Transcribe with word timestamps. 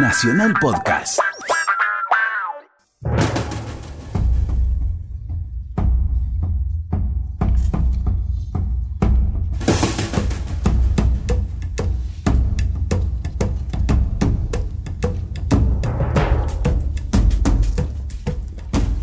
Nacional 0.00 0.54
Podcast. 0.60 1.18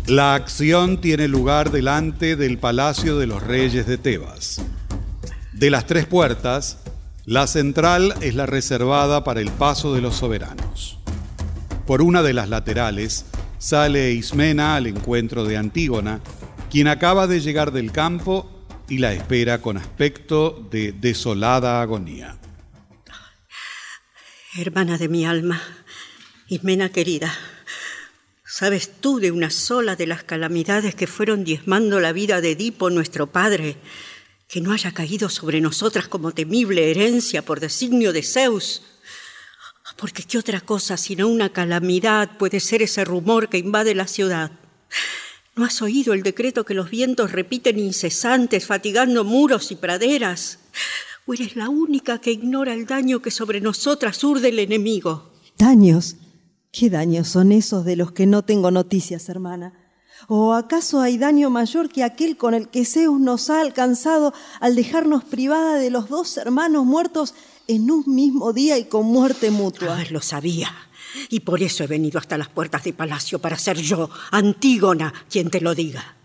La 0.06 0.34
acción 0.34 1.00
tiene 1.02 1.28
lugar 1.28 1.70
delante 1.70 2.36
del 2.36 2.56
Palacio 2.58 3.18
de 3.18 3.26
los 3.26 3.42
Reyes 3.42 3.86
de 3.86 3.98
Tebas. 3.98 4.62
De 5.52 5.68
las 5.68 5.84
tres 5.86 6.06
puertas, 6.06 6.78
la 7.26 7.46
central 7.46 8.14
es 8.22 8.34
la 8.34 8.46
reservada 8.46 9.24
para 9.24 9.40
el 9.40 9.50
paso 9.50 9.92
de 9.92 10.00
los 10.00 10.16
soberanos. 10.16 10.65
Por 11.86 12.02
una 12.02 12.24
de 12.24 12.32
las 12.32 12.48
laterales 12.48 13.26
sale 13.58 14.12
Ismena 14.12 14.74
al 14.74 14.88
encuentro 14.88 15.44
de 15.44 15.56
Antígona, 15.56 16.20
quien 16.68 16.88
acaba 16.88 17.28
de 17.28 17.40
llegar 17.40 17.70
del 17.70 17.92
campo 17.92 18.50
y 18.88 18.98
la 18.98 19.12
espera 19.12 19.62
con 19.62 19.76
aspecto 19.76 20.66
de 20.70 20.92
desolada 20.92 21.80
agonía. 21.80 22.38
Hermana 24.58 24.98
de 24.98 25.08
mi 25.08 25.24
alma, 25.26 25.62
Ismena 26.48 26.88
querida, 26.88 27.32
¿sabes 28.44 29.00
tú 29.00 29.20
de 29.20 29.30
una 29.30 29.50
sola 29.50 29.94
de 29.94 30.08
las 30.08 30.24
calamidades 30.24 30.96
que 30.96 31.06
fueron 31.06 31.44
diezmando 31.44 32.00
la 32.00 32.12
vida 32.12 32.40
de 32.40 32.52
Edipo, 32.52 32.90
nuestro 32.90 33.28
padre? 33.28 33.76
que 34.48 34.60
no 34.60 34.72
haya 34.72 34.92
caído 34.92 35.28
sobre 35.28 35.60
nosotras 35.60 36.08
como 36.08 36.32
temible 36.32 36.90
herencia 36.90 37.42
por 37.44 37.60
designio 37.60 38.12
de 38.12 38.22
Zeus. 38.22 38.82
Porque 39.96 40.22
qué 40.22 40.38
otra 40.38 40.60
cosa 40.60 40.96
sino 40.96 41.28
una 41.28 41.50
calamidad 41.50 42.36
puede 42.38 42.60
ser 42.60 42.82
ese 42.82 43.04
rumor 43.04 43.48
que 43.48 43.58
invade 43.58 43.94
la 43.94 44.06
ciudad. 44.06 44.50
¿No 45.56 45.64
has 45.64 45.80
oído 45.80 46.12
el 46.12 46.22
decreto 46.22 46.64
que 46.64 46.74
los 46.74 46.90
vientos 46.90 47.32
repiten 47.32 47.78
incesantes, 47.78 48.66
fatigando 48.66 49.24
muros 49.24 49.72
y 49.72 49.76
praderas? 49.76 50.58
¿O 51.24 51.32
eres 51.32 51.56
la 51.56 51.70
única 51.70 52.18
que 52.18 52.32
ignora 52.32 52.74
el 52.74 52.84
daño 52.84 53.22
que 53.22 53.30
sobre 53.30 53.62
nosotras 53.62 54.22
urde 54.22 54.50
el 54.50 54.58
enemigo? 54.58 55.32
¿Daños? 55.56 56.16
¿Qué 56.70 56.90
daños 56.90 57.28
son 57.28 57.52
esos 57.52 57.86
de 57.86 57.96
los 57.96 58.12
que 58.12 58.26
no 58.26 58.44
tengo 58.44 58.70
noticias, 58.70 59.30
hermana? 59.30 59.72
¿O 60.28 60.52
acaso 60.52 61.00
hay 61.00 61.16
daño 61.16 61.48
mayor 61.48 61.88
que 61.88 62.04
aquel 62.04 62.36
con 62.36 62.52
el 62.52 62.68
que 62.68 62.84
Zeus 62.84 63.18
nos 63.18 63.48
ha 63.48 63.62
alcanzado 63.62 64.34
al 64.60 64.76
dejarnos 64.76 65.24
privada 65.24 65.76
de 65.76 65.90
los 65.90 66.10
dos 66.10 66.36
hermanos 66.36 66.84
muertos 66.84 67.34
en 67.68 67.90
un 67.90 68.04
mismo 68.14 68.52
día 68.52 68.78
y 68.78 68.84
con 68.84 69.06
muerte 69.06 69.50
mutua? 69.50 69.98
Ah, 70.00 70.04
lo 70.10 70.20
sabía. 70.20 70.74
Y 71.30 71.40
por 71.40 71.62
eso 71.62 71.84
he 71.84 71.86
venido 71.86 72.18
hasta 72.18 72.38
las 72.38 72.48
puertas 72.48 72.84
de 72.84 72.92
palacio 72.92 73.38
para 73.38 73.58
ser 73.58 73.78
yo, 73.78 74.10
Antígona, 74.30 75.12
quien 75.30 75.50
te 75.50 75.60
lo 75.60 75.74
diga. 75.74 76.16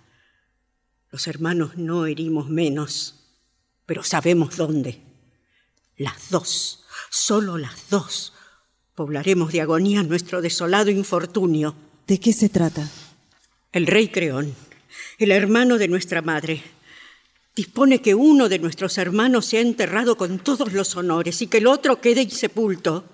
Los 1.11 1.27
hermanos 1.27 1.77
no 1.77 2.05
herimos 2.05 2.49
menos, 2.49 3.15
pero 3.85 4.03
sabemos 4.03 4.57
dónde. 4.57 5.01
Las 5.97 6.29
dos, 6.29 6.83
solo 7.09 7.57
las 7.57 7.89
dos, 7.89 8.33
poblaremos 8.95 9.51
de 9.51 9.61
agonía 9.61 10.03
nuestro 10.03 10.41
desolado 10.41 10.89
infortunio. 10.89 11.75
¿De 12.07 12.19
qué 12.19 12.33
se 12.33 12.49
trata? 12.49 12.89
El 13.71 13.87
rey 13.87 14.09
Creón, 14.09 14.53
el 15.17 15.31
hermano 15.31 15.77
de 15.77 15.87
nuestra 15.87 16.21
madre, 16.21 16.63
dispone 17.55 18.01
que 18.01 18.15
uno 18.15 18.49
de 18.49 18.59
nuestros 18.59 18.97
hermanos 18.97 19.45
sea 19.45 19.61
enterrado 19.61 20.17
con 20.17 20.39
todos 20.39 20.73
los 20.73 20.95
honores 20.95 21.41
y 21.41 21.47
que 21.47 21.57
el 21.57 21.67
otro 21.67 22.01
quede 22.01 22.21
insepulto. 22.21 23.05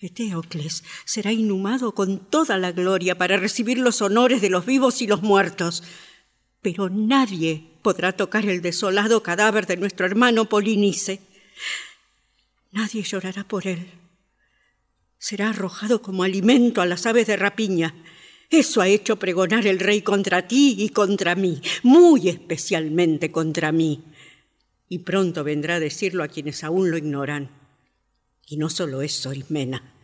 Eteocles 0.00 0.84
será 1.04 1.32
inhumado 1.32 1.92
con 1.92 2.18
toda 2.18 2.56
la 2.56 2.72
gloria 2.72 3.18
para 3.18 3.36
recibir 3.36 3.78
los 3.78 4.00
honores 4.00 4.40
de 4.40 4.50
los 4.50 4.64
vivos 4.64 5.02
y 5.02 5.06
los 5.06 5.22
muertos. 5.22 5.82
Pero 6.62 6.88
nadie 6.88 7.64
podrá 7.82 8.12
tocar 8.12 8.46
el 8.46 8.62
desolado 8.62 9.22
cadáver 9.22 9.66
de 9.66 9.76
nuestro 9.76 10.06
hermano 10.06 10.48
Polinice. 10.48 11.20
Nadie 12.70 13.02
llorará 13.02 13.44
por 13.44 13.66
él. 13.66 13.90
Será 15.18 15.50
arrojado 15.50 16.00
como 16.00 16.22
alimento 16.22 16.80
a 16.80 16.86
las 16.86 17.06
aves 17.06 17.26
de 17.26 17.36
rapiña. 17.36 17.94
Eso 18.50 18.80
ha 18.80 18.88
hecho 18.88 19.18
pregonar 19.18 19.66
el 19.66 19.78
rey 19.78 20.02
contra 20.02 20.48
ti 20.48 20.76
y 20.78 20.88
contra 20.88 21.34
mí, 21.34 21.60
muy 21.82 22.28
especialmente 22.28 23.30
contra 23.30 23.72
mí. 23.72 24.04
Y 24.88 25.00
pronto 25.00 25.44
vendrá 25.44 25.74
a 25.74 25.80
decirlo 25.80 26.24
a 26.24 26.28
quienes 26.28 26.64
aún 26.64 26.90
lo 26.90 26.96
ignoran. 26.96 27.50
Y 28.46 28.56
no 28.56 28.70
solo 28.70 29.02
eso, 29.02 29.34
Ismena. 29.34 29.94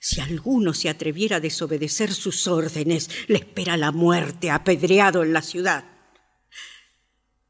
Si 0.00 0.20
alguno 0.20 0.74
se 0.74 0.88
atreviera 0.88 1.36
a 1.36 1.40
desobedecer 1.40 2.12
sus 2.12 2.46
órdenes, 2.48 3.08
le 3.28 3.38
espera 3.38 3.76
la 3.76 3.92
muerte 3.92 4.50
apedreado 4.50 5.22
en 5.22 5.32
la 5.32 5.40
ciudad. 5.40 5.84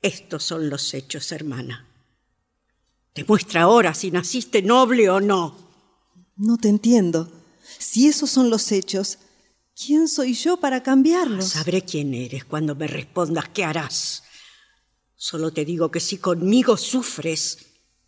Estos 0.03 0.45
son 0.45 0.69
los 0.69 0.93
hechos, 0.93 1.33
hermana. 1.33 1.89
Demuestra 3.15 3.63
ahora 3.63 3.95
si 3.95 4.11
naciste 4.11 4.61
noble 4.61 5.09
o 5.09 5.21
no. 5.21 5.57
No 6.37 6.59
te 6.59 6.69
entiendo. 6.69 7.33
Si 7.79 8.07
esos 8.07 8.29
son 8.29 8.51
los 8.51 8.71
hechos, 8.71 9.19
¿Quién 9.77 10.09
soy 10.09 10.35
yo 10.35 10.59
para 10.59 10.83
cambiarlos? 10.83 11.49
Sabré 11.49 11.83
quién 11.83 12.15
eres 12.15 12.45
cuando 12.45 12.75
me 12.75 12.87
respondas 12.87 13.49
qué 13.49 13.65
harás. 13.65 14.23
Solo 15.17 15.53
te 15.53 15.65
digo 15.65 15.91
que 15.91 16.01
si 16.01 16.19
conmigo 16.19 16.77
sufres, 16.77 17.59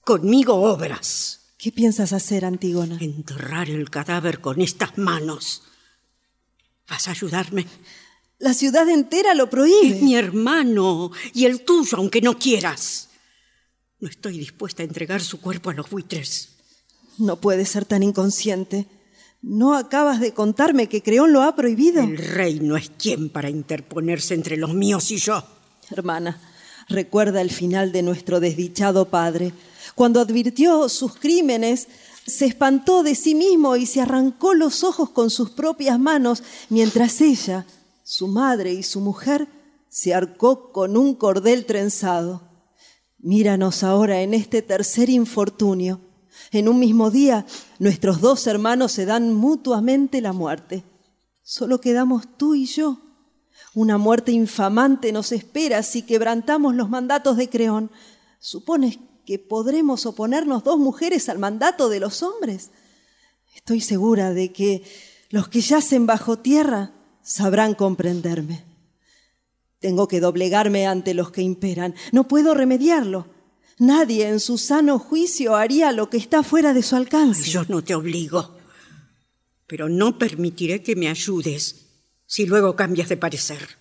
conmigo 0.03 0.55
obras. 0.55 1.55
¿Qué 1.59 1.73
piensas 1.73 2.13
hacer, 2.13 2.45
Antígona? 2.45 2.99
Enterrar 3.01 3.69
el 3.69 3.91
cadáver 3.91 4.41
con 4.41 4.61
estas 4.61 4.97
manos. 4.99 5.63
¿Vas 6.89 7.09
a 7.09 7.13
ayudarme? 7.13 7.67
La 8.39 8.55
ciudad 8.55 8.89
entera 8.89 9.35
lo 9.35 9.51
prohíbe. 9.51 9.97
Es 9.97 10.03
mi 10.03 10.15
hermano 10.15 11.11
y 11.35 11.47
el 11.47 11.65
tuyo, 11.65 11.97
aunque 11.97 12.21
no 12.21 12.39
quieras. 12.39 13.09
No 13.99 14.09
estoy 14.09 14.39
dispuesta 14.39 14.83
a 14.83 14.87
entregar 14.87 15.23
su 15.23 15.41
cuerpo 15.41 15.71
a 15.71 15.75
los 15.75 15.89
buitres. 15.89 16.51
No 17.19 17.41
puede 17.41 17.65
ser 17.65 17.87
tan 17.87 18.03
inconsciente. 18.03 18.87
¿No 19.43 19.75
acabas 19.75 20.21
de 20.21 20.33
contarme 20.33 20.89
que 20.89 21.03
Creón 21.03 21.33
lo 21.33 21.43
ha 21.43 21.55
prohibido? 21.55 22.03
El 22.03 22.19
rey 22.19 22.61
no 22.61 22.77
es 22.77 22.91
quien 22.91 23.29
para 23.29 23.51
interponerse 23.51 24.35
entre 24.35 24.57
los 24.57 24.75
míos 24.75 25.11
y 25.11 25.19
yo. 25.19 25.45
Hermana, 25.91 26.41
recuerda 26.89 27.41
el 27.41 27.51
final 27.51 27.93
de 27.93 28.03
nuestro 28.03 28.41
desdichado 28.41 29.09
padre. 29.09 29.53
Cuando 29.95 30.21
advirtió 30.21 30.89
sus 30.89 31.17
crímenes, 31.17 31.89
se 32.27 32.47
espantó 32.47 33.03
de 33.03 33.15
sí 33.15 33.35
mismo 33.35 33.77
y 33.77 33.87
se 33.87 34.01
arrancó 34.01 34.55
los 34.55 34.83
ojos 34.83 35.11
con 35.11 35.31
sus 35.31 35.51
propias 35.51 35.99
manos, 35.99 36.43
mientras 36.69 37.21
ella, 37.21 37.67
su 38.03 38.27
madre 38.27 38.73
y 38.73 38.83
su 38.83 39.01
mujer, 39.01 39.47
se 39.89 40.13
arcó 40.13 40.73
con 40.73 40.97
un 40.97 41.15
cordel 41.15 41.67
trenzado. 41.67 42.43
Míranos 43.19 43.83
ahora 43.83 44.21
en 44.23 44.35
este 44.35 44.61
tercer 44.61 45.09
infortunio. 45.09 46.01
En 46.57 46.71
un 46.71 46.79
mismo 46.79 47.11
día, 47.11 47.45
nuestros 47.79 48.23
dos 48.23 48.47
hermanos 48.47 48.91
se 48.91 49.05
dan 49.05 49.35
mutuamente 49.35 50.23
la 50.23 50.33
muerte. 50.33 50.85
Solo 51.43 51.83
quedamos 51.83 52.25
tú 52.39 52.55
y 52.55 52.65
yo. 52.65 52.99
Una 53.75 53.99
muerte 53.99 54.33
infamante 54.33 55.13
nos 55.13 55.33
espera 55.33 55.83
si 55.83 56.01
quebrantamos 56.01 56.75
los 56.75 56.89
mandatos 56.89 57.37
de 57.37 57.51
Creón. 57.51 57.91
¿Supones 58.39 58.99
que 59.27 59.39
podremos 59.39 60.07
oponernos 60.07 60.65
dos 60.65 60.79
mujeres 60.79 61.29
al 61.29 61.39
mandato 61.39 61.91
de 61.91 62.01
los 62.01 62.23
hombres? 62.23 62.71
Estoy 63.55 63.83
segura 63.83 64.33
de 64.33 64.51
que 64.51 64.83
los 65.29 65.49
que 65.49 65.61
yacen 65.61 66.07
bajo 66.07 66.39
tierra 66.39 66.93
sabrán 67.21 67.75
comprenderme. 67.75 68.65
Tengo 69.79 70.09
que 70.09 70.21
doblegarme 70.21 70.87
ante 70.87 71.13
los 71.13 71.31
que 71.31 71.43
imperan. 71.43 71.95
No 72.13 72.27
puedo 72.27 72.55
remediarlo. 72.55 73.36
Nadie 73.79 74.29
en 74.29 74.41
su 74.41 74.57
sano 74.57 74.99
juicio 74.99 75.55
haría 75.55 75.93
lo 75.93 76.09
que 76.09 76.17
está 76.17 76.43
fuera 76.43 76.73
de 76.73 76.83
su 76.83 76.97
alcance. 76.97 77.51
Yo 77.51 77.65
no 77.69 77.85
te 77.85 77.95
obligo, 77.95 78.57
pero 79.67 79.89
no 79.89 80.19
permitiré 80.19 80.83
que 80.83 80.97
me 80.97 81.09
ayudes 81.09 81.87
si 82.27 82.47
luego 82.47 82.75
cambias 82.75 83.11
de 83.11 83.19
parecer. 83.19 83.77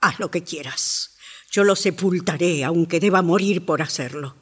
Haz 0.00 0.20
lo 0.20 0.30
que 0.30 0.44
quieras. 0.44 1.16
Yo 1.50 1.64
lo 1.64 1.74
sepultaré, 1.74 2.62
aunque 2.64 3.00
deba 3.00 3.22
morir 3.22 3.64
por 3.66 3.82
hacerlo. 3.82 4.36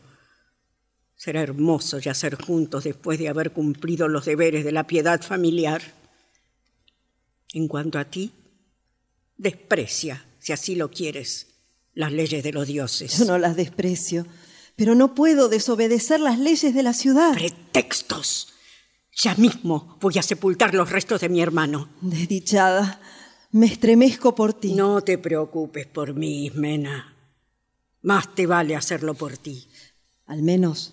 Será 1.17 1.41
hermoso 1.41 1.99
yacer 1.99 2.35
juntos 2.41 2.85
después 2.85 3.19
de 3.19 3.29
haber 3.29 3.53
cumplido 3.53 4.09
los 4.09 4.27
deberes 4.27 4.65
de 4.65 4.73
la 4.73 4.87
piedad 4.87 5.23
familiar. 5.23 5.81
En 7.55 7.67
cuanto 7.69 7.99
a 7.99 8.05
ti, 8.05 8.33
desprecia, 9.39 10.27
si 10.39 10.53
así 10.53 10.75
lo 10.75 10.91
quieres, 10.91 11.47
las 11.95 12.12
leyes 12.12 12.45
de 12.45 12.53
los 12.53 12.67
dioses. 12.67 13.19
Yo 13.19 13.25
no 13.25 13.39
las 13.39 13.56
desprecio 13.56 14.27
pero 14.76 14.94
no 14.94 15.14
puedo 15.14 15.49
desobedecer 15.49 16.20
las 16.20 16.38
leyes 16.38 16.75
de 16.75 16.82
la 16.82 16.93
ciudad. 16.93 17.32
Pretextos. 17.32 18.52
Ya 19.17 19.34
mismo 19.37 19.96
voy 20.00 20.19
a 20.19 20.23
sepultar 20.23 20.75
los 20.75 20.90
restos 20.90 21.23
de 21.23 21.31
mi 21.31 21.40
hermano. 21.40 21.88
Desdichada, 22.02 23.00
me 23.52 23.67
estremezco 23.67 24.34
por 24.34 24.52
ti. 24.52 24.75
No 24.75 25.00
te 25.00 25.17
preocupes 25.17 25.87
por 25.87 26.14
mí, 26.14 26.46
Ismena. 26.46 27.14
Más 28.02 28.34
te 28.34 28.46
vale 28.46 28.76
hacerlo 28.76 29.14
por 29.14 29.38
ti. 29.38 29.69
Al 30.26 30.43
menos 30.43 30.93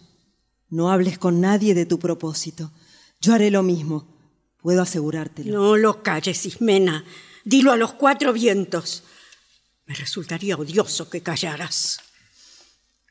no 0.70 0.90
hables 0.90 1.18
con 1.20 1.42
nadie 1.42 1.76
de 1.76 1.86
tu 1.86 2.00
propósito. 2.00 2.72
Yo 3.20 3.34
haré 3.34 3.52
lo 3.52 3.62
mismo. 3.62 4.08
Puedo 4.62 4.82
asegurártelo. 4.82 5.54
No 5.54 5.76
lo 5.76 6.02
calles, 6.02 6.46
Ismena. 6.46 7.04
Dilo 7.44 7.74
a 7.74 7.78
los 7.78 7.94
cuatro 7.94 8.32
vientos. 8.32 9.04
Me 9.86 9.94
resultaría 9.94 10.56
odioso 10.56 11.10
que 11.10 11.22
callaras. 11.22 12.00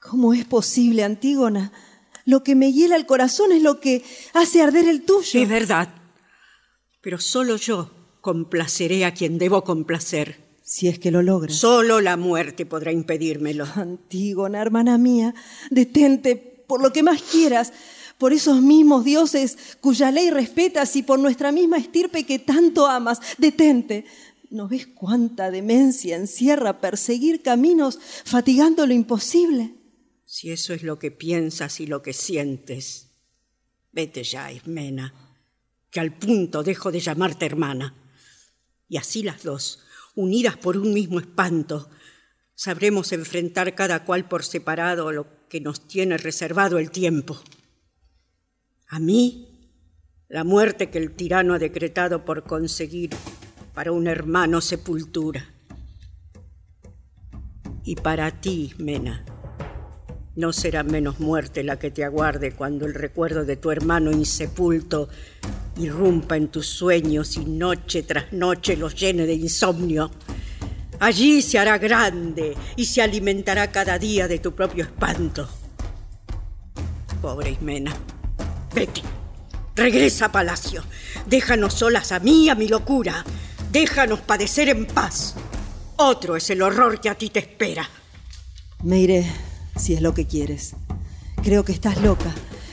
¿Cómo 0.02 0.34
es 0.34 0.44
posible, 0.44 1.04
Antígona? 1.04 1.72
Lo 2.24 2.42
que 2.42 2.54
me 2.54 2.72
hiela 2.72 2.96
el 2.96 3.06
corazón 3.06 3.52
es 3.52 3.62
lo 3.62 3.80
que 3.80 4.04
hace 4.34 4.60
arder 4.60 4.88
el 4.88 5.02
tuyo. 5.02 5.40
Es 5.40 5.48
verdad. 5.48 5.88
Pero 7.00 7.18
solo 7.18 7.56
yo 7.56 7.90
complaceré 8.20 9.04
a 9.04 9.14
quien 9.14 9.38
debo 9.38 9.64
complacer. 9.64 10.58
Si 10.64 10.88
es 10.88 10.98
que 10.98 11.10
lo 11.10 11.22
logras. 11.22 11.56
Solo 11.56 12.00
la 12.00 12.16
muerte 12.16 12.66
podrá 12.66 12.92
impedírmelo. 12.92 13.66
Antígona, 13.74 14.60
hermana 14.60 14.98
mía, 14.98 15.34
detente 15.70 16.36
por 16.36 16.82
lo 16.82 16.92
que 16.92 17.02
más 17.02 17.20
quieras, 17.22 17.72
por 18.18 18.32
esos 18.32 18.62
mismos 18.62 19.04
dioses 19.04 19.76
cuya 19.80 20.10
ley 20.10 20.30
respetas 20.30 20.96
y 20.96 21.02
por 21.02 21.18
nuestra 21.18 21.52
misma 21.52 21.78
estirpe 21.78 22.24
que 22.24 22.38
tanto 22.38 22.86
amas. 22.86 23.20
Detente. 23.38 24.04
¿No 24.50 24.68
ves 24.68 24.86
cuánta 24.86 25.50
demencia 25.50 26.16
encierra 26.16 26.80
perseguir 26.80 27.42
caminos 27.42 27.98
fatigando 28.24 28.86
lo 28.86 28.94
imposible? 28.94 29.81
Si 30.34 30.50
eso 30.50 30.72
es 30.72 30.82
lo 30.82 30.98
que 30.98 31.10
piensas 31.10 31.78
y 31.78 31.86
lo 31.86 32.00
que 32.00 32.14
sientes, 32.14 33.10
vete 33.92 34.24
ya, 34.24 34.50
Ismena, 34.50 35.12
que 35.90 36.00
al 36.00 36.16
punto 36.16 36.62
dejo 36.62 36.90
de 36.90 37.00
llamarte 37.00 37.44
hermana. 37.44 37.94
Y 38.88 38.96
así 38.96 39.22
las 39.22 39.42
dos, 39.42 39.84
unidas 40.14 40.56
por 40.56 40.78
un 40.78 40.94
mismo 40.94 41.20
espanto, 41.20 41.90
sabremos 42.54 43.12
enfrentar 43.12 43.74
cada 43.74 44.06
cual 44.06 44.26
por 44.26 44.42
separado 44.42 45.12
lo 45.12 45.26
que 45.50 45.60
nos 45.60 45.86
tiene 45.86 46.16
reservado 46.16 46.78
el 46.78 46.90
tiempo. 46.90 47.38
A 48.88 48.98
mí, 49.00 49.76
la 50.30 50.44
muerte 50.44 50.88
que 50.88 50.96
el 50.96 51.14
tirano 51.14 51.52
ha 51.52 51.58
decretado 51.58 52.24
por 52.24 52.44
conseguir 52.44 53.10
para 53.74 53.92
un 53.92 54.06
hermano 54.06 54.62
sepultura. 54.62 55.52
Y 57.84 57.96
para 57.96 58.40
ti, 58.40 58.72
Mena, 58.78 59.26
no 60.34 60.52
será 60.52 60.82
menos 60.82 61.20
muerte 61.20 61.62
la 61.62 61.78
que 61.78 61.90
te 61.90 62.04
aguarde 62.04 62.52
cuando 62.52 62.86
el 62.86 62.94
recuerdo 62.94 63.44
de 63.44 63.56
tu 63.56 63.70
hermano 63.70 64.10
insepulto 64.10 65.08
irrumpa 65.76 66.36
en 66.36 66.48
tus 66.48 66.66
sueños 66.66 67.36
y 67.36 67.44
noche 67.44 68.02
tras 68.02 68.32
noche 68.32 68.76
los 68.76 68.94
llene 68.94 69.26
de 69.26 69.34
insomnio. 69.34 70.10
Allí 71.00 71.42
se 71.42 71.58
hará 71.58 71.78
grande 71.78 72.54
y 72.76 72.86
se 72.86 73.02
alimentará 73.02 73.70
cada 73.70 73.98
día 73.98 74.28
de 74.28 74.38
tu 74.38 74.54
propio 74.54 74.84
espanto. 74.84 75.48
Pobre 77.20 77.50
Ismena, 77.50 77.94
vete, 78.74 79.02
regresa 79.74 80.26
a 80.26 80.32
palacio. 80.32 80.82
Déjanos 81.26 81.74
solas 81.74 82.12
a 82.12 82.20
mí 82.20 82.44
y 82.44 82.48
a 82.48 82.54
mi 82.54 82.68
locura. 82.68 83.24
Déjanos 83.70 84.20
padecer 84.20 84.68
en 84.68 84.86
paz. 84.86 85.34
Otro 85.96 86.36
es 86.36 86.48
el 86.50 86.62
horror 86.62 87.00
que 87.00 87.08
a 87.10 87.14
ti 87.14 87.30
te 87.30 87.40
espera. 87.40 87.88
Me 88.82 88.98
iré 88.98 89.51
si 89.76 89.94
es 89.94 90.00
lo 90.00 90.14
que 90.14 90.26
quieres. 90.26 90.74
Creo 91.42 91.64
que 91.64 91.72
estás 91.72 92.00
loca, 92.00 92.32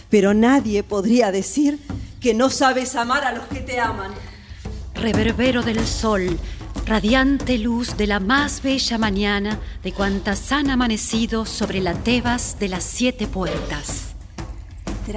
pero 0.09 0.33
nadie 0.33 0.83
podría 0.83 1.31
decir 1.31 1.79
que 2.19 2.33
no 2.33 2.49
sabes 2.49 2.95
amar 2.95 3.23
a 3.23 3.31
los 3.33 3.47
que 3.47 3.61
te 3.61 3.79
aman. 3.79 4.11
Reverbero 4.93 5.63
del 5.63 5.85
sol, 5.87 6.37
radiante 6.85 7.57
luz 7.57 7.95
de 7.97 8.07
la 8.07 8.19
más 8.19 8.61
bella 8.61 8.97
mañana 8.97 9.59
de 9.83 9.93
cuantas 9.93 10.51
han 10.51 10.69
amanecido 10.69 11.45
sobre 11.45 11.79
la 11.79 11.93
Tebas 11.93 12.57
de 12.59 12.69
las 12.69 12.83
siete 12.83 13.27
puertas. 13.27 14.09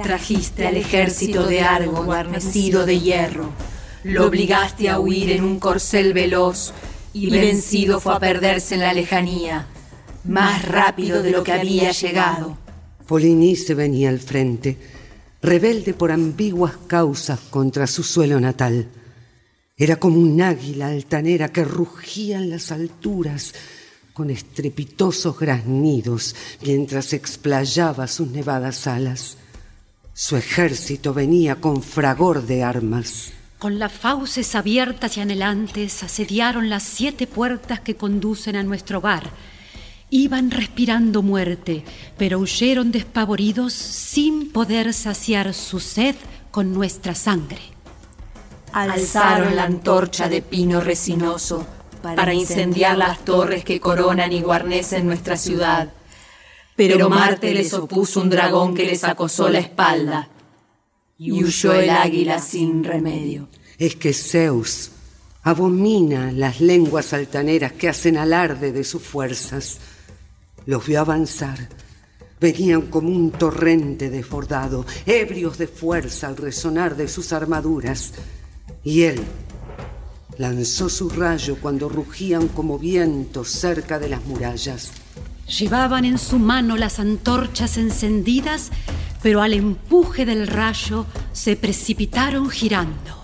Trajiste 0.01 0.65
al 0.65 0.77
ejército 0.77 1.45
de 1.45 1.61
Argo 1.61 2.03
guarnecido 2.03 2.85
de 2.85 2.99
hierro, 2.99 3.51
lo 4.03 4.25
obligaste 4.25 4.89
a 4.89 4.99
huir 4.99 5.31
en 5.31 5.43
un 5.43 5.59
corcel 5.59 6.13
veloz 6.13 6.73
y 7.13 7.29
vencido 7.29 7.99
fue 7.99 8.15
a 8.15 8.19
perderse 8.19 8.73
en 8.75 8.81
la 8.81 8.93
lejanía 8.93 9.67
más 10.25 10.65
rápido 10.65 11.21
de 11.21 11.31
lo 11.31 11.43
que 11.43 11.53
había 11.53 11.91
llegado. 11.91 12.57
Polinice 13.07 13.73
venía 13.73 14.09
al 14.09 14.19
frente, 14.19 14.77
rebelde 15.41 15.93
por 15.93 16.11
ambiguas 16.11 16.73
causas 16.87 17.39
contra 17.49 17.87
su 17.87 18.03
suelo 18.03 18.39
natal. 18.39 18.87
Era 19.75 19.97
como 19.97 20.19
un 20.19 20.41
águila 20.41 20.87
altanera 20.87 21.49
que 21.49 21.65
rugía 21.65 22.37
en 22.37 22.49
las 22.49 22.71
alturas 22.71 23.53
con 24.13 24.29
estrepitosos 24.29 25.37
graznidos 25.37 26.35
mientras 26.61 27.13
explayaba 27.13 28.07
sus 28.07 28.29
nevadas 28.29 28.87
alas. 28.87 29.37
Su 30.13 30.37
ejército 30.37 31.13
venía 31.13 31.55
con 31.55 31.81
fragor 31.81 32.45
de 32.45 32.63
armas. 32.63 33.33
Con 33.57 33.79
las 33.79 33.91
fauces 33.91 34.53
abiertas 34.53 35.17
y 35.17 35.21
anhelantes 35.21 36.03
asediaron 36.03 36.69
las 36.69 36.83
siete 36.83 37.25
puertas 37.25 37.79
que 37.79 37.95
conducen 37.95 38.55
a 38.55 38.63
nuestro 38.63 38.99
hogar 38.99 39.31
Iban 40.15 40.51
respirando 40.51 41.23
muerte, 41.23 41.83
pero 42.19 42.37
huyeron 42.37 42.91
despavoridos 42.91 43.73
sin 43.73 44.51
poder 44.51 44.93
saciar 44.93 45.55
su 45.55 45.79
sed 45.79 46.13
con 46.51 46.71
nuestra 46.71 47.15
sangre. 47.15 47.57
Alzaron 48.73 49.55
la 49.55 49.63
antorcha 49.63 50.29
de 50.29 50.43
pino 50.43 50.81
resinoso 50.81 51.65
para 52.03 52.31
incendiar 52.31 52.95
las 52.95 53.25
torres 53.25 53.65
que 53.65 53.79
coronan 53.79 54.31
y 54.31 54.43
guarnecen 54.43 55.07
nuestra 55.07 55.35
ciudad. 55.35 55.91
Pero 56.75 57.09
Marte 57.09 57.51
les 57.51 57.73
opuso 57.73 58.21
un 58.21 58.29
dragón 58.29 58.75
que 58.75 58.85
les 58.85 59.03
acosó 59.03 59.49
la 59.49 59.57
espalda 59.57 60.29
y 61.17 61.31
huyó 61.31 61.73
el 61.73 61.89
águila 61.89 62.37
sin 62.37 62.83
remedio. 62.83 63.47
Es 63.79 63.95
que 63.95 64.13
Zeus 64.13 64.91
abomina 65.41 66.31
las 66.31 66.61
lenguas 66.61 67.13
altaneras 67.13 67.71
que 67.71 67.89
hacen 67.89 68.15
alarde 68.15 68.71
de 68.71 68.83
sus 68.83 69.01
fuerzas. 69.01 69.79
Los 70.65 70.85
vio 70.85 71.01
avanzar. 71.01 71.69
Venían 72.39 72.83
como 72.83 73.09
un 73.09 73.31
torrente 73.31 74.09
desbordado, 74.09 74.85
ebrios 75.05 75.57
de 75.57 75.67
fuerza 75.67 76.27
al 76.27 76.37
resonar 76.37 76.95
de 76.95 77.07
sus 77.07 77.31
armaduras. 77.31 78.13
Y 78.83 79.03
él 79.03 79.21
lanzó 80.37 80.89
su 80.89 81.09
rayo 81.09 81.57
cuando 81.61 81.89
rugían 81.89 82.47
como 82.49 82.77
vientos 82.79 83.49
cerca 83.49 83.99
de 83.99 84.09
las 84.09 84.25
murallas. 84.25 84.91
Llevaban 85.47 86.05
en 86.05 86.17
su 86.17 86.39
mano 86.39 86.75
las 86.75 86.99
antorchas 86.99 87.77
encendidas, 87.77 88.71
pero 89.21 89.41
al 89.41 89.53
empuje 89.53 90.25
del 90.25 90.47
rayo 90.47 91.05
se 91.31 91.55
precipitaron 91.55 92.49
girando. 92.49 93.23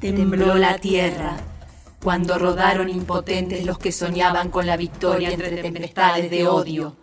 Tembló 0.00 0.56
la 0.56 0.78
tierra 0.78 1.51
cuando 2.02 2.36
rodaron 2.38 2.88
impotentes 2.88 3.64
los 3.64 3.78
que 3.78 3.92
soñaban 3.92 4.50
con 4.50 4.66
la 4.66 4.76
victoria 4.76 5.30
entre 5.30 5.62
tempestades 5.62 6.30
de 6.30 6.46
odio. 6.46 6.96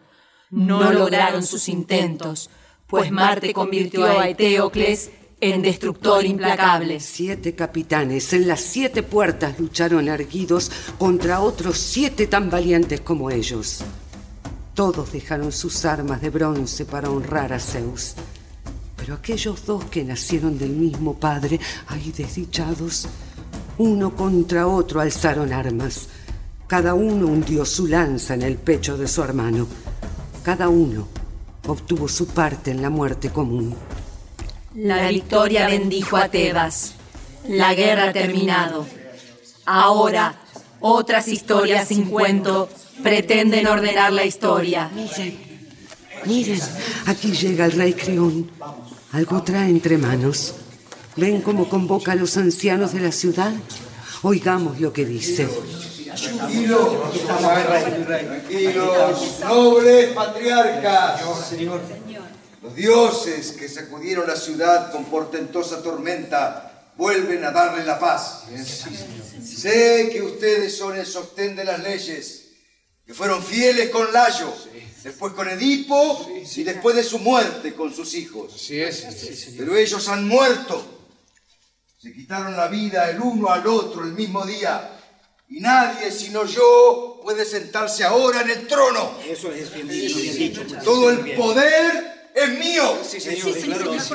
No 0.52 0.92
lograron 0.92 1.44
sus 1.44 1.70
intentos, 1.70 2.50
pues 2.86 3.12
Marte 3.12 3.54
convirtió 3.54 4.06
a 4.06 4.28
Eteocles 4.28 5.12
en 5.40 5.62
destructor 5.62 6.26
implacable. 6.26 7.00
Siete 7.00 7.56
capitanes 7.56 8.34
en 8.34 8.48
las 8.48 8.60
siete 8.60 9.04
puertas 9.04 9.58
lucharon 9.58 10.10
erguidos 10.10 10.70
contra 10.98 11.40
otros 11.40 11.78
siete 11.78 12.28
tan 12.28 12.50
valientes 12.50 13.00
como 13.00 13.32
ellos. 13.32 13.84
Todos 14.74 15.14
dejaron 15.14 15.52
sus 15.52 15.86
armas 15.86 16.22
de 16.22 16.30
bronce 16.30 16.86
para 16.86 17.10
honrar 17.10 17.54
a 17.54 17.60
Zeus. 17.60 18.16
Pero 18.98 19.14
aquellos 19.14 19.66
dos 19.66 19.86
que 19.86 20.04
nacieron 20.04 20.58
del 20.58 20.72
mismo 20.72 21.18
padre, 21.18 21.60
ay 21.88 22.12
desdichados, 22.16 23.08
uno 23.80 24.14
contra 24.14 24.68
otro 24.68 25.00
alzaron 25.00 25.54
armas. 25.54 26.10
Cada 26.68 26.94
uno 26.94 27.28
hundió 27.28 27.66
su 27.66 27.88
lanza 27.88 28.34
en 28.34 28.42
el 28.42 28.58
pecho 28.58 28.98
de 28.98 29.08
su 29.08 29.24
hermano. 29.24 29.68
Cada 30.44 30.68
uno 30.70 31.08
obtuvo 31.66 32.08
su 32.08 32.28
parte 32.28 32.72
en 32.72 32.82
la 32.82 32.90
muerte 32.90 33.30
común. 33.30 33.74
La 34.76 35.10
victoria 35.10 35.68
bendijo 35.68 36.18
a 36.18 36.28
Tebas. 36.28 36.94
La 37.48 37.74
guerra 37.74 38.10
ha 38.10 38.14
terminado. 38.14 38.86
Ahora, 39.66 40.36
otras 40.82 41.30
historias 41.30 41.88
sin 41.88 42.06
cuento 42.06 42.70
pretenden 43.02 43.66
ordenar 43.66 44.12
la 44.12 44.26
historia. 44.26 44.92
Miren, 44.94 45.40
miren, 46.26 46.62
aquí 47.06 47.32
llega 47.32 47.66
el 47.66 47.72
rey 47.72 47.94
Creón. 47.94 48.52
Algo 49.14 49.42
trae 49.42 49.70
entre 49.70 49.98
manos. 49.98 50.54
¿Ven 51.20 51.42
cómo 51.42 51.68
convoca 51.68 52.14
a 52.14 52.16
los 52.16 52.38
ancianos 52.38 52.94
de 52.94 53.02
la 53.02 53.12
ciudad? 53.12 53.52
Oigamos 54.22 54.80
lo 54.80 54.94
que 54.94 55.06
dice. 55.06 55.50
Tranquilos, 56.16 56.94
nobles 59.42 60.14
patriarcas. 60.14 61.22
Los 62.62 62.74
dioses 62.74 63.52
que 63.52 63.68
sacudieron 63.68 64.28
la 64.28 64.38
ciudad 64.38 64.94
con 64.94 65.06
portentosa 65.06 65.84
tormenta 65.84 66.92
vuelven 66.96 67.44
a 67.44 67.52
darle 67.52 67.84
la 67.84 68.00
paz. 68.00 68.46
Sé 69.44 70.10
que 70.14 70.22
ustedes 70.22 70.78
son 70.78 70.98
el 70.98 71.06
sostén 71.06 71.54
de 71.54 71.66
las 71.66 71.84
leyes, 71.84 72.52
que 73.06 73.14
fueron 73.14 73.44
fieles 73.44 73.90
con 73.90 74.14
Layo, 74.14 74.54
después 75.04 75.34
con 75.34 75.50
Edipo 75.50 76.30
y 76.56 76.64
después 76.64 76.96
de 76.96 77.04
su 77.04 77.20
muerte 77.20 77.74
con 77.74 77.94
sus 77.94 78.14
hijos. 78.14 78.70
Pero 79.58 79.76
ellos 79.76 80.08
han 80.08 80.26
muerto 80.26 80.99
Se 82.02 82.14
quitaron 82.14 82.56
la 82.56 82.70
vida 82.70 83.10
el 83.10 83.20
uno 83.20 83.50
al 83.50 83.68
otro 83.68 84.06
el 84.06 84.14
mismo 84.14 84.46
día. 84.46 84.90
Y 85.50 85.60
nadie 85.60 86.14
sino 86.14 86.46
yo 86.46 87.20
puede 87.22 87.44
sentarse 87.44 88.06
ahora 88.06 88.42
en 88.42 88.52
el 88.52 88.68
trono. 88.68 89.18
Eso 89.28 89.52
es 89.52 89.74
bien 89.74 89.90
dicho. 89.90 90.62
Todo 90.82 91.10
el 91.10 91.36
poder 91.36 92.32
es 92.34 92.58
mío. 92.58 93.00
Sí, 93.04 93.20
señor, 93.20 93.54
claro 93.54 93.92
que 93.92 94.00
sí. 94.00 94.14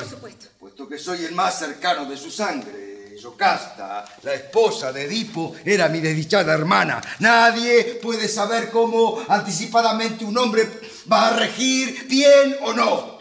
Puesto 0.59 0.87
que 0.87 0.97
soy 0.97 1.25
el 1.25 1.33
más 1.33 1.59
cercano 1.59 2.09
de 2.09 2.17
su 2.17 2.31
sangre. 2.31 3.15
Yocasta, 3.21 4.03
la 4.23 4.33
esposa 4.33 4.91
de 4.91 5.05
Edipo, 5.05 5.55
era 5.63 5.87
mi 5.87 5.99
desdichada 5.99 6.53
hermana. 6.53 7.01
Nadie 7.19 7.99
puede 8.01 8.27
saber 8.27 8.71
cómo 8.71 9.23
anticipadamente 9.27 10.25
un 10.25 10.37
hombre 10.37 10.67
va 11.11 11.27
a 11.27 11.37
regir 11.37 12.07
bien 12.07 12.57
o 12.63 12.73
no. 12.73 13.14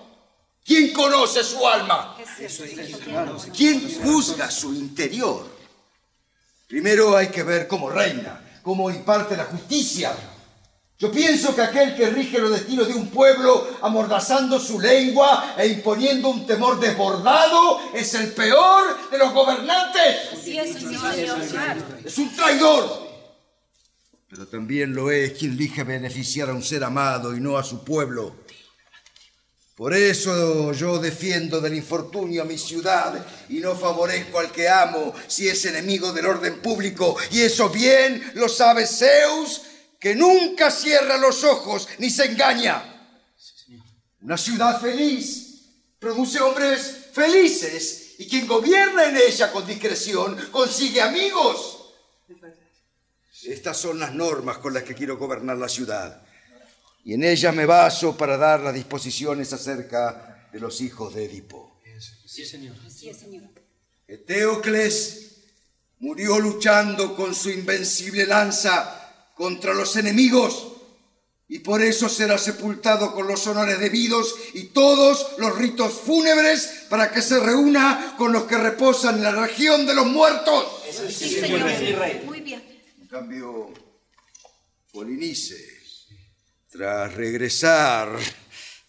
¿Quién 0.64 0.92
conoce 0.92 1.44
su 1.44 1.66
alma? 1.66 2.16
¿Quién 3.54 4.02
juzga 4.02 4.50
su 4.50 4.72
interior? 4.72 5.46
Primero 6.66 7.14
hay 7.14 7.28
que 7.28 7.42
ver 7.42 7.68
cómo 7.68 7.90
reina, 7.90 8.40
cómo 8.62 8.90
imparte 8.90 9.36
la 9.36 9.44
justicia. 9.44 10.14
Yo 10.98 11.12
pienso 11.12 11.54
que 11.54 11.60
aquel 11.60 11.94
que 11.94 12.08
rige 12.08 12.38
los 12.38 12.50
destinos 12.50 12.88
de 12.88 12.94
un 12.94 13.08
pueblo 13.10 13.76
amordazando 13.82 14.58
su 14.58 14.80
lengua 14.80 15.54
e 15.58 15.66
imponiendo 15.66 16.30
un 16.30 16.46
temor 16.46 16.80
desbordado 16.80 17.80
es 17.92 18.14
el 18.14 18.32
peor 18.32 19.10
de 19.10 19.18
los 19.18 19.34
gobernantes. 19.34 20.46
Es 22.04 22.18
un 22.18 22.34
traidor. 22.34 23.04
Pero 24.30 24.46
también 24.46 24.94
lo 24.94 25.10
es 25.10 25.32
quien 25.32 25.52
elige 25.52 25.84
beneficiar 25.84 26.48
a 26.48 26.54
un 26.54 26.62
ser 26.62 26.84
amado 26.84 27.36
y 27.36 27.40
no 27.40 27.58
a 27.58 27.64
su 27.64 27.84
pueblo. 27.84 28.43
Por 29.74 29.92
eso 29.92 30.72
yo 30.72 31.00
defiendo 31.00 31.60
del 31.60 31.74
infortunio 31.74 32.42
a 32.42 32.44
mi 32.44 32.56
ciudad 32.56 33.26
y 33.48 33.58
no 33.58 33.74
favorezco 33.74 34.38
al 34.38 34.52
que 34.52 34.68
amo 34.68 35.12
si 35.26 35.48
es 35.48 35.64
enemigo 35.64 36.12
del 36.12 36.26
orden 36.26 36.60
público. 36.60 37.16
Y 37.32 37.40
eso 37.40 37.68
bien 37.70 38.22
lo 38.34 38.48
sabe 38.48 38.86
Zeus, 38.86 39.62
que 39.98 40.14
nunca 40.14 40.70
cierra 40.70 41.16
los 41.16 41.42
ojos 41.42 41.88
ni 41.98 42.08
se 42.08 42.26
engaña. 42.26 43.18
Una 44.20 44.38
ciudad 44.38 44.80
feliz 44.80 45.64
produce 45.98 46.40
hombres 46.40 47.08
felices 47.12 48.14
y 48.18 48.28
quien 48.28 48.46
gobierna 48.46 49.06
en 49.06 49.16
ella 49.16 49.50
con 49.50 49.66
discreción 49.66 50.36
consigue 50.52 51.00
amigos. 51.00 51.94
Estas 53.42 53.76
son 53.76 53.98
las 53.98 54.14
normas 54.14 54.58
con 54.58 54.72
las 54.72 54.84
que 54.84 54.94
quiero 54.94 55.18
gobernar 55.18 55.56
la 55.56 55.68
ciudad 55.68 56.24
y 57.04 57.12
en 57.12 57.22
ella 57.22 57.52
me 57.52 57.66
baso 57.66 58.16
para 58.16 58.38
dar 58.38 58.60
las 58.60 58.74
disposiciones 58.74 59.52
acerca 59.52 60.48
de 60.52 60.58
los 60.58 60.80
hijos 60.80 61.14
de 61.14 61.26
Edipo. 61.26 61.80
Sí, 62.26 62.44
señor. 62.44 62.74
Eteocles 64.08 65.36
murió 65.98 66.40
luchando 66.40 67.14
con 67.14 67.34
su 67.34 67.50
invencible 67.50 68.26
lanza 68.26 69.30
contra 69.34 69.74
los 69.74 69.96
enemigos 69.96 70.72
y 71.46 71.58
por 71.58 71.82
eso 71.82 72.08
será 72.08 72.38
sepultado 72.38 73.14
con 73.14 73.28
los 73.28 73.46
honores 73.46 73.78
debidos 73.78 74.34
y 74.54 74.64
todos 74.64 75.34
los 75.38 75.56
ritos 75.58 75.92
fúnebres 75.92 76.86
para 76.88 77.12
que 77.12 77.20
se 77.20 77.38
reúna 77.38 78.14
con 78.16 78.32
los 78.32 78.44
que 78.44 78.56
reposan 78.56 79.16
en 79.16 79.24
la 79.24 79.32
región 79.32 79.86
de 79.86 79.94
los 79.94 80.06
muertos. 80.06 80.82
Sí, 81.08 81.28
señor. 81.28 81.70
Muy 82.24 82.40
bien. 82.40 82.62
En 83.00 83.06
cambio, 83.06 83.72
Polinice 84.90 85.73
tras 86.76 87.14
regresar 87.14 88.18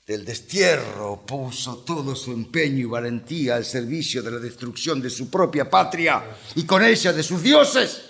del 0.08 0.26
destierro, 0.26 1.24
puso 1.24 1.84
todo 1.86 2.16
su 2.16 2.32
empeño 2.32 2.80
y 2.80 2.86
valentía 2.86 3.58
al 3.58 3.64
servicio 3.64 4.24
de 4.24 4.32
la 4.32 4.40
destrucción 4.40 5.00
de 5.00 5.12
su 5.12 5.30
propia 5.30 5.70
patria 5.70 6.24
y 6.56 6.64
con 6.66 6.84
ella 6.84 7.14
de 7.14 7.22
sus 7.22 7.44
dioses. 7.44 8.02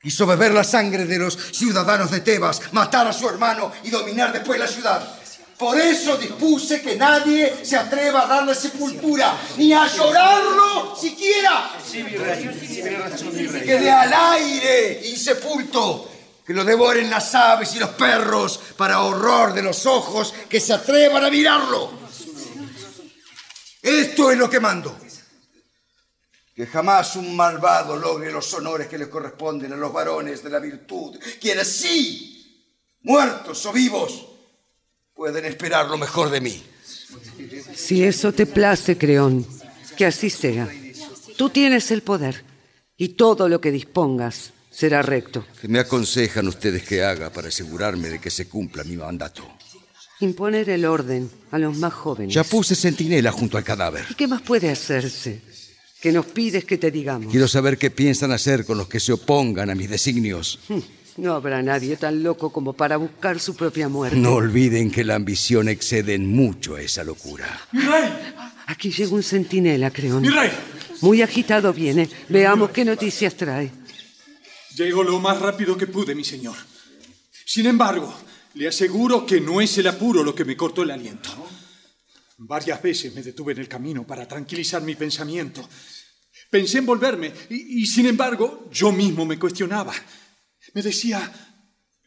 Quiso 0.00 0.24
beber 0.24 0.52
la 0.52 0.62
sangre 0.62 1.04
de 1.04 1.18
los 1.18 1.36
ciudadanos 1.50 2.12
de 2.12 2.20
Tebas, 2.20 2.72
matar 2.72 3.08
a 3.08 3.12
su 3.12 3.28
hermano 3.28 3.72
y 3.82 3.90
dominar 3.90 4.32
después 4.32 4.60
la 4.60 4.68
ciudad. 4.68 5.18
Por 5.58 5.76
eso 5.76 6.16
dispuse 6.16 6.80
que 6.80 6.94
nadie 6.94 7.64
se 7.64 7.76
atreva 7.76 8.22
a 8.22 8.26
darle 8.28 8.54
sepultura, 8.54 9.36
ni 9.56 9.72
a 9.72 9.88
llorarlo 9.88 10.94
siquiera. 10.96 11.72
Quede 13.64 13.90
al 13.90 14.12
aire, 14.12 15.08
insepulto, 15.08 16.13
que 16.44 16.52
lo 16.52 16.64
devoren 16.64 17.08
las 17.08 17.34
aves 17.34 17.74
y 17.74 17.78
los 17.78 17.90
perros 17.90 18.60
para 18.76 19.00
horror 19.02 19.54
de 19.54 19.62
los 19.62 19.86
ojos 19.86 20.34
que 20.48 20.60
se 20.60 20.74
atrevan 20.74 21.24
a 21.24 21.30
mirarlo. 21.30 21.90
Esto 23.80 24.30
es 24.30 24.38
lo 24.38 24.48
que 24.50 24.60
mando. 24.60 24.96
Que 26.54 26.66
jamás 26.66 27.16
un 27.16 27.34
malvado 27.34 27.96
logre 27.96 28.30
los 28.30 28.52
honores 28.54 28.86
que 28.86 28.98
le 28.98 29.08
corresponden 29.08 29.72
a 29.72 29.76
los 29.76 29.92
varones 29.92 30.42
de 30.42 30.50
la 30.50 30.60
virtud, 30.60 31.18
quienes 31.40 31.68
sí, 31.68 32.70
muertos 33.02 33.64
o 33.66 33.72
vivos, 33.72 34.26
pueden 35.14 35.44
esperar 35.46 35.86
lo 35.88 35.98
mejor 35.98 36.30
de 36.30 36.40
mí. 36.40 36.62
Si 37.74 38.04
eso 38.04 38.32
te 38.32 38.46
place, 38.46 38.96
Creón, 38.96 39.46
que 39.96 40.06
así 40.06 40.30
sea. 40.30 40.68
Tú 41.36 41.50
tienes 41.50 41.90
el 41.90 42.02
poder 42.02 42.44
y 42.96 43.10
todo 43.10 43.48
lo 43.48 43.60
que 43.60 43.72
dispongas 43.72 44.53
será 44.74 45.02
recto. 45.02 45.44
¿Qué 45.60 45.68
me 45.68 45.78
aconsejan 45.78 46.48
ustedes 46.48 46.82
que 46.82 47.02
haga 47.04 47.30
para 47.30 47.48
asegurarme 47.48 48.08
de 48.08 48.18
que 48.18 48.30
se 48.30 48.48
cumpla 48.48 48.82
mi 48.84 48.96
mandato? 48.96 49.46
Imponer 50.20 50.68
el 50.70 50.84
orden 50.84 51.30
a 51.50 51.58
los 51.58 51.76
más 51.78 51.92
jóvenes. 51.92 52.34
Ya 52.34 52.44
puse 52.44 52.74
centinela 52.74 53.30
junto 53.30 53.56
al 53.56 53.64
cadáver. 53.64 54.04
¿Y 54.10 54.14
qué 54.14 54.26
más 54.26 54.42
puede 54.42 54.70
hacerse? 54.70 55.40
Que 56.00 56.12
nos 56.12 56.26
pides 56.26 56.64
que 56.64 56.76
te 56.76 56.90
digamos. 56.90 57.30
Quiero 57.30 57.48
saber 57.48 57.78
qué 57.78 57.90
piensan 57.90 58.32
hacer 58.32 58.64
con 58.64 58.76
los 58.78 58.88
que 58.88 59.00
se 59.00 59.12
opongan 59.12 59.70
a 59.70 59.74
mis 59.74 59.88
designios. 59.88 60.58
No 61.16 61.34
habrá 61.34 61.62
nadie 61.62 61.96
tan 61.96 62.22
loco 62.22 62.50
como 62.50 62.72
para 62.72 62.96
buscar 62.96 63.38
su 63.38 63.54
propia 63.54 63.88
muerte. 63.88 64.16
No 64.16 64.34
olviden 64.34 64.90
que 64.90 65.04
la 65.04 65.14
ambición 65.14 65.68
excede 65.68 66.14
en 66.14 66.26
mucho 66.26 66.74
a 66.74 66.82
esa 66.82 67.04
locura. 67.04 67.46
¡Mi 67.72 67.80
rey! 67.80 68.12
Aquí 68.66 68.90
llega 68.90 69.14
un 69.14 69.22
centinela, 69.22 69.90
Creón. 69.90 70.22
¡Mi 70.22 70.28
rey! 70.28 70.50
Muy 71.00 71.22
agitado 71.22 71.72
viene. 71.72 72.08
Veamos 72.28 72.70
qué 72.70 72.84
noticias 72.84 73.34
trae. 73.34 73.70
Llego 74.76 75.04
lo 75.04 75.20
más 75.20 75.40
rápido 75.40 75.76
que 75.76 75.86
pude, 75.86 76.14
mi 76.14 76.24
señor. 76.24 76.56
Sin 77.44 77.66
embargo, 77.66 78.12
le 78.54 78.68
aseguro 78.68 79.24
que 79.24 79.40
no 79.40 79.60
es 79.60 79.78
el 79.78 79.86
apuro 79.86 80.24
lo 80.24 80.34
que 80.34 80.44
me 80.44 80.56
cortó 80.56 80.82
el 80.82 80.90
aliento. 80.90 81.30
Varias 82.38 82.82
veces 82.82 83.14
me 83.14 83.22
detuve 83.22 83.52
en 83.52 83.60
el 83.60 83.68
camino 83.68 84.06
para 84.06 84.26
tranquilizar 84.26 84.82
mi 84.82 84.96
pensamiento. 84.96 85.68
Pensé 86.50 86.78
en 86.78 86.86
volverme 86.86 87.32
y, 87.50 87.86
sin 87.86 88.06
embargo 88.06 88.68
yo 88.72 88.90
mismo 88.90 89.24
me 89.24 89.38
cuestionaba. 89.38 89.94
Me 90.72 90.82
decía, 90.82 91.32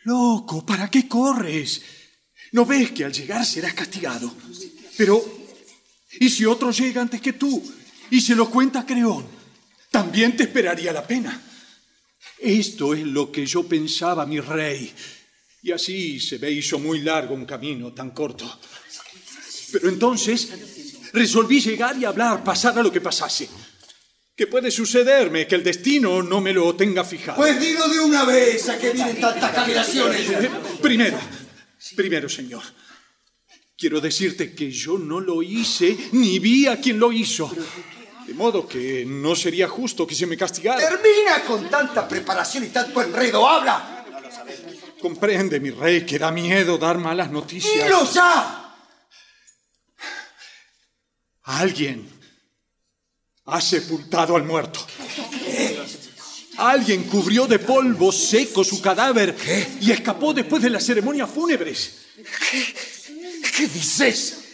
loco, 0.04 0.66
¿para 0.66 0.90
qué 0.90 1.08
corres? 1.08 1.82
¿No 2.52 2.66
ves 2.66 2.92
que 2.92 3.06
al 3.06 3.14
llegar 3.14 3.46
serás 3.46 3.74
castigado? 3.74 4.34
Pero, 4.98 5.24
¿y 6.20 6.30
si 6.30 6.46
otro 6.46 6.72
llega 6.72 7.02
antes 7.02 7.22
que 7.22 7.34
tú 7.34 7.64
y 8.10 8.20
se 8.20 8.36
lo 8.36 8.50
cuenta 8.50 8.86
Creón? 8.86 9.26
También 9.92 10.36
te 10.36 10.44
esperaría 10.44 10.92
la 10.92 11.06
pena. 11.08 11.42
Esto 12.40 12.94
es 12.94 13.04
lo 13.06 13.32
que 13.32 13.46
yo 13.46 13.64
pensaba, 13.64 14.26
mi 14.26 14.40
rey. 14.40 14.92
Y 15.64 15.72
así 15.72 16.20
se 16.20 16.40
me 16.40 16.52
hizo 16.52 16.80
muy 16.80 17.00
largo 17.02 17.34
un 17.34 17.46
camino 17.46 17.94
tan 17.94 18.12
corto. 18.12 18.60
Pero 19.72 19.90
entonces 19.90 20.50
resolví 21.14 21.60
llegar 21.60 21.98
y 21.98 22.06
hablar, 22.06 22.44
pasara 22.44 22.82
lo 22.84 22.92
que 22.92 23.02
pasase. 23.02 23.50
¿Qué 24.36 24.46
puede 24.46 24.70
sucederme? 24.70 25.48
Que 25.48 25.56
el 25.56 25.64
destino 25.64 26.22
no 26.22 26.42
me 26.42 26.54
lo 26.54 26.76
tenga 26.76 27.04
fijado. 27.04 27.38
Pues 27.38 27.60
dilo 27.60 27.88
de 27.90 28.00
una 28.00 28.24
vez 28.24 28.70
a 28.70 28.78
que 28.78 28.92
vienen 28.92 29.20
tantas 29.20 29.52
cavilaciones. 29.52 30.30
Eh, 30.30 30.50
Primero, 30.80 31.20
primero, 31.96 32.30
señor. 32.30 32.62
Quiero 33.76 34.00
decirte 34.00 34.54
que 34.54 34.72
yo 34.72 34.98
no 35.00 35.20
lo 35.20 35.42
hice 35.42 35.98
ni 36.12 36.38
vi 36.38 36.68
a 36.68 36.80
quien 36.80 37.00
lo 37.00 37.12
hizo. 37.12 37.52
De 38.28 38.34
modo 38.34 38.68
que 38.68 39.06
no 39.06 39.38
sería 39.38 39.70
justo 39.70 40.06
que 40.06 40.14
se 40.14 40.26
me 40.26 40.36
castigara. 40.36 40.78
Termina 40.78 41.46
con 41.48 41.70
tanta 41.70 42.06
preparación 42.06 42.66
y 42.66 42.68
tanto 42.68 43.02
enredo. 43.02 43.48
¡Habla! 43.48 44.06
Comprende, 45.02 45.62
mi 45.62 45.70
rey, 45.72 46.06
que 46.06 46.20
da 46.20 46.30
miedo 46.30 46.78
dar 46.78 46.98
malas 46.98 47.32
noticias. 47.32 47.74
¡Dilo 47.74 48.04
ya! 48.12 48.76
Alguien 51.44 52.10
ha 53.46 53.62
sepultado 53.62 54.36
al 54.36 54.44
muerto. 54.44 54.86
Alguien 56.58 57.04
cubrió 57.04 57.48
de 57.48 57.60
polvo 57.60 58.12
seco 58.12 58.62
su 58.66 58.82
cadáver 58.82 59.38
y 59.80 59.90
escapó 59.92 60.34
después 60.34 60.62
de 60.62 60.70
las 60.70 60.84
ceremonias 60.84 61.30
fúnebres. 61.30 62.00
¿Qué 63.56 63.68
dices? 63.68 64.47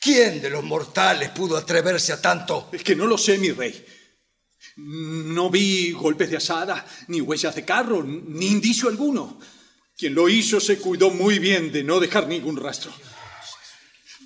¿Quién 0.00 0.40
de 0.40 0.48
los 0.48 0.64
mortales 0.64 1.28
pudo 1.28 1.58
atreverse 1.58 2.14
a 2.14 2.22
tanto? 2.22 2.70
Es 2.72 2.82
que 2.82 2.96
no 2.96 3.06
lo 3.06 3.18
sé, 3.18 3.36
mi 3.36 3.50
rey. 3.50 3.84
No 4.76 5.50
vi 5.50 5.92
golpes 5.92 6.30
de 6.30 6.38
asada, 6.38 6.86
ni 7.08 7.20
huellas 7.20 7.54
de 7.54 7.66
carro, 7.66 8.02
ni 8.02 8.46
indicio 8.46 8.88
alguno. 8.88 9.38
Quien 9.94 10.14
lo 10.14 10.26
hizo 10.30 10.58
se 10.58 10.78
cuidó 10.78 11.10
muy 11.10 11.38
bien 11.38 11.70
de 11.70 11.84
no 11.84 12.00
dejar 12.00 12.26
ningún 12.26 12.56
rastro. 12.56 12.90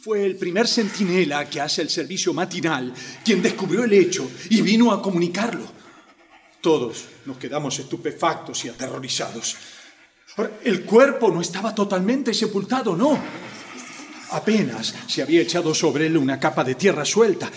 Fue 0.05 0.25
el 0.25 0.37
primer 0.37 0.69
centinela 0.69 1.51
que 1.51 1.61
hace 1.61 1.83
el 1.83 1.91
servicio 1.91 2.33
matinal 2.33 2.95
quien 3.25 3.43
descubrió 3.43 3.83
el 3.83 3.93
hecho 3.95 4.31
y 4.51 4.63
vino 4.63 4.93
a 4.93 5.03
comunicarlo. 5.03 5.67
Todos 6.61 7.07
nos 7.25 7.39
quedamos 7.39 7.77
estupefactos 7.81 8.65
y 8.65 8.69
aterrorizados. 8.69 9.57
el 10.63 10.85
cuerpo 10.85 11.33
no 11.33 11.41
estaba 11.41 11.75
totalmente 11.75 12.33
sepultado, 12.33 12.95
no. 12.95 13.19
Apenas 14.31 14.95
se 15.07 15.23
había 15.23 15.43
echado 15.43 15.75
sobre 15.75 16.07
él 16.07 16.17
una 16.17 16.39
capa 16.39 16.65
de 16.65 16.75
tierra 16.75 17.05
suelta, 17.05 17.51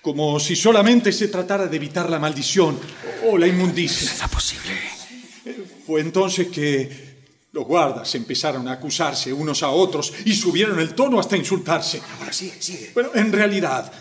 como 0.00 0.38
si 0.40 0.56
solamente 0.56 1.12
se 1.12 1.28
tratara 1.28 1.66
de 1.66 1.76
evitar 1.76 2.10
la 2.10 2.18
maldición 2.18 2.78
o 3.28 3.38
la 3.38 3.46
inmundicia. 3.46 4.10
¿Será 4.10 4.28
posible? 4.28 4.72
Fue 5.86 6.00
entonces 6.00 6.48
que 6.48 7.12
los 7.52 7.66
guardas 7.66 8.14
empezaron 8.14 8.66
a 8.68 8.72
acusarse 8.72 9.32
unos 9.32 9.62
a 9.62 9.70
otros 9.70 10.12
y 10.24 10.34
subieron 10.34 10.78
el 10.80 10.94
tono 10.94 11.20
hasta 11.20 11.36
insultarse. 11.36 12.00
Ahora 12.18 12.32
sigue, 12.32 12.60
sigue. 12.60 12.90
Bueno, 12.94 13.10
en 13.14 13.30
realidad 13.32 13.92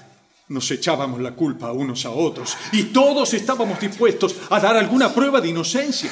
nos 0.48 0.70
echábamos 0.72 1.22
la 1.22 1.32
culpa 1.32 1.72
unos 1.72 2.06
a 2.06 2.12
otros 2.12 2.58
y 2.72 2.84
todos 2.84 3.34
estábamos 3.34 3.80
dispuestos 3.80 4.36
a 4.50 4.60
dar 4.60 4.76
alguna 4.78 5.14
prueba 5.14 5.42
de 5.42 5.50
inocencia. 5.50 6.12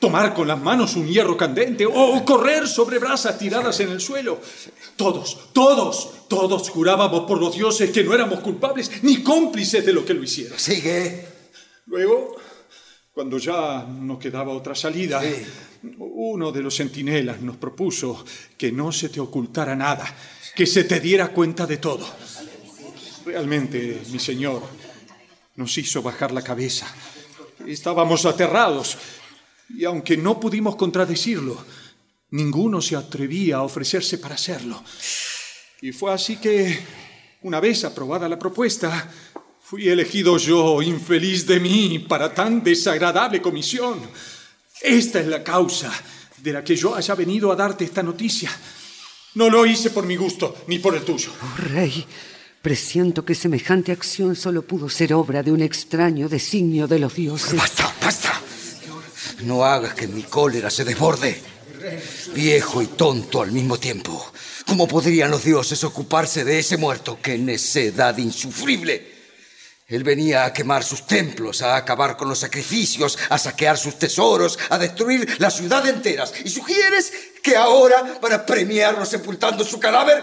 Tomar 0.00 0.32
con 0.32 0.48
las 0.48 0.58
manos 0.58 0.96
un 0.96 1.06
hierro 1.06 1.36
candente 1.36 1.84
o 1.86 2.24
correr 2.24 2.66
sobre 2.66 2.98
brasas 2.98 3.38
tiradas 3.38 3.78
en 3.80 3.90
el 3.90 4.00
suelo. 4.00 4.40
Todos, 4.96 5.52
todos, 5.52 6.26
todos 6.26 6.70
jurábamos 6.70 7.24
por 7.26 7.38
los 7.38 7.54
dioses 7.54 7.90
que 7.90 8.02
no 8.02 8.14
éramos 8.14 8.40
culpables 8.40 9.02
ni 9.02 9.22
cómplices 9.22 9.84
de 9.84 9.92
lo 9.92 10.02
que 10.02 10.14
lo 10.14 10.22
hicieron. 10.22 10.58
Sigue. 10.58 11.26
Luego, 11.84 12.34
cuando 13.12 13.36
ya 13.36 13.84
no 13.84 14.18
quedaba 14.18 14.54
otra 14.54 14.74
salida, 14.74 15.20
uno 15.98 16.50
de 16.50 16.62
los 16.62 16.76
centinelas 16.76 17.42
nos 17.42 17.58
propuso 17.58 18.24
que 18.56 18.72
no 18.72 18.92
se 18.92 19.10
te 19.10 19.20
ocultara 19.20 19.76
nada, 19.76 20.06
que 20.56 20.64
se 20.64 20.84
te 20.84 20.98
diera 20.98 21.28
cuenta 21.28 21.66
de 21.66 21.76
todo. 21.76 22.06
Realmente, 23.26 24.00
mi 24.10 24.18
señor, 24.18 24.62
nos 25.56 25.76
hizo 25.76 26.00
bajar 26.00 26.32
la 26.32 26.40
cabeza. 26.40 26.86
Estábamos 27.66 28.24
aterrados 28.24 28.96
y 29.74 29.84
aunque 29.84 30.16
no 30.16 30.38
pudimos 30.38 30.76
contradecirlo, 30.76 31.64
ninguno 32.30 32.80
se 32.80 32.96
atrevía 32.96 33.56
a 33.56 33.62
ofrecerse 33.62 34.18
para 34.18 34.34
hacerlo. 34.34 34.82
Y 35.82 35.92
fue 35.92 36.12
así 36.12 36.36
que, 36.36 36.78
una 37.42 37.60
vez 37.60 37.84
aprobada 37.84 38.28
la 38.28 38.38
propuesta, 38.38 39.10
fui 39.62 39.88
elegido 39.88 40.36
yo, 40.36 40.82
infeliz 40.82 41.46
de 41.46 41.60
mí, 41.60 41.98
para 42.00 42.34
tan 42.34 42.62
desagradable 42.62 43.40
comisión. 43.40 44.00
Esta 44.82 45.20
es 45.20 45.26
la 45.26 45.42
causa 45.42 45.92
de 46.38 46.52
la 46.52 46.64
que 46.64 46.76
yo 46.76 46.94
haya 46.94 47.14
venido 47.14 47.52
a 47.52 47.56
darte 47.56 47.84
esta 47.84 48.02
noticia. 48.02 48.50
No 49.34 49.48
lo 49.48 49.64
hice 49.64 49.90
por 49.90 50.04
mi 50.06 50.16
gusto, 50.16 50.56
ni 50.66 50.78
por 50.78 50.94
el 50.94 51.02
tuyo. 51.02 51.30
Oh, 51.40 51.56
rey, 51.56 52.04
presiento 52.60 53.24
que 53.24 53.34
semejante 53.34 53.92
acción 53.92 54.34
solo 54.34 54.62
pudo 54.62 54.88
ser 54.88 55.14
obra 55.14 55.42
de 55.42 55.52
un 55.52 55.62
extraño 55.62 56.28
designio 56.28 56.88
de 56.88 56.98
los 56.98 57.14
dioses. 57.14 57.56
Basta, 57.56 57.94
basta. 58.02 58.42
No 59.42 59.64
hagas 59.64 59.94
que 59.94 60.06
mi 60.06 60.22
cólera 60.22 60.70
se 60.70 60.84
desborde. 60.84 61.40
Viejo 62.34 62.82
y 62.82 62.86
tonto 62.86 63.42
al 63.42 63.52
mismo 63.52 63.78
tiempo. 63.78 64.32
¿Cómo 64.66 64.86
podrían 64.86 65.30
los 65.30 65.44
dioses 65.44 65.82
ocuparse 65.84 66.44
de 66.44 66.58
ese 66.58 66.76
muerto? 66.76 67.18
¡Qué 67.22 67.38
necedad 67.38 68.16
insufrible! 68.18 69.20
Él 69.88 70.04
venía 70.04 70.44
a 70.44 70.52
quemar 70.52 70.84
sus 70.84 71.04
templos, 71.04 71.62
a 71.62 71.74
acabar 71.74 72.16
con 72.16 72.28
los 72.28 72.38
sacrificios, 72.38 73.18
a 73.28 73.38
saquear 73.38 73.76
sus 73.76 73.98
tesoros, 73.98 74.56
a 74.68 74.78
destruir 74.78 75.28
la 75.40 75.50
ciudad 75.50 75.84
enteras. 75.88 76.32
¿Y 76.44 76.48
sugieres 76.48 77.12
que 77.42 77.56
ahora, 77.56 78.20
para 78.20 78.46
premiarlo 78.46 79.04
sepultando 79.04 79.64
su 79.64 79.80
cadáver? 79.80 80.22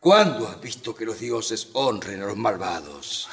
¿Cuándo 0.00 0.48
has 0.48 0.60
visto 0.60 0.96
que 0.96 1.04
los 1.04 1.20
dioses 1.20 1.68
honren 1.74 2.22
a 2.22 2.26
los 2.26 2.36
malvados? 2.36 3.28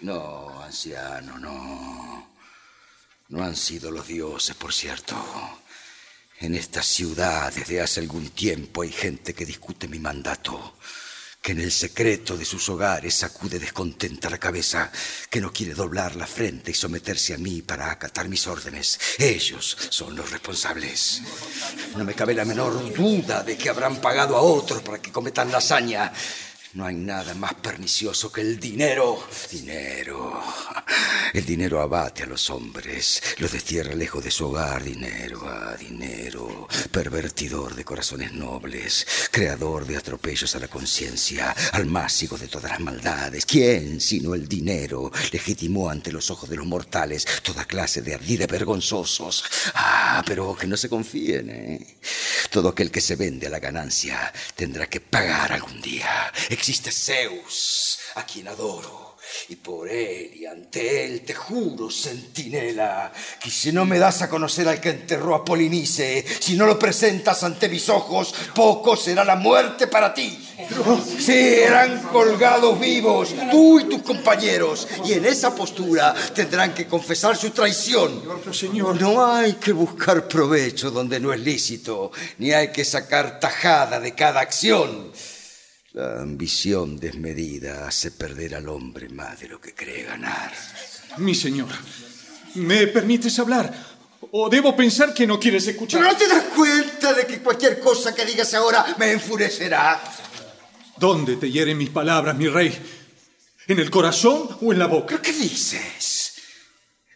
No, 0.00 0.62
anciano, 0.62 1.38
no. 1.38 2.05
No 3.28 3.42
han 3.42 3.56
sido 3.56 3.90
los 3.90 4.06
dioses, 4.06 4.54
por 4.54 4.72
cierto. 4.72 5.16
En 6.38 6.54
esta 6.54 6.82
ciudad 6.82 7.52
desde 7.52 7.80
hace 7.80 8.00
algún 8.00 8.30
tiempo 8.30 8.82
hay 8.82 8.92
gente 8.92 9.34
que 9.34 9.44
discute 9.44 9.88
mi 9.88 9.98
mandato, 9.98 10.76
que 11.42 11.52
en 11.52 11.60
el 11.60 11.72
secreto 11.72 12.36
de 12.36 12.44
sus 12.44 12.68
hogares 12.68 13.14
sacude 13.14 13.58
descontenta 13.58 14.30
la 14.30 14.38
cabeza, 14.38 14.92
que 15.28 15.40
no 15.40 15.52
quiere 15.52 15.74
doblar 15.74 16.14
la 16.14 16.26
frente 16.26 16.70
y 16.70 16.74
someterse 16.74 17.34
a 17.34 17.38
mí 17.38 17.62
para 17.62 17.90
acatar 17.90 18.28
mis 18.28 18.46
órdenes. 18.46 19.00
Ellos 19.18 19.76
son 19.90 20.14
los 20.14 20.30
responsables. 20.30 21.22
No 21.96 22.04
me 22.04 22.14
cabe 22.14 22.34
la 22.34 22.44
menor 22.44 22.94
duda 22.94 23.42
de 23.42 23.56
que 23.56 23.70
habrán 23.70 24.00
pagado 24.00 24.36
a 24.36 24.42
otros 24.42 24.82
para 24.82 25.02
que 25.02 25.10
cometan 25.10 25.50
la 25.50 25.58
hazaña. 25.58 26.12
No 26.76 26.84
hay 26.84 26.94
nada 26.94 27.32
más 27.32 27.54
pernicioso 27.54 28.30
que 28.30 28.42
el 28.42 28.60
dinero. 28.60 29.26
Dinero. 29.50 30.42
El 31.32 31.46
dinero 31.46 31.80
abate 31.80 32.24
a 32.24 32.26
los 32.26 32.50
hombres, 32.50 33.22
los 33.38 33.50
destierra 33.50 33.94
lejos 33.94 34.22
de 34.22 34.30
su 34.30 34.46
hogar. 34.46 34.84
Dinero, 34.84 35.40
ah, 35.46 35.74
dinero. 35.78 36.68
Pervertidor 36.90 37.74
de 37.74 37.82
corazones 37.82 38.32
nobles, 38.34 39.06
creador 39.30 39.86
de 39.86 39.96
atropellos 39.96 40.54
a 40.54 40.58
la 40.58 40.68
conciencia, 40.68 41.56
almácigo 41.72 42.36
de 42.36 42.48
todas 42.48 42.72
las 42.72 42.80
maldades. 42.80 43.46
¿Quién, 43.46 43.98
sino 43.98 44.34
el 44.34 44.46
dinero, 44.46 45.10
legitimó 45.32 45.88
ante 45.88 46.12
los 46.12 46.30
ojos 46.30 46.50
de 46.50 46.56
los 46.56 46.66
mortales 46.66 47.26
toda 47.42 47.64
clase 47.64 48.02
de 48.02 48.16
ardides 48.16 48.48
vergonzosos? 48.48 49.44
Ah, 49.72 50.22
pero 50.26 50.54
que 50.54 50.66
no 50.66 50.76
se 50.76 50.90
confíen, 50.90 51.48
¿eh? 51.48 51.96
Todo 52.50 52.68
aquel 52.68 52.90
que 52.90 53.00
se 53.00 53.16
vende 53.16 53.46
a 53.46 53.50
la 53.50 53.60
ganancia 53.60 54.30
tendrá 54.54 54.86
que 54.88 55.00
pagar 55.00 55.52
algún 55.52 55.80
día 55.80 56.32
existe 56.66 56.90
Zeus, 56.90 57.96
a 58.16 58.26
quien 58.26 58.48
adoro. 58.48 59.14
Y 59.50 59.56
por 59.56 59.88
él 59.88 60.32
y 60.34 60.46
ante 60.46 61.04
él 61.04 61.22
te 61.24 61.32
juro, 61.32 61.88
centinela, 61.90 63.12
que 63.40 63.50
si 63.50 63.70
no 63.70 63.84
me 63.84 64.00
das 64.00 64.22
a 64.22 64.28
conocer 64.28 64.66
al 64.66 64.80
que 64.80 64.90
enterró 64.90 65.36
a 65.36 65.44
Polinice, 65.44 66.24
si 66.40 66.56
no 66.56 66.66
lo 66.66 66.76
presentas 66.76 67.44
ante 67.44 67.68
mis 67.68 67.88
ojos, 67.88 68.34
poco 68.52 68.96
será 68.96 69.24
la 69.24 69.36
muerte 69.36 69.86
para 69.86 70.12
ti. 70.12 70.36
Serán 71.20 72.02
colgados 72.12 72.80
vivos, 72.80 73.32
tú 73.52 73.78
y 73.78 73.84
tus 73.84 74.02
compañeros, 74.02 74.88
y 75.04 75.12
en 75.12 75.24
esa 75.24 75.54
postura 75.54 76.14
tendrán 76.34 76.74
que 76.74 76.88
confesar 76.88 77.36
su 77.36 77.50
traición. 77.50 78.22
No 78.98 79.24
hay 79.24 79.52
que 79.54 79.70
buscar 79.70 80.26
provecho 80.26 80.90
donde 80.90 81.20
no 81.20 81.32
es 81.32 81.38
lícito, 81.38 82.10
ni 82.38 82.52
hay 82.52 82.72
que 82.72 82.84
sacar 82.84 83.38
tajada 83.38 84.00
de 84.00 84.16
cada 84.16 84.40
acción. 84.40 85.12
La 85.96 86.20
ambición 86.20 86.98
desmedida 86.98 87.88
hace 87.88 88.10
perder 88.10 88.54
al 88.54 88.68
hombre 88.68 89.08
más 89.08 89.40
de 89.40 89.48
lo 89.48 89.58
que 89.58 89.72
cree 89.74 90.02
ganar. 90.02 90.52
Mi 91.16 91.34
señor, 91.34 91.70
¿me 92.56 92.86
permites 92.88 93.38
hablar? 93.38 93.72
¿O 94.32 94.50
debo 94.50 94.76
pensar 94.76 95.14
que 95.14 95.26
no 95.26 95.40
quieres 95.40 95.66
escuchar? 95.66 96.02
¿No 96.02 96.14
te 96.14 96.28
das 96.28 96.44
cuenta 96.54 97.14
de 97.14 97.26
que 97.26 97.38
cualquier 97.38 97.80
cosa 97.80 98.14
que 98.14 98.26
digas 98.26 98.52
ahora 98.52 98.94
me 98.98 99.10
enfurecerá? 99.10 99.98
¿Dónde 100.98 101.36
te 101.36 101.50
hieren 101.50 101.78
mis 101.78 101.88
palabras, 101.88 102.36
mi 102.36 102.48
rey? 102.48 102.78
¿En 103.66 103.78
el 103.78 103.90
corazón 103.90 104.50
o 104.60 104.74
en 104.74 104.78
la 104.78 104.88
boca? 104.88 105.22
qué 105.22 105.32
dices? 105.32 106.34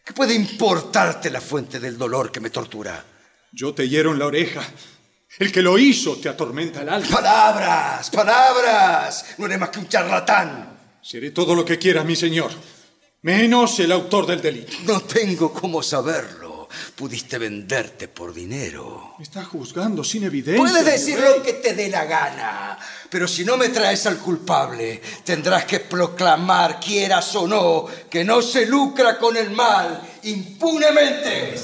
¿Qué 0.03 0.11
puede 0.11 0.33
importarte 0.33 1.29
la 1.29 1.39
fuente 1.39 1.79
del 1.79 1.99
dolor 1.99 2.31
que 2.31 2.39
me 2.39 2.49
tortura? 2.49 3.05
Yo 3.51 3.75
te 3.75 3.87
hiero 3.87 4.11
en 4.11 4.17
la 4.17 4.25
oreja 4.25 4.63
el 5.39 5.51
que 5.51 5.61
lo 5.61 5.77
hizo 5.77 6.17
te 6.17 6.29
atormenta 6.29 6.81
el 6.81 6.89
alma. 6.89 7.07
Palabras, 7.09 8.09
palabras. 8.09 9.25
No 9.37 9.45
eres 9.45 9.59
más 9.59 9.69
que 9.69 9.79
un 9.79 9.87
charlatán. 9.87 10.79
Seré 11.01 11.31
todo 11.31 11.55
lo 11.55 11.65
que 11.65 11.79
quieras, 11.79 12.05
mi 12.05 12.15
señor. 12.15 12.51
Menos 13.23 13.79
el 13.79 13.91
autor 13.91 14.25
del 14.25 14.41
delito. 14.41 14.77
No 14.85 15.01
tengo 15.01 15.53
cómo 15.53 15.81
saberlo. 15.83 16.67
Pudiste 16.95 17.37
venderte 17.37 18.07
por 18.07 18.33
dinero. 18.33 19.15
Me 19.17 19.23
estás 19.23 19.47
juzgando 19.47 20.03
sin 20.03 20.23
evidencia. 20.23 20.63
Puedes 20.63 20.85
decir 20.85 21.19
lo 21.19 21.43
que 21.43 21.53
te 21.53 21.73
dé 21.73 21.89
la 21.89 22.05
gana. 22.05 22.77
Pero 23.09 23.27
si 23.27 23.43
no 23.43 23.57
me 23.57 23.69
traes 23.69 24.05
al 24.05 24.17
culpable, 24.17 25.01
tendrás 25.23 25.65
que 25.65 25.81
proclamar, 25.81 26.79
quieras 26.79 27.35
o 27.35 27.47
no, 27.47 27.85
que 28.09 28.23
no 28.23 28.41
se 28.41 28.65
lucra 28.65 29.17
con 29.17 29.35
el 29.35 29.51
mal 29.51 30.01
impunemente. 30.23 31.55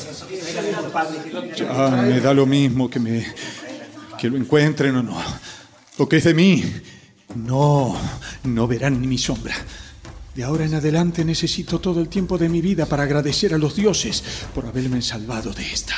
Ya 1.57 1.89
me 1.89 2.19
da 2.19 2.33
lo 2.33 2.45
mismo 2.45 2.89
que 2.89 2.99
me 2.99 3.25
que 4.17 4.29
lo 4.29 4.37
encuentren 4.37 4.95
o 4.95 5.03
no. 5.03 5.17
Lo 5.97 6.09
que 6.09 6.17
es 6.17 6.23
de 6.23 6.33
mí, 6.33 6.63
no, 7.35 7.95
no 8.43 8.67
verán 8.67 8.99
ni 8.99 9.07
mi 9.07 9.17
sombra. 9.17 9.55
De 10.35 10.43
ahora 10.43 10.65
en 10.65 10.75
adelante 10.75 11.25
necesito 11.25 11.79
todo 11.79 11.99
el 11.99 12.09
tiempo 12.09 12.37
de 12.37 12.49
mi 12.49 12.61
vida 12.61 12.85
para 12.85 13.03
agradecer 13.03 13.53
a 13.53 13.57
los 13.57 13.75
dioses 13.75 14.23
por 14.53 14.65
haberme 14.65 15.01
salvado 15.01 15.51
de 15.51 15.65
esta. 15.71 15.95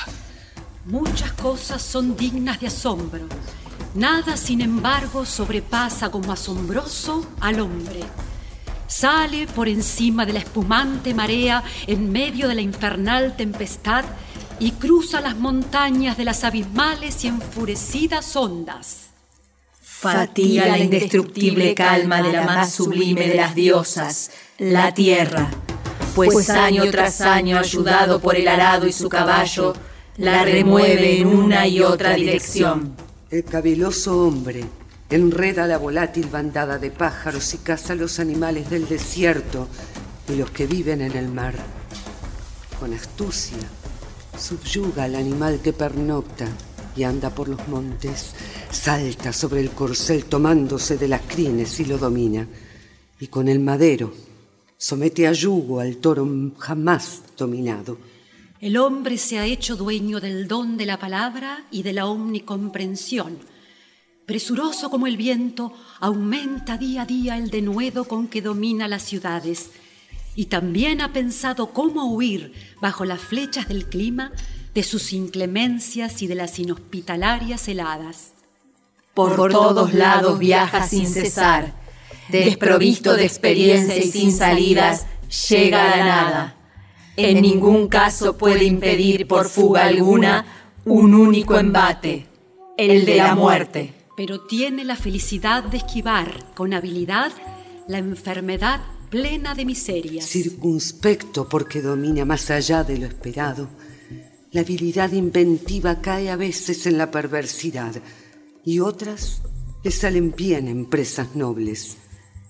Muchas 0.85 1.33
cosas 1.33 1.81
son 1.81 2.15
dignas 2.15 2.59
de 2.59 2.67
asombro. 2.67 3.27
Nada, 3.95 4.37
sin 4.37 4.61
embargo, 4.61 5.25
sobrepasa 5.25 6.09
como 6.09 6.31
asombroso 6.31 7.25
al 7.41 7.59
hombre. 7.59 7.99
Sale 8.89 9.45
por 9.45 9.69
encima 9.69 10.25
de 10.25 10.33
la 10.33 10.39
espumante 10.39 11.13
marea 11.13 11.63
en 11.85 12.11
medio 12.11 12.47
de 12.47 12.55
la 12.55 12.61
infernal 12.61 13.35
tempestad 13.37 14.03
y 14.59 14.71
cruza 14.71 15.21
las 15.21 15.37
montañas 15.37 16.17
de 16.17 16.25
las 16.25 16.43
abismales 16.43 17.23
y 17.23 17.27
enfurecidas 17.27 18.35
ondas. 18.35 19.11
Fatiga 19.79 20.65
la 20.65 20.79
indestructible 20.79 21.75
calma 21.75 22.23
de 22.23 22.33
la 22.33 22.43
más 22.45 22.73
sublime 22.73 23.27
de 23.27 23.35
las 23.35 23.53
diosas, 23.53 24.31
la 24.57 24.91
tierra, 24.91 25.51
pues 26.15 26.49
año 26.49 26.89
tras 26.89 27.21
año, 27.21 27.59
ayudado 27.59 28.19
por 28.19 28.35
el 28.35 28.47
arado 28.47 28.87
y 28.87 28.91
su 28.91 29.07
caballo, 29.07 29.73
la 30.17 30.43
remueve 30.45 31.21
en 31.21 31.27
una 31.27 31.67
y 31.67 31.81
otra 31.81 32.15
dirección. 32.15 32.95
El 33.29 33.43
caviloso 33.43 34.25
hombre 34.25 34.65
enreda 35.09 35.65
la 35.65 35.77
volátil 35.77 36.27
bandada 36.27 36.77
de 36.77 36.91
pájaros 36.91 37.53
y 37.53 37.57
caza 37.57 37.95
los 37.95 38.19
animales 38.19 38.69
del 38.69 38.87
desierto 38.87 39.67
y 40.27 40.35
los 40.35 40.51
que 40.51 40.67
viven 40.67 41.01
en 41.01 41.15
el 41.15 41.27
mar. 41.29 41.55
Con 42.79 42.93
astucia, 42.93 43.57
subyuga 44.37 45.05
al 45.05 45.15
animal 45.15 45.59
que 45.61 45.73
pernocta 45.73 46.47
y 46.95 47.03
anda 47.03 47.29
por 47.29 47.49
los 47.49 47.67
montes, 47.67 48.35
salta 48.71 49.33
sobre 49.33 49.61
el 49.61 49.71
corcel 49.71 50.25
tomándose 50.25 50.97
de 50.97 51.07
las 51.07 51.21
crines 51.21 51.79
y 51.79 51.85
lo 51.85 51.97
domina, 51.97 52.47
y 53.19 53.27
con 53.27 53.47
el 53.47 53.59
madero 53.59 54.13
somete 54.77 55.27
a 55.27 55.33
yugo 55.33 55.79
al 55.79 55.97
toro 55.97 56.27
jamás 56.57 57.21
dominado. 57.37 57.97
El 58.61 58.77
hombre 58.77 59.17
se 59.17 59.39
ha 59.39 59.45
hecho 59.45 59.75
dueño 59.75 60.19
del 60.19 60.47
don 60.47 60.77
de 60.77 60.85
la 60.85 60.99
palabra 60.99 61.65
y 61.71 61.83
de 61.83 61.93
la 61.93 62.07
omnicomprensión. 62.07 63.37
Presuroso 64.29 64.91
como 64.91 65.07
el 65.07 65.17
viento, 65.17 65.73
aumenta 65.99 66.77
día 66.77 67.01
a 67.01 67.05
día 67.07 67.35
el 67.35 67.49
denuedo 67.49 68.05
con 68.05 68.27
que 68.27 68.43
domina 68.43 68.87
las 68.87 69.01
ciudades 69.01 69.71
y 70.35 70.45
también 70.45 71.01
ha 71.01 71.11
pensado 71.13 71.73
cómo 71.73 72.13
huir 72.13 72.53
bajo 72.79 73.05
las 73.05 73.19
flechas 73.21 73.67
del 73.67 73.87
clima 73.87 74.31
de 74.75 74.83
sus 74.83 75.13
inclemencias 75.13 76.21
y 76.21 76.27
de 76.27 76.35
las 76.35 76.59
inhospitalarias 76.59 77.67
heladas. 77.67 78.33
Por, 79.15 79.51
todos 79.51 79.95
lados 79.95 80.37
viaja 80.37 80.87
sin 80.87 81.07
cesar, 81.07 81.73
desprovisto 82.27 83.15
de 83.15 83.25
experiencia 83.25 83.97
y 83.97 84.11
sin 84.11 84.31
salidas, 84.31 85.07
llega 85.49 85.91
a 85.91 85.97
la 85.97 86.05
nada. 86.05 86.55
En 87.17 87.41
ningún 87.41 87.87
caso 87.87 88.37
puede 88.37 88.65
impedir 88.65 89.27
por 89.27 89.49
fuga 89.49 89.85
alguna 89.85 90.45
un 90.85 91.15
único 91.15 91.57
embate, 91.57 92.27
el 92.77 93.05
de 93.05 93.15
la 93.15 93.33
muerte. 93.33 93.95
Pero 94.19 94.41
tiene 94.41 94.83
la 94.83 94.97
felicidad 94.97 95.63
de 95.63 95.77
esquivar 95.77 96.53
con 96.53 96.73
habilidad 96.73 97.31
la 97.87 97.99
enfermedad 97.99 98.81
plena 99.09 99.55
de 99.55 99.63
miseria. 99.63 100.21
Circunspecto 100.21 101.47
porque 101.47 101.81
domina 101.81 102.25
más 102.25 102.51
allá 102.51 102.83
de 102.83 102.97
lo 102.97 103.05
esperado 103.05 103.69
la 104.51 104.61
habilidad 104.61 105.11
inventiva 105.11 106.01
cae 106.01 106.29
a 106.31 106.35
veces 106.35 106.87
en 106.87 106.97
la 106.97 107.11
perversidad 107.11 107.93
y 108.65 108.79
otras 108.79 109.41
le 109.83 109.91
salen 109.91 110.33
bien 110.35 110.67
en 110.67 110.85
presas 110.85 111.35
nobles. 111.35 111.97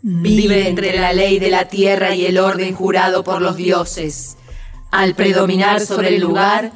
Vive 0.02 0.70
entre 0.70 0.98
la 0.98 1.12
ley 1.12 1.40
de 1.40 1.50
la 1.50 1.68
tierra 1.68 2.16
y 2.16 2.26
el 2.26 2.38
orden 2.38 2.74
jurado 2.74 3.24
por 3.24 3.42
los 3.42 3.58
dioses. 3.58 4.38
Al 4.92 5.14
predominar 5.14 5.82
sobre 5.82 6.16
el 6.16 6.22
lugar, 6.22 6.72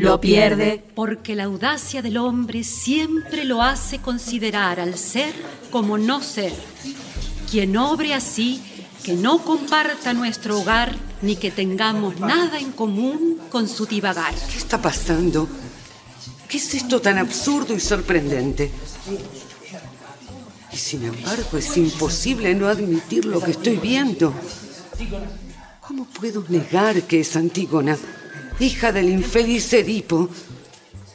lo 0.00 0.20
pierde. 0.20 0.82
Porque 0.94 1.34
la 1.34 1.44
audacia 1.44 2.02
del 2.02 2.16
hombre 2.16 2.64
siempre 2.64 3.44
lo 3.44 3.62
hace 3.62 3.98
considerar 3.98 4.80
al 4.80 4.96
ser 4.98 5.34
como 5.70 5.98
no 5.98 6.22
ser. 6.22 6.52
Quien 7.50 7.76
obre 7.76 8.14
así 8.14 8.62
que 9.02 9.14
no 9.14 9.38
comparta 9.38 10.12
nuestro 10.12 10.60
hogar 10.60 10.94
ni 11.22 11.36
que 11.36 11.50
tengamos 11.50 12.18
nada 12.18 12.58
en 12.58 12.72
común 12.72 13.38
con 13.50 13.68
su 13.68 13.86
divagar. 13.86 14.34
¿Qué 14.34 14.58
está 14.58 14.80
pasando? 14.80 15.48
¿Qué 16.48 16.58
es 16.58 16.74
esto 16.74 17.00
tan 17.00 17.18
absurdo 17.18 17.74
y 17.74 17.80
sorprendente? 17.80 18.70
Y 20.72 20.76
sin 20.76 21.04
embargo 21.04 21.56
es 21.56 21.76
imposible 21.76 22.54
no 22.54 22.68
admitir 22.68 23.24
lo 23.24 23.40
que 23.40 23.52
estoy 23.52 23.76
viendo. 23.76 24.34
¿Cómo 25.80 26.04
puedo 26.06 26.44
negar 26.48 27.02
que 27.02 27.20
es 27.20 27.36
Antígona, 27.36 27.96
hija 28.60 28.92
del 28.92 29.08
infeliz 29.08 29.72
Edipo? 29.72 30.28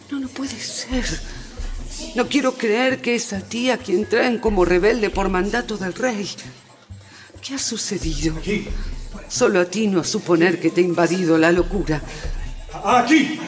No, 0.10 0.19
no 0.19 0.27
puede 0.27 0.60
ser. 0.60 1.06
No 2.15 2.27
quiero 2.27 2.54
creer 2.54 3.01
que 3.01 3.15
es 3.15 3.32
a 3.34 3.39
ti 3.39 3.69
a 3.69 3.77
quien 3.77 4.06
traen 4.06 4.39
como 4.39 4.65
rebelde 4.65 5.10
por 5.10 5.30
mandato 5.30 5.77
del 5.77 5.93
rey. 5.93 6.30
¿Qué 7.41 7.56
ha 7.56 7.60
sucedido? 7.60 8.36
Aquí. 8.38 8.67
Solo 9.27 9.62
atino 9.62 10.01
a 10.01 10.04
suponer 10.04 10.60
que 10.60 10.69
te 10.69 10.82
ha 10.82 10.84
invadido 10.84 11.38
la 11.38 11.51
locura. 11.51 12.01
Aquí. 12.84 13.39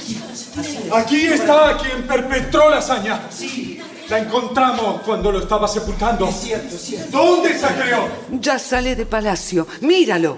Aquí 0.92 1.26
está 1.26 1.78
quien 1.78 2.08
perpetró 2.08 2.70
la 2.70 2.78
hazaña. 2.78 3.30
Sí. 3.32 3.73
La 4.14 4.20
encontramos 4.20 5.02
cuando 5.02 5.32
lo 5.32 5.40
estaba 5.40 5.68
sepultando. 5.68 6.28
Es 6.28 6.36
cierto, 6.36 6.76
es 6.76 6.82
cierto. 6.84 7.18
¿Dónde 7.18 7.58
se 7.58 7.66
creó? 7.66 8.08
Ya 8.40 8.60
sale 8.60 8.96
de 8.96 9.08
palacio. 9.08 9.66
Míralo. 9.82 10.38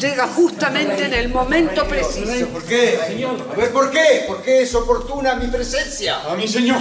Llega 0.00 0.26
justamente 0.26 1.04
en 1.04 1.14
el 1.14 1.28
momento 1.28 1.86
preciso. 1.86 2.48
¿Por 2.48 2.64
qué? 2.64 2.98
A 2.98 3.54
ver, 3.54 3.72
¿por 3.72 3.92
qué? 3.92 4.24
¿Por 4.26 4.42
qué 4.42 4.62
es 4.62 4.74
oportuna 4.74 5.36
mi 5.36 5.46
presencia? 5.46 6.28
A 6.28 6.34
mi 6.34 6.48
señor. 6.48 6.80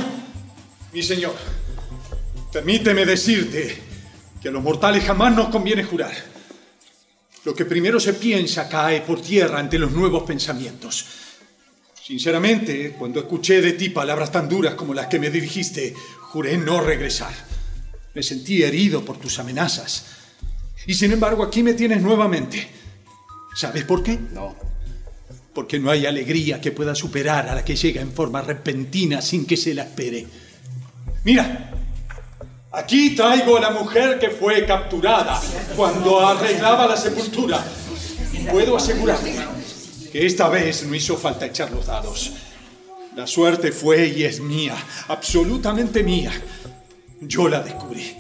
Mi 0.92 1.04
señor. 1.04 1.36
Permíteme 2.52 3.06
decirte 3.06 3.80
que 4.42 4.50
a 4.50 4.52
los 4.52 4.64
mortales 4.64 5.04
jamás 5.04 5.36
nos 5.36 5.50
conviene 5.50 5.84
jurar. 5.84 6.16
Lo 7.44 7.54
que 7.54 7.66
primero 7.66 8.00
se 8.00 8.14
piensa 8.14 8.68
cae 8.68 9.02
por 9.02 9.22
tierra 9.22 9.60
ante 9.60 9.78
los 9.78 9.92
nuevos 9.92 10.24
pensamientos. 10.24 11.27
Sinceramente, 12.08 12.96
cuando 12.98 13.20
escuché 13.20 13.60
de 13.60 13.74
ti 13.74 13.90
palabras 13.90 14.32
tan 14.32 14.48
duras 14.48 14.76
como 14.76 14.94
las 14.94 15.08
que 15.08 15.20
me 15.20 15.30
dirigiste, 15.30 15.94
juré 16.22 16.58
no 16.58 16.80
regresar. 16.80 17.34
Me 18.14 18.24
sentí 18.24 18.64
herido 18.64 19.04
por 19.04 19.18
tus 19.18 19.40
amenazas. 19.40 20.06
Y 20.86 20.94
sin 20.94 21.12
embargo, 21.12 21.44
aquí 21.44 21.64
me 21.64 21.74
tienes 21.74 22.02
nuevamente. 22.02 22.66
¿Sabes 23.54 23.84
por 23.84 24.04
qué? 24.04 24.18
No. 24.32 24.56
Porque 25.54 25.80
no 25.80 25.92
hay 25.92 26.06
alegría 26.06 26.62
que 26.62 26.72
pueda 26.72 26.96
superar 26.96 27.50
a 27.50 27.56
la 27.56 27.66
que 27.66 27.76
llega 27.76 28.00
en 28.00 28.14
forma 28.14 28.42
repentina 28.42 29.22
sin 29.22 29.46
que 29.46 29.58
se 29.58 29.74
la 29.74 29.84
espere. 29.84 30.26
Mira, 31.26 31.74
Aquí 32.72 33.16
traigo 33.16 33.58
a 33.58 33.60
la 33.60 33.72
mujer 33.72 34.20
que 34.20 34.30
fue 34.30 34.66
capturada 34.66 35.42
cuando 35.76 36.26
arreglaba 36.26 36.86
la 36.86 36.96
sepultura. 36.96 37.66
Puedo 38.52 38.78
asegurarte 38.78 39.57
que 40.12 40.26
esta 40.26 40.50
vez 40.50 40.84
no 40.84 40.96
hizo 40.96 41.18
falta 41.18 41.46
echar 41.46 41.72
los 41.72 41.86
dados. 41.86 42.32
La 43.16 43.26
suerte 43.26 43.72
fue 43.72 44.08
y 44.08 44.24
es 44.24 44.40
mía, 44.40 44.76
absolutamente 45.08 46.04
mía. 46.04 46.32
Yo 47.22 47.50
la 47.50 47.62
descubrí. 47.62 48.16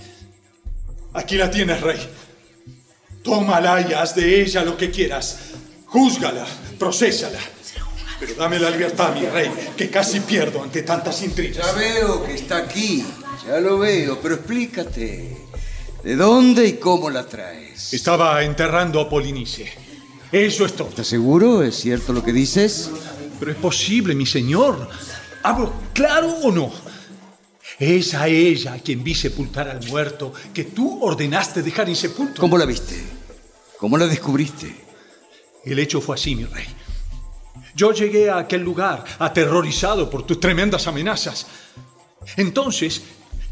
Aquí 1.14 1.36
la 1.36 1.52
tienes, 1.52 1.82
rey. 1.82 2.00
Tómala 3.24 3.82
y 3.82 3.94
haz 3.94 4.16
de 4.16 4.42
ella 4.42 4.64
lo 4.64 4.76
que 4.78 4.90
quieras. 4.90 5.40
Júzgala, 5.86 6.46
procésala. 6.80 7.40
Pero 8.20 8.34
dame 8.34 8.58
la 8.58 8.70
libertad, 8.70 9.14
mi 9.14 9.26
rey, 9.28 9.52
que 9.76 9.90
casi 9.90 10.22
pierdo 10.22 10.64
ante 10.64 10.82
tantas 10.82 11.22
intrigas. 11.22 11.66
Ya 11.66 11.72
veo 11.74 12.26
que 12.26 12.34
está 12.34 12.58
aquí. 12.58 13.06
Ya 13.48 13.60
lo 13.60 13.78
veo, 13.78 14.20
pero 14.22 14.36
explícate. 14.36 15.38
¿De 16.04 16.16
dónde 16.16 16.68
y 16.68 16.74
cómo 16.74 17.10
la 17.10 17.26
traes? 17.26 17.94
Estaba 17.94 18.44
enterrando 18.44 19.00
a 19.00 19.10
Polinice. 19.10 19.72
Eso 20.32 20.66
es 20.66 20.76
todo. 20.76 20.90
¿Estás 20.90 21.08
seguro? 21.08 21.64
¿Es 21.64 21.76
cierto 21.76 22.12
lo 22.12 22.24
que 22.24 22.34
dices? 22.34 22.92
Pero 23.40 23.52
es 23.52 23.58
posible, 23.58 24.14
mi 24.14 24.26
señor. 24.26 24.90
¿Hablo 25.44 25.74
claro 25.94 26.30
o 26.44 26.52
no? 26.52 26.72
Es 27.80 28.14
a 28.14 28.28
ella 28.28 28.74
a 28.74 28.80
quien 28.80 29.04
vi 29.04 29.14
sepultar 29.14 29.70
al 29.70 29.86
muerto 29.88 30.34
que 30.54 30.66
tú 30.66 31.04
ordenaste 31.04 31.62
dejar 31.62 31.88
insepulto. 31.88 32.42
¿Cómo 32.42 32.58
la 32.58 32.66
viste? 32.66 33.02
¿Cómo 33.78 33.98
la 33.98 34.08
descubriste? 34.08 34.76
El 35.64 35.80
hecho 35.80 36.02
fue 36.02 36.16
así, 36.16 36.36
mi 36.36 36.46
rey. 36.46 36.66
Yo 37.76 37.94
llegué 37.94 38.30
a 38.30 38.40
aquel 38.40 38.62
lugar 38.62 39.06
aterrorizado 39.20 40.10
por 40.10 40.26
tus 40.26 40.40
tremendas 40.40 40.88
amenazas. 40.88 41.46
Entonces 42.36 43.04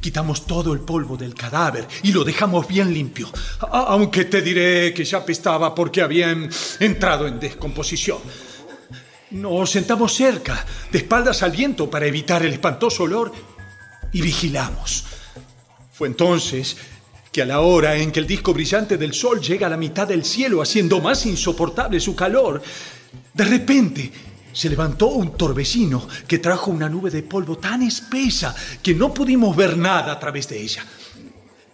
Quitamos 0.05 0.45
todo 0.45 0.71
el 0.71 0.81
polvo 0.81 1.17
del 1.17 1.33
cadáver 1.33 1.87
y 2.03 2.11
lo 2.11 2.23
dejamos 2.23 2.67
bien 2.67 2.93
limpio. 2.93 3.27
aunque 3.71 4.25
te 4.25 4.43
diré 4.43 4.93
que 4.93 5.03
ya 5.03 5.17
apestaba 5.17 5.73
porque 5.73 6.03
habían 6.03 6.47
entrado 6.79 7.25
en 7.25 7.39
descomposición. 7.39 8.19
Nos 9.31 9.71
sentamos 9.71 10.13
cerca, 10.13 10.63
de 10.91 10.99
espaldas 10.99 11.41
al 11.41 11.49
viento, 11.49 11.89
para 11.89 12.05
evitar 12.05 12.45
el 12.45 12.53
espantoso 12.53 13.01
olor 13.01 13.31
y 14.13 14.21
vigilamos. 14.21 15.05
Fue 15.91 16.07
entonces 16.07 16.77
que 17.31 17.41
a 17.41 17.45
la 17.47 17.61
hora 17.61 17.95
en 17.95 18.11
que 18.11 18.19
el 18.19 18.27
disco 18.27 18.53
brillante 18.53 18.97
del 18.97 19.15
sol 19.15 19.41
llega 19.41 19.65
a 19.65 19.71
la 19.71 19.75
mitad 19.75 20.07
del 20.07 20.23
cielo, 20.23 20.61
haciendo 20.61 21.01
más 21.01 21.25
insoportable 21.25 21.99
su 21.99 22.15
calor, 22.15 22.61
de 23.33 23.43
repente 23.43 24.11
se 24.55 24.69
levantó 24.69 25.07
un 25.09 25.37
torbellino 25.37 26.07
que 26.27 26.39
trajo 26.39 26.71
una 26.71 26.89
nube 26.89 27.11
de 27.11 27.21
polvo 27.21 27.59
tan 27.59 27.83
espesa 27.83 28.55
que 28.81 28.95
no 28.95 29.13
pudimos 29.13 29.55
ver 29.55 29.77
nada 29.77 30.13
a 30.13 30.19
través 30.19 30.49
de 30.49 30.59
ella. 30.59 30.83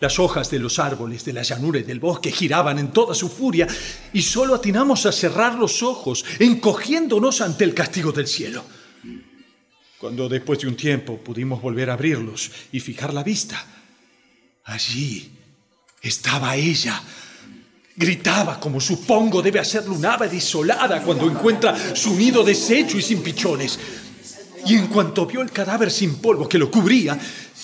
Las 0.01 0.19
hojas 0.19 0.51
de 0.51 0.59
los 0.59 0.79
árboles 0.79 1.23
de 1.23 1.31
la 1.31 1.43
llanura 1.43 1.79
y 1.79 1.83
del 1.83 2.01
bosque 2.01 2.31
giraban 2.31 2.77
en 2.79 2.91
toda 2.91 3.15
su 3.15 3.29
furia 3.29 3.67
y 4.11 4.21
solo 4.21 4.55
atinamos 4.55 5.05
a 5.05 5.13
cerrar 5.13 5.55
los 5.55 5.81
ojos, 5.81 6.25
encogiéndonos 6.39 7.39
ante 7.39 7.63
el 7.63 7.73
castigo 7.73 8.11
del 8.11 8.27
cielo. 8.27 8.65
Cuando 9.97 10.27
después 10.27 10.59
de 10.59 10.67
un 10.67 10.75
tiempo 10.75 11.17
pudimos 11.17 11.61
volver 11.61 11.89
a 11.89 11.93
abrirlos 11.93 12.51
y 12.73 12.81
fijar 12.81 13.13
la 13.13 13.23
vista, 13.23 13.63
Allí 14.65 15.31
estaba 16.01 16.55
ella. 16.55 17.01
Gritaba 18.01 18.59
como 18.59 18.81
supongo 18.81 19.43
debe 19.43 19.59
hacerlo 19.59 19.93
un 19.93 20.03
ave 20.03 20.27
desolada 20.27 21.03
cuando 21.03 21.29
encuentra 21.29 21.95
su 21.95 22.15
nido 22.15 22.43
deshecho 22.43 22.97
y 22.97 23.01
sin 23.03 23.21
pichones. 23.21 23.77
Y 24.65 24.73
en 24.73 24.87
cuanto 24.87 25.27
vio 25.27 25.43
el 25.43 25.51
cadáver 25.51 25.91
sin 25.91 26.15
polvo 26.15 26.49
que 26.49 26.57
lo 26.57 26.71
cubría, 26.71 27.15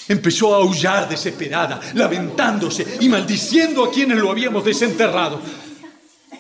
empezó 0.08 0.54
a 0.54 0.58
aullar 0.58 1.10
desesperada, 1.10 1.82
lamentándose 1.96 3.00
y 3.02 3.10
maldiciendo 3.10 3.84
a 3.84 3.92
quienes 3.92 4.20
lo 4.20 4.30
habíamos 4.30 4.64
desenterrado. 4.64 5.42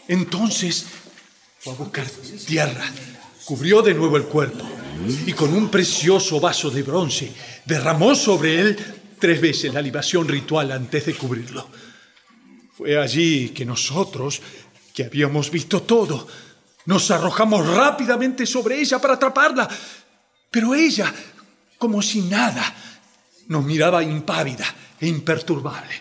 Entonces 0.07 0.85
fue 1.57 1.73
a 1.73 1.75
buscar 1.77 2.05
tierra, 2.45 2.85
cubrió 3.45 3.81
de 3.81 3.95
nuevo 3.95 4.15
el 4.15 4.25
cuerpo 4.25 4.63
y 5.25 5.33
con 5.33 5.55
un 5.55 5.69
precioso 5.69 6.39
vaso 6.39 6.69
de 6.69 6.83
bronce 6.83 7.31
derramó 7.65 8.13
sobre 8.13 8.61
él 8.61 8.77
tres 9.17 9.41
veces 9.41 9.73
la 9.73 9.81
libación 9.81 10.27
ritual 10.27 10.71
antes 10.71 11.07
de 11.07 11.15
cubrirlo. 11.15 11.67
Fue 12.77 12.95
allí 12.95 13.49
que 13.49 13.65
nosotros, 13.65 14.39
que 14.93 15.05
habíamos 15.05 15.49
visto 15.49 15.81
todo, 15.81 16.27
nos 16.85 17.09
arrojamos 17.09 17.65
rápidamente 17.67 18.45
sobre 18.45 18.79
ella 18.79 18.99
para 18.99 19.15
atraparla, 19.15 19.67
pero 20.51 20.75
ella, 20.75 21.11
como 21.79 22.03
si 22.03 22.21
nada, 22.21 22.71
nos 23.47 23.65
miraba 23.65 24.03
impávida 24.03 24.65
e 25.01 25.07
imperturbable. 25.07 25.95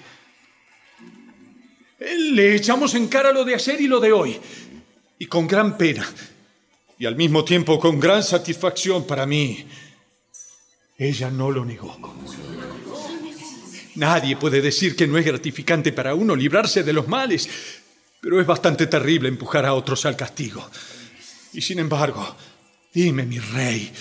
Le 1.99 2.57
echamos 2.57 2.95
en 2.95 3.09
cara 3.09 3.33
lo 3.33 3.43
de 3.47 3.55
ayer 3.55 3.81
y 3.81 3.87
lo 3.87 3.99
de 3.99 4.13
hoy, 4.13 4.39
y 5.19 5.25
con 5.25 5.47
gran 5.47 5.79
pena, 5.79 6.07
y 6.99 7.07
al 7.07 7.17
mismo 7.17 7.43
tiempo 7.43 7.81
con 7.81 7.99
gran 7.99 8.23
satisfacción 8.23 9.07
para 9.07 9.25
mí, 9.25 9.67
ella 10.99 11.31
no 11.31 11.51
lo 11.51 11.65
negó. 11.65 11.97
Nadie 13.97 14.37
puede 14.37 14.61
decir 14.61 14.95
que 14.95 15.07
no 15.07 15.17
es 15.17 15.25
gratificante 15.25 15.93
para 15.93 16.15
uno 16.15 16.37
librarse 16.37 16.83
de 16.83 16.93
los 16.93 17.09
males, 17.09 17.49
pero 18.21 18.41
es 18.41 18.47
bastante 18.47 18.87
terrible 18.87 19.29
empujar 19.29 19.65
a 19.65 19.75
otros 19.75 20.05
al 20.05 20.17
castigo. 20.17 20.69
Y 21.55 21.63
sin 21.63 21.79
embargo, 21.79 22.37
dime, 22.93 23.25
mi 23.25 23.39
rey, 23.39 23.93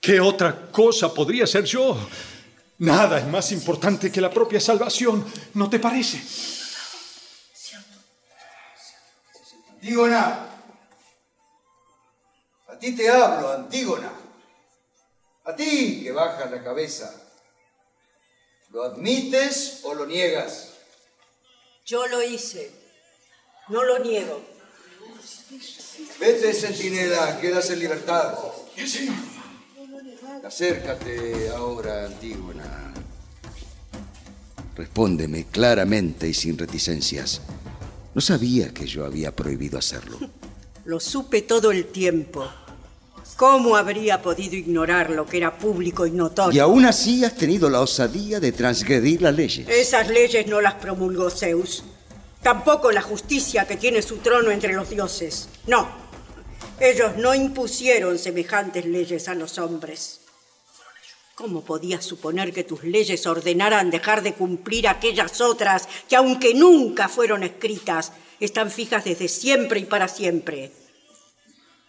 ¿qué 0.00 0.20
otra 0.20 0.70
cosa 0.70 1.12
podría 1.12 1.46
ser 1.46 1.64
yo? 1.64 1.98
Nada 2.78 3.18
es 3.18 3.26
más 3.26 3.50
importante 3.52 4.12
que 4.12 4.20
la 4.20 4.30
propia 4.30 4.60
salvación, 4.60 5.24
¿no 5.54 5.70
te 5.70 5.78
parece? 5.78 6.22
Antígona, 9.72 10.48
a 12.68 12.78
ti 12.78 12.94
te 12.94 13.08
hablo, 13.08 13.52
Antígona. 13.52 14.12
A 15.44 15.54
ti 15.54 16.02
que 16.02 16.12
bajas 16.12 16.50
la 16.50 16.62
cabeza. 16.62 17.23
¿Lo 18.74 18.82
admites 18.82 19.82
o 19.84 19.94
lo 19.94 20.04
niegas? 20.04 20.70
Yo 21.86 22.08
lo 22.08 22.20
hice. 22.24 22.72
No 23.68 23.84
lo 23.84 24.00
niego. 24.00 24.42
Vete, 26.18 26.52
centinela, 26.52 27.40
quedas 27.40 27.70
en 27.70 27.78
libertad. 27.78 28.36
Sí, 28.74 28.88
señor. 28.88 29.14
Acércate 30.44 31.50
ahora, 31.50 32.06
Antígona. 32.06 32.92
Respóndeme 34.74 35.46
claramente 35.46 36.28
y 36.28 36.34
sin 36.34 36.58
reticencias. 36.58 37.42
No 38.12 38.20
sabía 38.20 38.74
que 38.74 38.88
yo 38.88 39.06
había 39.06 39.36
prohibido 39.36 39.78
hacerlo. 39.78 40.18
Lo 40.84 40.98
supe 40.98 41.42
todo 41.42 41.70
el 41.70 41.86
tiempo. 41.86 42.50
¿Cómo 43.36 43.76
habría 43.76 44.22
podido 44.22 44.54
ignorar 44.54 45.10
lo 45.10 45.26
que 45.26 45.38
era 45.38 45.58
público 45.58 46.06
y 46.06 46.12
notorio? 46.12 46.56
Y 46.56 46.60
aún 46.60 46.84
así 46.84 47.24
has 47.24 47.34
tenido 47.34 47.68
la 47.68 47.80
osadía 47.80 48.38
de 48.38 48.52
transgredir 48.52 49.22
las 49.22 49.34
leyes. 49.34 49.68
Esas 49.68 50.08
leyes 50.08 50.46
no 50.46 50.60
las 50.60 50.74
promulgó 50.74 51.30
Zeus. 51.30 51.82
Tampoco 52.42 52.92
la 52.92 53.02
justicia 53.02 53.66
que 53.66 53.76
tiene 53.76 54.02
su 54.02 54.18
trono 54.18 54.52
entre 54.52 54.72
los 54.72 54.88
dioses. 54.88 55.48
No. 55.66 55.88
Ellos 56.78 57.16
no 57.16 57.34
impusieron 57.34 58.18
semejantes 58.18 58.84
leyes 58.84 59.26
a 59.26 59.34
los 59.34 59.58
hombres. 59.58 60.20
¿Cómo 61.34 61.64
podías 61.64 62.04
suponer 62.04 62.52
que 62.52 62.62
tus 62.62 62.84
leyes 62.84 63.26
ordenaran 63.26 63.90
dejar 63.90 64.22
de 64.22 64.34
cumplir 64.34 64.86
aquellas 64.86 65.40
otras 65.40 65.88
que, 66.08 66.14
aunque 66.14 66.54
nunca 66.54 67.08
fueron 67.08 67.42
escritas, 67.42 68.12
están 68.38 68.70
fijas 68.70 69.04
desde 69.04 69.26
siempre 69.26 69.80
y 69.80 69.84
para 69.84 70.06
siempre? 70.06 70.83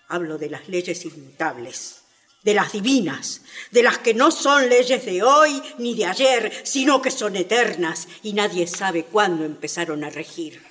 Hablo 0.07 0.37
de 0.37 0.49
las 0.49 0.67
leyes 0.67 1.03
inmutables, 1.05 2.01
de 2.43 2.53
las 2.53 2.71
divinas, 2.71 3.41
de 3.71 3.83
las 3.83 3.97
que 3.97 4.13
no 4.13 4.29
son 4.29 4.69
leyes 4.69 5.03
de 5.05 5.23
hoy 5.23 5.61
ni 5.79 5.95
de 5.95 6.05
ayer, 6.05 6.53
sino 6.63 7.01
que 7.01 7.11
son 7.11 7.35
eternas 7.35 8.07
y 8.21 8.33
nadie 8.33 8.67
sabe 8.67 9.05
cuándo 9.05 9.45
empezaron 9.45 10.03
a 10.03 10.09
regir. 10.09 10.61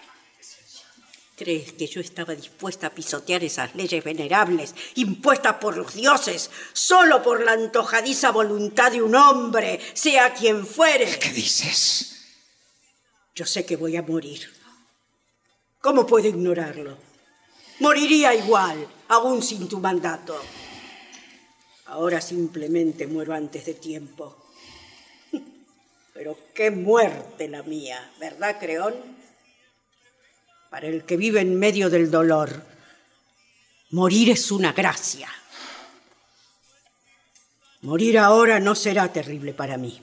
¿Crees 1.36 1.72
que 1.72 1.88
yo 1.88 2.00
estaba 2.00 2.32
dispuesta 2.36 2.86
a 2.86 2.90
pisotear 2.90 3.42
esas 3.42 3.74
leyes 3.74 4.04
venerables, 4.04 4.72
impuestas 4.94 5.54
por 5.54 5.76
los 5.76 5.92
dioses, 5.94 6.48
solo 6.72 7.24
por 7.24 7.42
la 7.42 7.52
antojadiza 7.52 8.30
voluntad 8.30 8.92
de 8.92 9.02
un 9.02 9.16
hombre, 9.16 9.80
sea 9.94 10.32
quien 10.32 10.64
fuere? 10.64 11.18
¿Qué 11.18 11.30
dices? 11.30 12.14
Yo 13.34 13.46
sé 13.46 13.66
que 13.66 13.74
voy 13.74 13.96
a 13.96 14.02
morir. 14.02 14.48
¿Cómo 15.80 16.06
puedo 16.06 16.28
ignorarlo? 16.28 16.96
Moriría 17.80 18.32
igual, 18.32 18.86
aún 19.08 19.42
sin 19.42 19.68
tu 19.68 19.80
mandato. 19.80 20.40
Ahora 21.86 22.20
simplemente 22.20 23.06
muero 23.06 23.34
antes 23.34 23.66
de 23.66 23.74
tiempo. 23.74 24.36
Pero 26.14 26.38
qué 26.54 26.70
muerte 26.70 27.48
la 27.48 27.62
mía, 27.62 28.12
¿verdad, 28.20 28.58
Creón? 28.58 28.94
Para 30.70 30.86
el 30.86 31.04
que 31.04 31.16
vive 31.16 31.40
en 31.40 31.58
medio 31.58 31.90
del 31.90 32.10
dolor, 32.10 32.64
morir 33.90 34.30
es 34.30 34.50
una 34.50 34.72
gracia. 34.72 35.28
Morir 37.82 38.18
ahora 38.18 38.60
no 38.60 38.74
será 38.74 39.12
terrible 39.12 39.52
para 39.52 39.76
mí. 39.76 40.00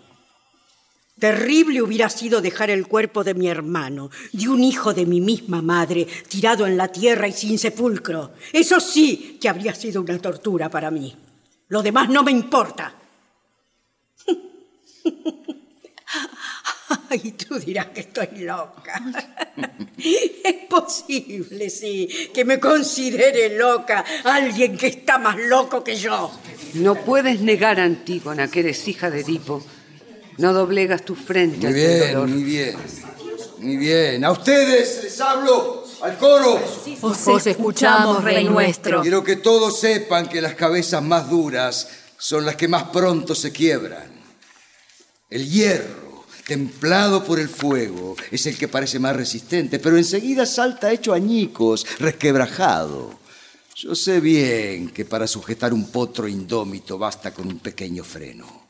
Terrible 1.21 1.83
hubiera 1.83 2.09
sido 2.09 2.41
dejar 2.41 2.71
el 2.71 2.87
cuerpo 2.87 3.23
de 3.23 3.35
mi 3.35 3.47
hermano, 3.47 4.09
de 4.33 4.49
un 4.49 4.63
hijo 4.63 4.91
de 4.91 5.05
mi 5.05 5.21
misma 5.21 5.61
madre, 5.61 6.07
tirado 6.27 6.65
en 6.65 6.75
la 6.77 6.87
tierra 6.87 7.27
y 7.27 7.31
sin 7.31 7.59
sepulcro. 7.59 8.31
Eso 8.51 8.79
sí 8.79 9.37
que 9.39 9.47
habría 9.47 9.75
sido 9.75 10.01
una 10.01 10.17
tortura 10.17 10.67
para 10.67 10.89
mí. 10.89 11.15
Lo 11.67 11.83
demás 11.83 12.09
no 12.09 12.23
me 12.23 12.31
importa. 12.31 12.95
Ay, 17.11 17.33
tú 17.33 17.59
dirás 17.59 17.89
que 17.89 17.99
estoy 17.99 18.39
loca. 18.39 18.99
Es 20.03 20.55
posible, 20.67 21.69
sí, 21.69 22.09
que 22.33 22.43
me 22.43 22.59
considere 22.59 23.55
loca 23.55 24.03
alguien 24.23 24.75
que 24.75 24.87
está 24.87 25.19
más 25.19 25.37
loco 25.37 25.83
que 25.83 25.95
yo. 25.95 26.31
No 26.73 26.95
puedes 26.95 27.41
negar, 27.41 27.79
Antígona, 27.79 28.49
que 28.49 28.61
eres 28.61 28.87
hija 28.87 29.11
de 29.11 29.21
Edipo. 29.21 29.63
No 30.37 30.53
doblegas 30.53 31.03
tu 31.03 31.15
frente 31.15 31.67
Muy 31.67 31.73
bien, 31.73 32.13
dolor. 32.13 32.27
muy 32.29 32.43
bien. 32.43 32.75
Muy 33.59 33.77
bien. 33.77 34.25
A 34.25 34.31
ustedes 34.31 35.03
les 35.03 35.21
hablo, 35.21 35.83
al 36.01 36.17
coro. 36.17 36.59
Os 37.01 37.47
escuchamos, 37.47 38.23
Rey 38.23 38.43
nuestro. 38.45 39.01
Quiero 39.01 39.23
que 39.23 39.35
todos 39.35 39.79
sepan 39.79 40.27
que 40.27 40.41
las 40.41 40.55
cabezas 40.55 41.03
más 41.03 41.29
duras 41.29 41.87
son 42.17 42.45
las 42.45 42.55
que 42.55 42.67
más 42.67 42.85
pronto 42.85 43.35
se 43.35 43.51
quiebran. 43.51 44.11
El 45.29 45.49
hierro, 45.49 46.25
templado 46.45 47.23
por 47.23 47.39
el 47.39 47.49
fuego, 47.49 48.15
es 48.31 48.45
el 48.47 48.57
que 48.57 48.67
parece 48.67 48.99
más 48.99 49.15
resistente, 49.15 49.79
pero 49.79 49.95
enseguida 49.95 50.45
salta 50.45 50.91
hecho 50.91 51.13
añicos, 51.13 51.85
resquebrajado. 51.99 53.19
Yo 53.75 53.95
sé 53.95 54.19
bien 54.19 54.89
que 54.89 55.05
para 55.05 55.27
sujetar 55.27 55.73
un 55.73 55.89
potro 55.89 56.27
indómito 56.27 56.97
basta 56.97 57.33
con 57.33 57.47
un 57.47 57.59
pequeño 57.59 58.03
freno. 58.03 58.60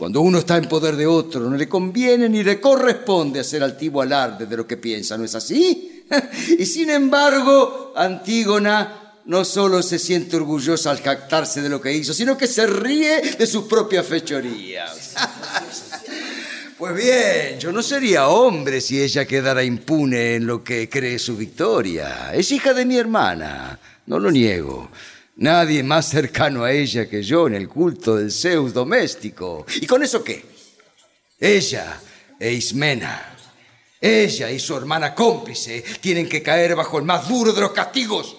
Cuando 0.00 0.22
uno 0.22 0.38
está 0.38 0.56
en 0.56 0.66
poder 0.66 0.96
de 0.96 1.06
otro, 1.06 1.42
no 1.42 1.58
le 1.58 1.68
conviene 1.68 2.26
ni 2.26 2.42
le 2.42 2.58
corresponde 2.58 3.40
hacer 3.40 3.62
altivo 3.62 4.00
alarde 4.00 4.46
de 4.46 4.56
lo 4.56 4.66
que 4.66 4.78
piensa, 4.78 5.18
¿no 5.18 5.26
es 5.26 5.34
así? 5.34 6.06
Y 6.58 6.64
sin 6.64 6.88
embargo, 6.88 7.92
Antígona 7.94 9.18
no 9.26 9.44
solo 9.44 9.82
se 9.82 9.98
siente 9.98 10.36
orgullosa 10.36 10.90
al 10.90 11.02
jactarse 11.02 11.60
de 11.60 11.68
lo 11.68 11.82
que 11.82 11.92
hizo, 11.92 12.14
sino 12.14 12.38
que 12.38 12.46
se 12.46 12.66
ríe 12.66 13.20
de 13.38 13.46
sus 13.46 13.64
propias 13.64 14.06
fechorías. 14.06 15.14
Pues 16.78 16.94
bien, 16.94 17.60
yo 17.60 17.70
no 17.72 17.82
sería 17.82 18.28
hombre 18.28 18.80
si 18.80 19.02
ella 19.02 19.26
quedara 19.26 19.62
impune 19.62 20.36
en 20.36 20.46
lo 20.46 20.64
que 20.64 20.88
cree 20.88 21.18
su 21.18 21.36
victoria. 21.36 22.32
Es 22.32 22.50
hija 22.52 22.72
de 22.72 22.86
mi 22.86 22.96
hermana, 22.96 23.78
no 24.06 24.18
lo 24.18 24.30
niego. 24.30 24.88
Nadie 25.40 25.82
más 25.82 26.06
cercano 26.10 26.64
a 26.64 26.70
ella 26.70 27.08
que 27.08 27.22
yo 27.22 27.46
en 27.46 27.54
el 27.54 27.66
culto 27.66 28.16
del 28.16 28.30
Zeus 28.30 28.74
doméstico. 28.74 29.64
¿Y 29.80 29.86
con 29.86 30.02
eso 30.02 30.22
qué? 30.22 30.44
Ella 31.38 31.98
e 32.38 32.52
Ismena, 32.52 33.38
ella 33.98 34.50
y 34.50 34.60
su 34.60 34.76
hermana 34.76 35.14
cómplice 35.14 35.82
tienen 36.02 36.28
que 36.28 36.42
caer 36.42 36.76
bajo 36.76 36.98
el 36.98 37.04
más 37.04 37.26
duro 37.26 37.54
de 37.54 37.60
los 37.62 37.72
castigos. 37.72 38.36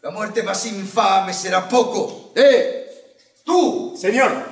La 0.00 0.12
muerte 0.12 0.44
más 0.44 0.64
infame 0.66 1.34
será 1.34 1.68
poco. 1.68 2.32
¡Eh! 2.36 2.86
¡Tú! 3.44 3.96
Señor. 4.00 4.46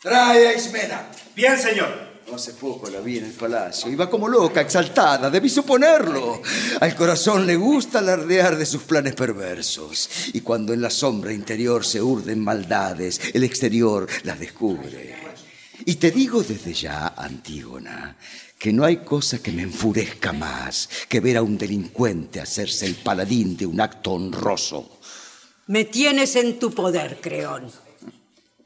Trae 0.00 0.48
a 0.48 0.54
Ismena. 0.54 1.08
Bien, 1.36 1.56
señor. 1.56 2.11
Hace 2.34 2.54
poco 2.54 2.88
la 2.88 3.00
vi 3.00 3.18
en 3.18 3.26
el 3.26 3.32
palacio. 3.32 3.90
Iba 3.90 4.08
como 4.08 4.26
loca, 4.26 4.62
exaltada, 4.62 5.28
debí 5.28 5.50
suponerlo. 5.50 6.40
Al 6.80 6.96
corazón 6.96 7.46
le 7.46 7.56
gusta 7.56 7.98
alardear 7.98 8.56
de 8.56 8.64
sus 8.64 8.82
planes 8.84 9.14
perversos. 9.14 10.08
Y 10.32 10.40
cuando 10.40 10.72
en 10.72 10.80
la 10.80 10.88
sombra 10.88 11.32
interior 11.32 11.84
se 11.84 12.00
urden 12.00 12.42
maldades, 12.42 13.20
el 13.34 13.44
exterior 13.44 14.06
las 14.22 14.38
descubre. 14.40 15.14
Y 15.84 15.96
te 15.96 16.10
digo 16.10 16.42
desde 16.42 16.72
ya, 16.72 17.08
Antígona, 17.08 18.16
que 18.58 18.72
no 18.72 18.84
hay 18.84 18.98
cosa 18.98 19.42
que 19.42 19.52
me 19.52 19.62
enfurezca 19.62 20.32
más 20.32 20.88
que 21.08 21.20
ver 21.20 21.36
a 21.36 21.42
un 21.42 21.58
delincuente 21.58 22.40
hacerse 22.40 22.86
el 22.86 22.94
paladín 22.94 23.58
de 23.58 23.66
un 23.66 23.80
acto 23.80 24.12
honroso. 24.12 25.00
Me 25.66 25.84
tienes 25.84 26.34
en 26.36 26.58
tu 26.58 26.72
poder, 26.72 27.18
Creón. 27.20 27.70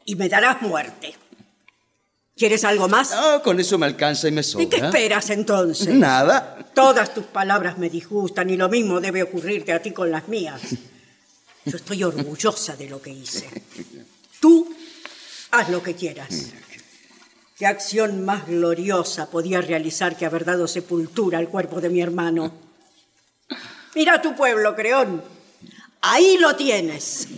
Y 0.05 0.14
me 0.14 0.29
darás 0.29 0.62
muerte. 0.62 1.14
¿Quieres 2.37 2.64
algo 2.64 2.87
más? 2.87 3.12
No, 3.12 3.42
con 3.42 3.59
eso 3.59 3.79
me 3.79 3.87
alcanza 3.87 4.29
y 4.29 4.31
me 4.31 4.42
sobra. 4.42 4.64
¿Y 4.64 4.68
qué 4.68 4.77
esperas 4.77 5.31
entonces? 5.31 5.88
Nada. 5.88 6.59
Todas 6.75 7.14
tus 7.14 7.25
palabras 7.25 7.79
me 7.79 7.88
disgustan 7.88 8.51
y 8.51 8.57
lo 8.57 8.68
mismo 8.68 9.01
debe 9.01 9.22
ocurrirte 9.22 9.72
a 9.72 9.81
ti 9.81 9.92
con 9.92 10.11
las 10.11 10.29
mías. 10.29 10.61
Yo 11.64 11.77
estoy 11.79 12.05
orgullosa 12.05 12.77
de 12.77 12.88
lo 12.90 13.01
que 13.01 13.11
hice. 13.11 13.49
Tú 14.38 14.70
haz 15.51 15.70
lo 15.70 15.83
que 15.83 15.94
quieras. 15.94 16.53
¿Qué 17.57 17.64
acción 17.64 18.27
más 18.27 18.46
gloriosa 18.46 19.31
podía 19.31 19.62
realizar 19.62 20.14
que 20.14 20.27
haber 20.27 20.44
dado 20.44 20.68
sepultura 20.68 21.38
al 21.38 21.49
cuerpo 21.49 21.81
de 21.81 21.88
mi 21.88 22.03
hermano? 22.03 22.53
Mira 23.94 24.20
tu 24.20 24.37
pueblo, 24.37 24.77
Creón. 24.77 25.22
Ahí 26.03 26.37
lo 26.37 26.55
tienes. 26.55 27.29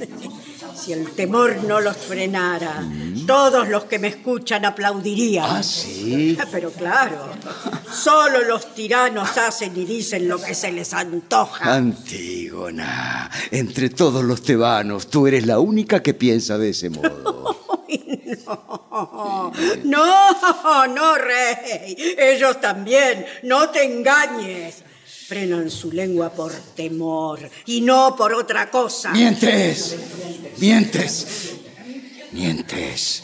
Si 0.77 0.93
el 0.93 1.13
temor 1.13 1.63
no 1.65 1.81
los 1.81 1.97
frenara, 1.97 2.85
todos 3.29 3.69
los 3.69 3.85
que 3.85 3.99
me 3.99 4.09
escuchan 4.09 4.65
aplaudirían. 4.65 5.45
Ah, 5.47 5.63
sí. 5.63 6.37
Pero 6.51 6.71
claro, 6.71 7.29
solo 7.93 8.43
los 8.43 8.75
tiranos 8.75 9.37
hacen 9.37 9.77
y 9.77 9.85
dicen 9.85 10.27
lo 10.27 10.41
que 10.41 10.55
se 10.55 10.73
les 10.73 10.95
antoja. 10.95 11.75
Antígona, 11.75 13.31
entre 13.51 13.91
todos 13.91 14.25
los 14.25 14.43
tebanos, 14.43 15.09
tú 15.09 15.27
eres 15.27 15.47
la 15.47 15.59
única 15.59 16.03
que 16.03 16.15
piensa 16.15 16.57
de 16.57 16.71
ese 16.71 16.89
modo. 16.91 17.57
No, 19.85 20.31
no, 20.33 20.87
no, 20.87 21.15
rey. 21.15 21.97
Ellos 22.19 22.61
también. 22.61 23.25
No 23.45 23.71
te 23.71 23.85
engañes. 23.85 24.83
Frenan 25.27 25.71
su 25.71 25.93
lengua 25.93 26.31
por 26.31 26.53
temor 26.75 27.39
y 27.67 27.81
no 27.83 28.15
por 28.17 28.33
otra 28.33 28.71
cosa. 28.71 29.11
Mientes, 29.13 29.97
mientes, 30.59 31.58
mientes. 32.33 33.23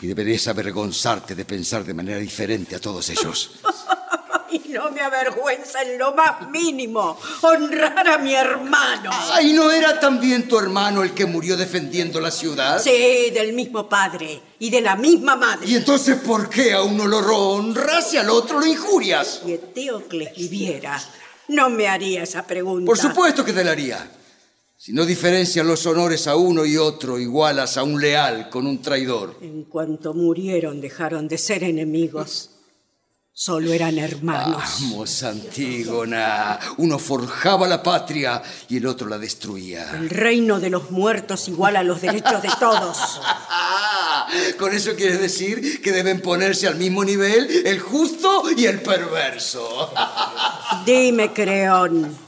Y 0.00 0.06
deberías 0.06 0.46
avergonzarte 0.48 1.34
de 1.34 1.44
pensar 1.44 1.84
de 1.84 1.94
manera 1.94 2.18
diferente 2.18 2.76
a 2.76 2.80
todos 2.80 3.08
ellos. 3.10 3.52
Y 4.54 4.68
no 4.68 4.88
me 4.92 5.00
avergüenza 5.00 5.82
en 5.82 5.98
lo 5.98 6.14
más 6.14 6.48
mínimo 6.48 7.18
honrar 7.40 8.06
a 8.06 8.18
mi 8.18 8.34
hermano. 8.34 9.10
Ay, 9.32 9.52
¿no 9.52 9.68
era 9.72 9.98
también 9.98 10.46
tu 10.46 10.56
hermano 10.56 11.02
el 11.02 11.12
que 11.12 11.26
murió 11.26 11.56
defendiendo 11.56 12.20
la 12.20 12.30
ciudad? 12.30 12.80
Sí, 12.80 13.32
del 13.32 13.52
mismo 13.52 13.88
padre 13.88 14.40
y 14.60 14.70
de 14.70 14.80
la 14.80 14.94
misma 14.94 15.34
madre. 15.34 15.66
¿Y 15.66 15.74
entonces 15.74 16.18
por 16.20 16.48
qué 16.48 16.72
a 16.72 16.82
uno 16.82 17.06
lo 17.06 17.18
honras 17.18 18.14
y 18.14 18.18
al 18.18 18.30
otro 18.30 18.60
lo 18.60 18.66
injurias? 18.66 19.40
Si 19.44 19.54
Eteocles 19.54 20.36
viviera, 20.36 21.02
no 21.48 21.68
me 21.68 21.88
haría 21.88 22.22
esa 22.22 22.46
pregunta. 22.46 22.86
Por 22.86 22.98
supuesto 22.98 23.44
que 23.44 23.52
te 23.52 23.64
la 23.64 23.72
haría. 23.72 24.08
Si 24.84 24.92
no 24.92 25.06
diferencias 25.06 25.64
los 25.64 25.86
honores 25.86 26.26
a 26.26 26.36
uno 26.36 26.66
y 26.66 26.76
otro, 26.76 27.18
igualas 27.18 27.78
a 27.78 27.82
un 27.82 27.98
leal 27.98 28.50
con 28.50 28.66
un 28.66 28.82
traidor. 28.82 29.38
En 29.40 29.64
cuanto 29.64 30.12
murieron, 30.12 30.82
dejaron 30.82 31.26
de 31.26 31.38
ser 31.38 31.64
enemigos. 31.64 32.50
Solo 33.32 33.72
eran 33.72 33.96
hermanos. 33.96 34.62
Vamos, 34.82 35.22
Antígona. 35.22 36.60
Uno 36.76 36.98
forjaba 36.98 37.66
la 37.66 37.82
patria 37.82 38.42
y 38.68 38.76
el 38.76 38.86
otro 38.86 39.08
la 39.08 39.18
destruía. 39.18 39.90
El 39.92 40.10
reino 40.10 40.60
de 40.60 40.68
los 40.68 40.90
muertos 40.90 41.48
iguala 41.48 41.82
los 41.82 42.02
derechos 42.02 42.42
de 42.42 42.50
todos. 42.60 43.22
Con 44.58 44.74
eso 44.74 44.94
quieres 44.96 45.18
decir 45.18 45.80
que 45.80 45.92
deben 45.92 46.20
ponerse 46.20 46.68
al 46.68 46.76
mismo 46.76 47.06
nivel 47.06 47.66
el 47.66 47.80
justo 47.80 48.44
y 48.54 48.66
el 48.66 48.82
perverso. 48.82 49.94
Dime, 50.84 51.32
Creón. 51.32 52.23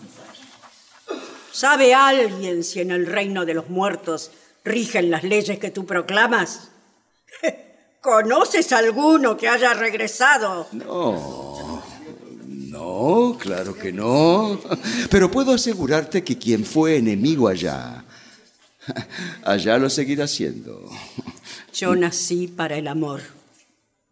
¿Sabe 1.57 1.95
alguien 1.95 2.63
si 2.63 2.81
en 2.81 2.91
el 2.91 3.07
reino 3.07 3.47
de 3.47 3.55
los 3.55 3.71
muertos 3.71 4.31
rigen 4.63 5.11
las 5.11 5.25
leyes 5.25 5.59
que 5.59 5.71
tú 5.71 5.87
proclamas? 5.87 6.69
¿Conoces 8.03 8.73
alguno 8.73 9.39
que 9.39 9.49
haya 9.49 9.73
regresado? 9.73 10.69
No, 10.73 11.83
no, 12.47 13.39
claro 13.41 13.75
que 13.75 13.91
no. 13.91 14.61
Pero 15.09 15.31
puedo 15.31 15.53
asegurarte 15.53 16.23
que 16.23 16.37
quien 16.37 16.63
fue 16.63 16.99
enemigo 16.99 17.49
allá, 17.49 18.05
allá 19.43 19.79
lo 19.79 19.89
seguirá 19.89 20.29
siendo. 20.29 20.91
Yo 21.73 21.97
nací 21.97 22.49
para 22.49 22.77
el 22.77 22.87
amor, 22.87 23.23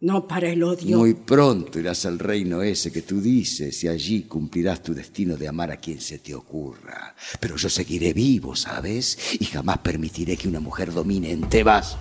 no 0.05 0.27
para 0.27 0.49
el 0.49 0.61
odio. 0.63 0.99
Muy 0.99 1.15
pronto 1.15 1.79
irás 1.79 2.05
al 2.05 2.19
reino 2.19 2.61
ese 2.61 2.91
que 2.91 3.01
tú 3.01 3.19
dices 3.19 3.83
y 3.83 3.87
allí 3.87 4.23
cumplirás 4.23 4.83
tu 4.83 4.93
destino 4.93 5.35
de 5.35 5.47
amar 5.47 5.71
a 5.71 5.77
quien 5.77 5.99
se 5.99 6.19
te 6.19 6.35
ocurra. 6.35 7.15
Pero 7.39 7.55
yo 7.55 7.69
seguiré 7.69 8.13
vivo, 8.13 8.55
¿sabes? 8.55 9.17
Y 9.39 9.45
jamás 9.45 9.79
permitiré 9.79 10.37
que 10.37 10.47
una 10.47 10.59
mujer 10.59 10.93
domine 10.93 11.31
en 11.31 11.49
Tebas. 11.49 11.97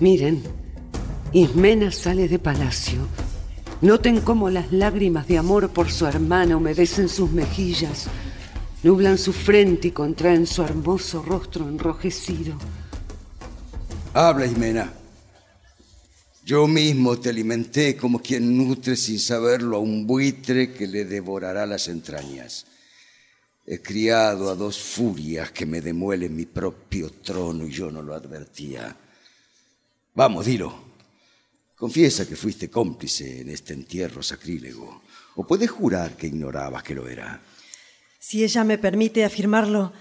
Miren, 0.00 0.42
Ismena 1.34 1.92
sale 1.92 2.26
de 2.26 2.38
palacio. 2.38 3.06
Noten 3.82 4.22
cómo 4.22 4.48
las 4.48 4.72
lágrimas 4.72 5.28
de 5.28 5.36
amor 5.36 5.70
por 5.70 5.90
su 5.92 6.06
hermana 6.06 6.56
humedecen 6.56 7.08
sus 7.10 7.30
mejillas, 7.30 8.06
nublan 8.82 9.18
su 9.18 9.34
frente 9.34 9.88
y 9.88 9.90
contraen 9.90 10.46
su 10.46 10.62
hermoso 10.62 11.22
rostro 11.22 11.68
enrojecido. 11.68 12.54
Habla, 14.14 14.46
Ismena. 14.46 14.90
Yo 16.46 16.66
mismo 16.66 17.18
te 17.18 17.28
alimenté 17.28 17.94
como 17.94 18.20
quien 18.20 18.56
nutre 18.56 18.96
sin 18.96 19.18
saberlo 19.18 19.76
a 19.76 19.80
un 19.80 20.06
buitre 20.06 20.72
que 20.72 20.86
le 20.86 21.04
devorará 21.04 21.66
las 21.66 21.88
entrañas. 21.88 22.66
He 23.66 23.82
criado 23.82 24.50
a 24.50 24.54
dos 24.54 24.80
furias 24.80 25.52
que 25.52 25.66
me 25.66 25.82
demuelen 25.82 26.34
mi 26.34 26.46
propio 26.46 27.10
trono 27.10 27.66
y 27.66 27.70
yo 27.70 27.90
no 27.90 28.02
lo 28.02 28.14
advertía. 28.14 28.96
Vamos, 30.14 30.46
dilo. 30.46 30.90
Confiesa 31.76 32.28
que 32.28 32.36
fuiste 32.36 32.68
cómplice 32.68 33.40
en 33.40 33.48
este 33.48 33.72
entierro 33.72 34.22
sacrílego. 34.22 35.02
¿O 35.36 35.46
puedes 35.46 35.70
jurar 35.70 36.16
que 36.16 36.26
ignorabas 36.26 36.82
que 36.82 36.94
lo 36.94 37.08
era? 37.08 37.40
Si 38.18 38.44
ella 38.44 38.64
me 38.64 38.76
permite 38.76 39.24
afirmarlo, 39.24 39.92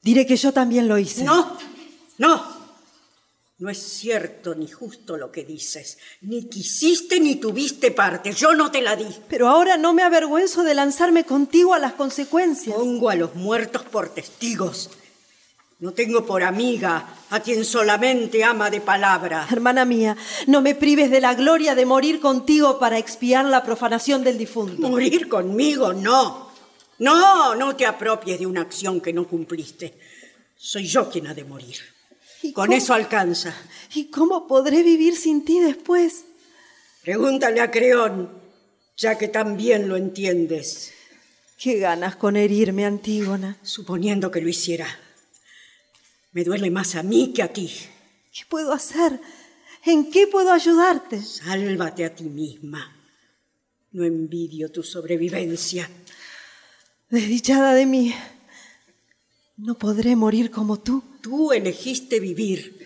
diré 0.00 0.24
que 0.24 0.36
yo 0.36 0.52
también 0.52 0.88
lo 0.88 0.96
hice. 0.96 1.24
No, 1.24 1.58
no. 2.18 2.54
No 3.58 3.70
es 3.70 3.78
cierto 3.78 4.54
ni 4.54 4.66
justo 4.66 5.16
lo 5.16 5.30
que 5.30 5.44
dices. 5.44 5.98
Ni 6.22 6.48
quisiste 6.48 7.20
ni 7.20 7.36
tuviste 7.36 7.90
parte. 7.90 8.32
Yo 8.32 8.54
no 8.54 8.70
te 8.70 8.82
la 8.82 8.96
di. 8.96 9.06
Pero 9.28 9.48
ahora 9.48 9.76
no 9.76 9.92
me 9.92 10.02
avergüenzo 10.02 10.64
de 10.64 10.74
lanzarme 10.74 11.24
contigo 11.24 11.74
a 11.74 11.78
las 11.78 11.92
consecuencias. 11.92 12.74
Pongo 12.74 13.10
a 13.10 13.14
los 13.14 13.34
muertos 13.34 13.82
por 13.84 14.08
testigos. 14.08 14.90
No 15.80 15.92
tengo 15.92 16.24
por 16.24 16.42
amiga 16.42 17.16
a 17.30 17.40
quien 17.40 17.64
solamente 17.64 18.44
ama 18.44 18.70
de 18.70 18.80
palabra. 18.80 19.46
Hermana 19.50 19.84
mía, 19.84 20.16
no 20.46 20.62
me 20.62 20.74
prives 20.74 21.10
de 21.10 21.20
la 21.20 21.34
gloria 21.34 21.74
de 21.74 21.84
morir 21.84 22.20
contigo 22.20 22.78
para 22.78 22.98
expiar 22.98 23.44
la 23.44 23.64
profanación 23.64 24.22
del 24.22 24.38
difunto. 24.38 24.88
Morir 24.88 25.28
conmigo, 25.28 25.92
no. 25.92 26.50
No, 26.98 27.54
no 27.56 27.74
te 27.74 27.86
apropies 27.86 28.38
de 28.38 28.46
una 28.46 28.60
acción 28.60 29.00
que 29.00 29.12
no 29.12 29.26
cumpliste. 29.26 29.98
Soy 30.56 30.86
yo 30.86 31.10
quien 31.10 31.26
ha 31.26 31.34
de 31.34 31.44
morir. 31.44 31.76
Con 32.52 32.66
cómo? 32.66 32.72
eso 32.76 32.94
alcanza. 32.94 33.54
¿Y 33.94 34.06
cómo 34.06 34.46
podré 34.46 34.82
vivir 34.82 35.16
sin 35.16 35.44
ti 35.44 35.60
después? 35.60 36.24
Pregúntale 37.02 37.60
a 37.60 37.70
Creón, 37.70 38.30
ya 38.96 39.18
que 39.18 39.28
también 39.28 39.88
lo 39.88 39.96
entiendes. 39.96 40.92
Qué 41.58 41.78
ganas 41.78 42.16
con 42.16 42.36
herirme, 42.36 42.84
Antígona. 42.84 43.58
Suponiendo 43.62 44.30
que 44.30 44.40
lo 44.40 44.48
hiciera. 44.48 44.86
Me 46.34 46.42
duele 46.42 46.68
más 46.68 46.96
a 46.96 47.04
mí 47.04 47.32
que 47.32 47.44
a 47.44 47.52
ti. 47.52 47.70
¿Qué 48.32 48.42
puedo 48.48 48.72
hacer? 48.72 49.20
¿En 49.84 50.10
qué 50.10 50.26
puedo 50.26 50.52
ayudarte? 50.52 51.22
Sálvate 51.22 52.04
a 52.04 52.12
ti 52.12 52.24
misma. 52.24 52.92
No 53.92 54.02
envidio 54.02 54.68
tu 54.72 54.82
sobrevivencia. 54.82 55.88
Desdichada 57.08 57.72
de 57.74 57.86
mí, 57.86 58.12
¿no 59.58 59.78
podré 59.78 60.16
morir 60.16 60.50
como 60.50 60.80
tú? 60.80 61.04
Tú 61.20 61.52
elegiste 61.52 62.18
vivir. 62.18 62.84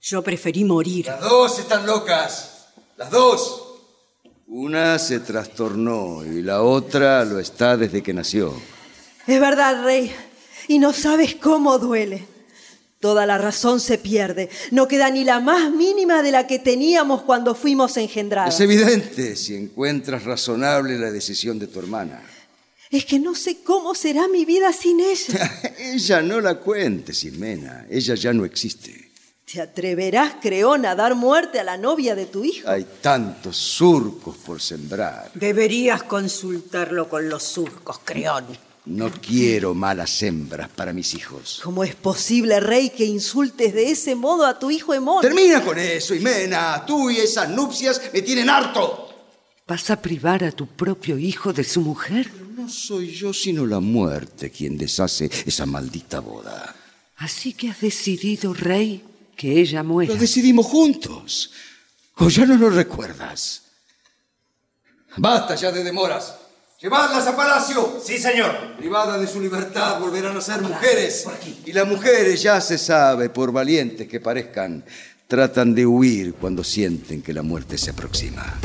Yo 0.00 0.22
preferí 0.22 0.64
morir. 0.64 1.04
Las 1.06 1.20
dos 1.20 1.58
están 1.58 1.84
locas. 1.84 2.68
Las 2.96 3.10
dos. 3.10 3.64
Una 4.46 4.98
se 4.98 5.20
trastornó 5.20 6.24
y 6.24 6.40
la 6.40 6.62
otra 6.62 7.22
lo 7.26 7.38
está 7.38 7.76
desde 7.76 8.02
que 8.02 8.14
nació. 8.14 8.54
Es 9.26 9.38
verdad, 9.38 9.84
rey. 9.84 10.10
Y 10.68 10.78
no 10.78 10.94
sabes 10.94 11.34
cómo 11.34 11.78
duele. 11.78 12.35
Toda 13.00 13.26
la 13.26 13.36
razón 13.36 13.78
se 13.80 13.98
pierde. 13.98 14.48
No 14.70 14.88
queda 14.88 15.10
ni 15.10 15.22
la 15.22 15.38
más 15.40 15.70
mínima 15.70 16.22
de 16.22 16.32
la 16.32 16.46
que 16.46 16.58
teníamos 16.58 17.22
cuando 17.22 17.54
fuimos 17.54 17.96
engendrados. 17.98 18.54
Es 18.54 18.60
evidente 18.60 19.36
si 19.36 19.54
encuentras 19.54 20.24
razonable 20.24 20.98
la 20.98 21.10
decisión 21.10 21.58
de 21.58 21.66
tu 21.66 21.78
hermana. 21.78 22.22
Es 22.90 23.04
que 23.04 23.18
no 23.18 23.34
sé 23.34 23.58
cómo 23.62 23.94
será 23.94 24.28
mi 24.28 24.44
vida 24.44 24.72
sin 24.72 25.00
ella. 25.00 25.60
ella 25.78 26.22
no 26.22 26.40
la 26.40 26.54
cuentes, 26.58 27.18
Ximena. 27.20 27.86
Ella 27.90 28.14
ya 28.14 28.32
no 28.32 28.44
existe. 28.44 29.10
¿Te 29.52 29.60
atreverás, 29.60 30.36
Creón, 30.40 30.86
a 30.86 30.96
dar 30.96 31.14
muerte 31.14 31.60
a 31.60 31.64
la 31.64 31.76
novia 31.76 32.16
de 32.16 32.26
tu 32.26 32.42
hijo? 32.42 32.68
Hay 32.68 32.84
tantos 33.00 33.56
surcos 33.56 34.36
por 34.38 34.60
sembrar. 34.60 35.30
Deberías 35.34 36.02
consultarlo 36.02 37.08
con 37.08 37.28
los 37.28 37.44
surcos, 37.44 38.00
Creón. 38.04 38.46
No 38.86 39.10
quiero 39.10 39.74
malas 39.74 40.22
hembras 40.22 40.68
para 40.68 40.92
mis 40.92 41.14
hijos. 41.14 41.60
¿Cómo 41.62 41.82
es 41.82 41.96
posible, 41.96 42.60
rey, 42.60 42.90
que 42.90 43.04
insultes 43.04 43.74
de 43.74 43.90
ese 43.90 44.14
modo 44.14 44.46
a 44.46 44.60
tu 44.60 44.70
hijo 44.70 44.94
Hemón? 44.94 45.22
Termina 45.22 45.64
con 45.64 45.76
eso, 45.76 46.14
Ximena. 46.14 46.84
Tú 46.86 47.10
y 47.10 47.16
esas 47.16 47.50
nupcias 47.50 48.00
me 48.12 48.22
tienen 48.22 48.48
harto. 48.48 49.12
¿Vas 49.66 49.90
a 49.90 50.00
privar 50.00 50.44
a 50.44 50.52
tu 50.52 50.68
propio 50.68 51.18
hijo 51.18 51.52
de 51.52 51.64
su 51.64 51.80
mujer? 51.80 52.30
No 52.56 52.68
soy 52.68 53.12
yo, 53.12 53.32
sino 53.32 53.66
la 53.66 53.80
muerte 53.80 54.50
quien 54.50 54.78
deshace 54.78 55.28
esa 55.44 55.66
maldita 55.66 56.20
boda. 56.20 56.76
Así 57.16 57.54
que 57.54 57.70
has 57.70 57.80
decidido, 57.80 58.54
rey, 58.54 59.02
que 59.36 59.60
ella 59.60 59.82
muera. 59.82 60.14
Lo 60.14 60.20
decidimos 60.20 60.66
juntos. 60.66 61.50
¿O 62.18 62.28
ya 62.28 62.46
no 62.46 62.56
lo 62.56 62.70
recuerdas? 62.70 63.62
Basta 65.16 65.56
ya 65.56 65.72
de 65.72 65.82
demoras. 65.82 66.45
Llevadlas 66.78 67.26
a 67.26 67.34
palacio. 67.34 67.98
Sí, 68.04 68.18
señor. 68.18 68.76
Privadas 68.76 69.18
de 69.18 69.26
su 69.26 69.40
libertad 69.40 69.98
volverán 69.98 70.36
a 70.36 70.42
ser 70.42 70.60
mujeres. 70.60 71.26
Y 71.64 71.72
las 71.72 71.88
mujeres, 71.88 72.42
ya 72.42 72.60
se 72.60 72.76
sabe, 72.76 73.30
por 73.30 73.50
valientes 73.50 74.06
que 74.06 74.20
parezcan, 74.20 74.84
tratan 75.26 75.74
de 75.74 75.86
huir 75.86 76.34
cuando 76.34 76.62
sienten 76.62 77.22
que 77.22 77.32
la 77.32 77.40
muerte 77.40 77.78
se 77.78 77.92
aproxima. 77.92 78.58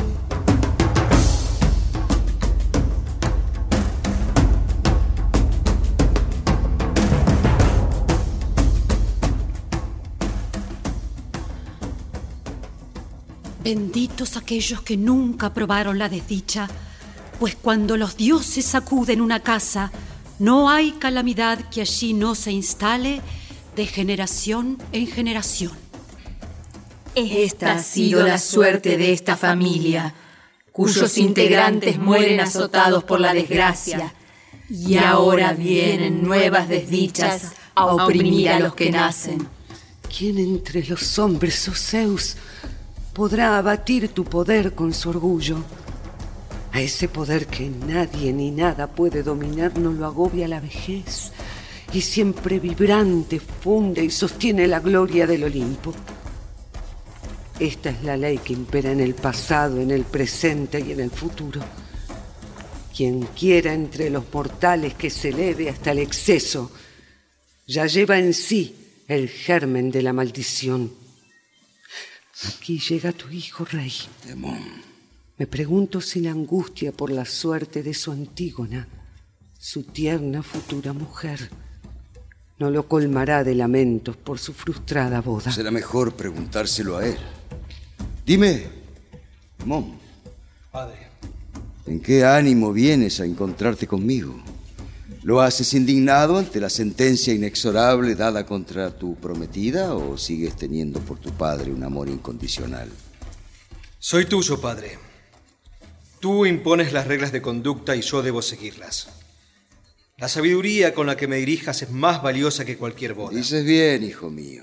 Benditos 13.64 14.36
aquellos 14.36 14.82
que 14.82 14.98
nunca 14.98 15.54
probaron 15.54 15.98
la 15.98 16.10
desdicha, 16.10 16.68
pues 17.38 17.56
cuando 17.56 17.96
los 17.96 18.16
dioses 18.16 18.64
sacuden 18.64 19.20
una 19.20 19.40
casa, 19.40 19.90
no 20.38 20.70
hay 20.70 20.92
calamidad 20.92 21.58
que 21.70 21.80
allí 21.80 22.14
no 22.14 22.34
se 22.34 22.52
instale 22.52 23.20
de 23.76 23.86
generación 23.86 24.78
en 24.92 25.06
generación. 25.06 25.72
Esta 27.14 27.74
ha 27.74 27.82
sido 27.82 28.26
la 28.26 28.38
suerte 28.38 28.96
de 28.96 29.12
esta 29.12 29.36
familia, 29.36 30.14
cuyos 30.72 31.18
integrantes 31.18 31.98
mueren 31.98 32.40
azotados 32.40 33.04
por 33.04 33.20
la 33.20 33.34
desgracia, 33.34 34.14
y 34.70 34.96
ahora 34.96 35.52
vienen 35.52 36.22
nuevas 36.22 36.68
desdichas 36.68 37.52
a 37.74 37.86
oprimir 37.86 38.48
a 38.48 38.60
los 38.60 38.74
que 38.74 38.90
nacen. 38.90 39.46
¿Quién 40.16 40.38
entre 40.38 40.84
los 40.86 41.18
hombres, 41.18 41.68
oh 41.68 41.74
Zeus, 41.74 42.36
podrá 43.12 43.58
abatir 43.58 44.08
tu 44.08 44.24
poder 44.24 44.74
con 44.74 44.92
su 44.94 45.10
orgullo? 45.10 45.58
A 46.72 46.80
ese 46.80 47.08
poder 47.08 47.46
que 47.46 47.68
nadie 47.68 48.32
ni 48.32 48.50
nada 48.50 48.86
puede 48.86 49.22
dominar 49.22 49.78
no 49.78 49.92
lo 49.92 50.06
agobia 50.06 50.48
la 50.48 50.58
vejez 50.58 51.32
y 51.92 52.00
siempre 52.00 52.58
vibrante 52.58 53.38
funde 53.40 54.02
y 54.02 54.10
sostiene 54.10 54.66
la 54.66 54.80
gloria 54.80 55.26
del 55.26 55.44
Olimpo. 55.44 55.94
Esta 57.58 57.90
es 57.90 58.02
la 58.02 58.16
ley 58.16 58.38
que 58.38 58.54
impera 58.54 58.90
en 58.90 59.00
el 59.00 59.14
pasado, 59.14 59.80
en 59.80 59.90
el 59.90 60.04
presente 60.04 60.80
y 60.80 60.92
en 60.92 61.00
el 61.00 61.10
futuro. 61.10 61.60
Quien 62.96 63.22
quiera 63.38 63.74
entre 63.74 64.08
los 64.08 64.24
mortales 64.32 64.94
que 64.94 65.10
se 65.10 65.28
eleve 65.28 65.68
hasta 65.68 65.92
el 65.92 65.98
exceso, 65.98 66.72
ya 67.66 67.86
lleva 67.86 68.18
en 68.18 68.32
sí 68.32 68.74
el 69.06 69.28
germen 69.28 69.90
de 69.90 70.02
la 70.02 70.12
maldición. 70.12 70.92
Aquí 72.48 72.78
llega 72.78 73.12
tu 73.12 73.28
hijo, 73.28 73.64
rey. 73.64 73.92
Me 75.42 75.48
pregunto 75.48 76.00
sin 76.00 76.28
angustia 76.28 76.92
por 76.92 77.10
la 77.10 77.24
suerte 77.24 77.82
de 77.82 77.94
su 77.94 78.12
Antígona, 78.12 78.86
su 79.58 79.82
tierna 79.82 80.40
futura 80.40 80.92
mujer. 80.92 81.50
No 82.60 82.70
lo 82.70 82.86
colmará 82.86 83.42
de 83.42 83.56
lamentos 83.56 84.16
por 84.16 84.38
su 84.38 84.52
frustrada 84.52 85.20
boda. 85.20 85.50
Será 85.50 85.72
mejor 85.72 86.14
preguntárselo 86.14 86.96
a 86.96 87.06
él. 87.08 87.16
Dime, 88.24 88.66
Demón, 89.58 89.94
Padre, 90.70 91.08
¿en 91.86 91.98
qué 91.98 92.24
ánimo 92.24 92.72
vienes 92.72 93.18
a 93.18 93.24
encontrarte 93.24 93.88
conmigo? 93.88 94.40
¿Lo 95.24 95.40
haces 95.40 95.74
indignado 95.74 96.38
ante 96.38 96.60
la 96.60 96.70
sentencia 96.70 97.34
inexorable 97.34 98.14
dada 98.14 98.46
contra 98.46 98.96
tu 98.96 99.16
prometida 99.16 99.96
o 99.96 100.16
sigues 100.16 100.54
teniendo 100.54 101.00
por 101.00 101.18
tu 101.18 101.32
padre 101.32 101.72
un 101.72 101.82
amor 101.82 102.08
incondicional? 102.08 102.88
soy 103.98 104.26
tuyo, 104.26 104.60
Padre. 104.60 105.11
Tú 106.22 106.46
impones 106.46 106.92
las 106.92 107.08
reglas 107.08 107.32
de 107.32 107.42
conducta 107.42 107.96
y 107.96 108.00
yo 108.00 108.22
debo 108.22 108.42
seguirlas. 108.42 109.08
La 110.18 110.28
sabiduría 110.28 110.94
con 110.94 111.08
la 111.08 111.16
que 111.16 111.26
me 111.26 111.38
dirijas 111.38 111.82
es 111.82 111.90
más 111.90 112.22
valiosa 112.22 112.64
que 112.64 112.76
cualquier 112.76 113.14
boda. 113.14 113.36
Dices 113.36 113.64
bien, 113.64 114.04
hijo 114.04 114.30
mío. 114.30 114.62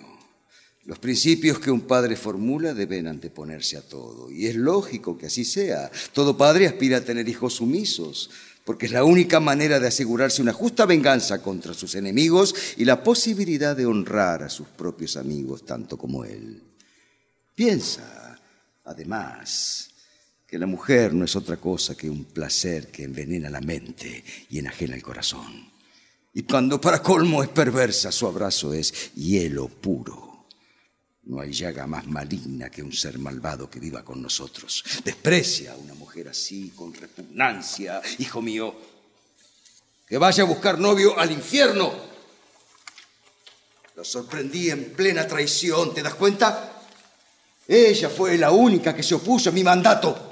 Los 0.86 1.00
principios 1.00 1.60
que 1.60 1.70
un 1.70 1.82
padre 1.82 2.16
formula 2.16 2.74
deben 2.74 3.08
anteponerse 3.08 3.76
a 3.76 3.82
todo. 3.82 4.32
Y 4.32 4.48
es 4.48 4.56
lógico 4.56 5.18
que 5.18 5.26
así 5.26 5.44
sea. 5.44 5.92
Todo 6.14 6.38
padre 6.38 6.66
aspira 6.66 7.00
a 7.00 7.02
tener 7.02 7.28
hijos 7.28 7.56
sumisos, 7.56 8.30
porque 8.64 8.86
es 8.86 8.94
la 8.94 9.04
única 9.04 9.42
manera 9.42 9.82
de 9.82 9.88
asegurarse 9.90 10.42
una 10.42 10.54
justa 10.54 10.86
venganza 10.86 11.44
contra 11.44 11.74
sus 11.74 11.94
enemigos 11.94 12.56
y 12.78 12.86
la 12.86 13.04
posibilidad 13.04 13.76
de 13.76 13.86
honrar 13.86 14.44
a 14.44 14.50
sus 14.50 14.70
propios 14.70 15.18
amigos 15.18 15.66
tanto 15.66 15.98
como 15.98 16.24
él. 16.24 16.64
Piensa, 17.54 18.40
además, 18.86 19.89
que 20.50 20.58
la 20.58 20.66
mujer 20.66 21.14
no 21.14 21.26
es 21.26 21.36
otra 21.36 21.58
cosa 21.58 21.96
que 21.96 22.10
un 22.10 22.26
placer 22.26 22.88
que 22.88 23.04
envenena 23.04 23.52
la 23.52 23.62
mente 23.62 24.24
y 24.50 24.58
enajena 24.58 24.96
el 24.96 25.04
corazón. 25.04 25.70
Y 26.34 26.42
cuando 26.42 26.82
para 26.82 27.04
colmo 27.04 27.44
es 27.44 27.50
perversa, 27.50 28.12
su 28.12 28.26
abrazo 28.26 28.74
es 28.74 29.14
hielo 29.14 29.68
puro. 29.68 30.48
No 31.26 31.40
hay 31.40 31.52
llaga 31.52 31.86
más 31.86 32.08
maligna 32.08 32.72
que 32.72 32.82
un 32.82 32.92
ser 32.92 33.20
malvado 33.20 33.70
que 33.70 33.80
viva 33.80 34.04
con 34.04 34.24
nosotros. 34.24 34.84
Desprecia 35.04 35.74
a 35.74 35.78
una 35.78 35.94
mujer 35.94 36.30
así, 36.30 36.72
con 36.76 36.96
repugnancia, 36.96 38.02
hijo 38.18 38.42
mío. 38.42 38.76
Que 40.08 40.18
vaya 40.18 40.44
a 40.44 40.48
buscar 40.48 40.80
novio 40.80 41.20
al 41.20 41.32
infierno. 41.32 41.94
Lo 43.96 44.04
sorprendí 44.04 44.72
en 44.72 44.94
plena 44.94 45.28
traición, 45.28 45.94
¿te 45.94 46.02
das 46.02 46.16
cuenta? 46.16 46.82
Ella 47.68 48.10
fue 48.10 48.36
la 48.36 48.50
única 48.50 48.96
que 48.96 49.04
se 49.04 49.14
opuso 49.14 49.52
a 49.52 49.54
mi 49.54 49.64
mandato. 49.64 50.29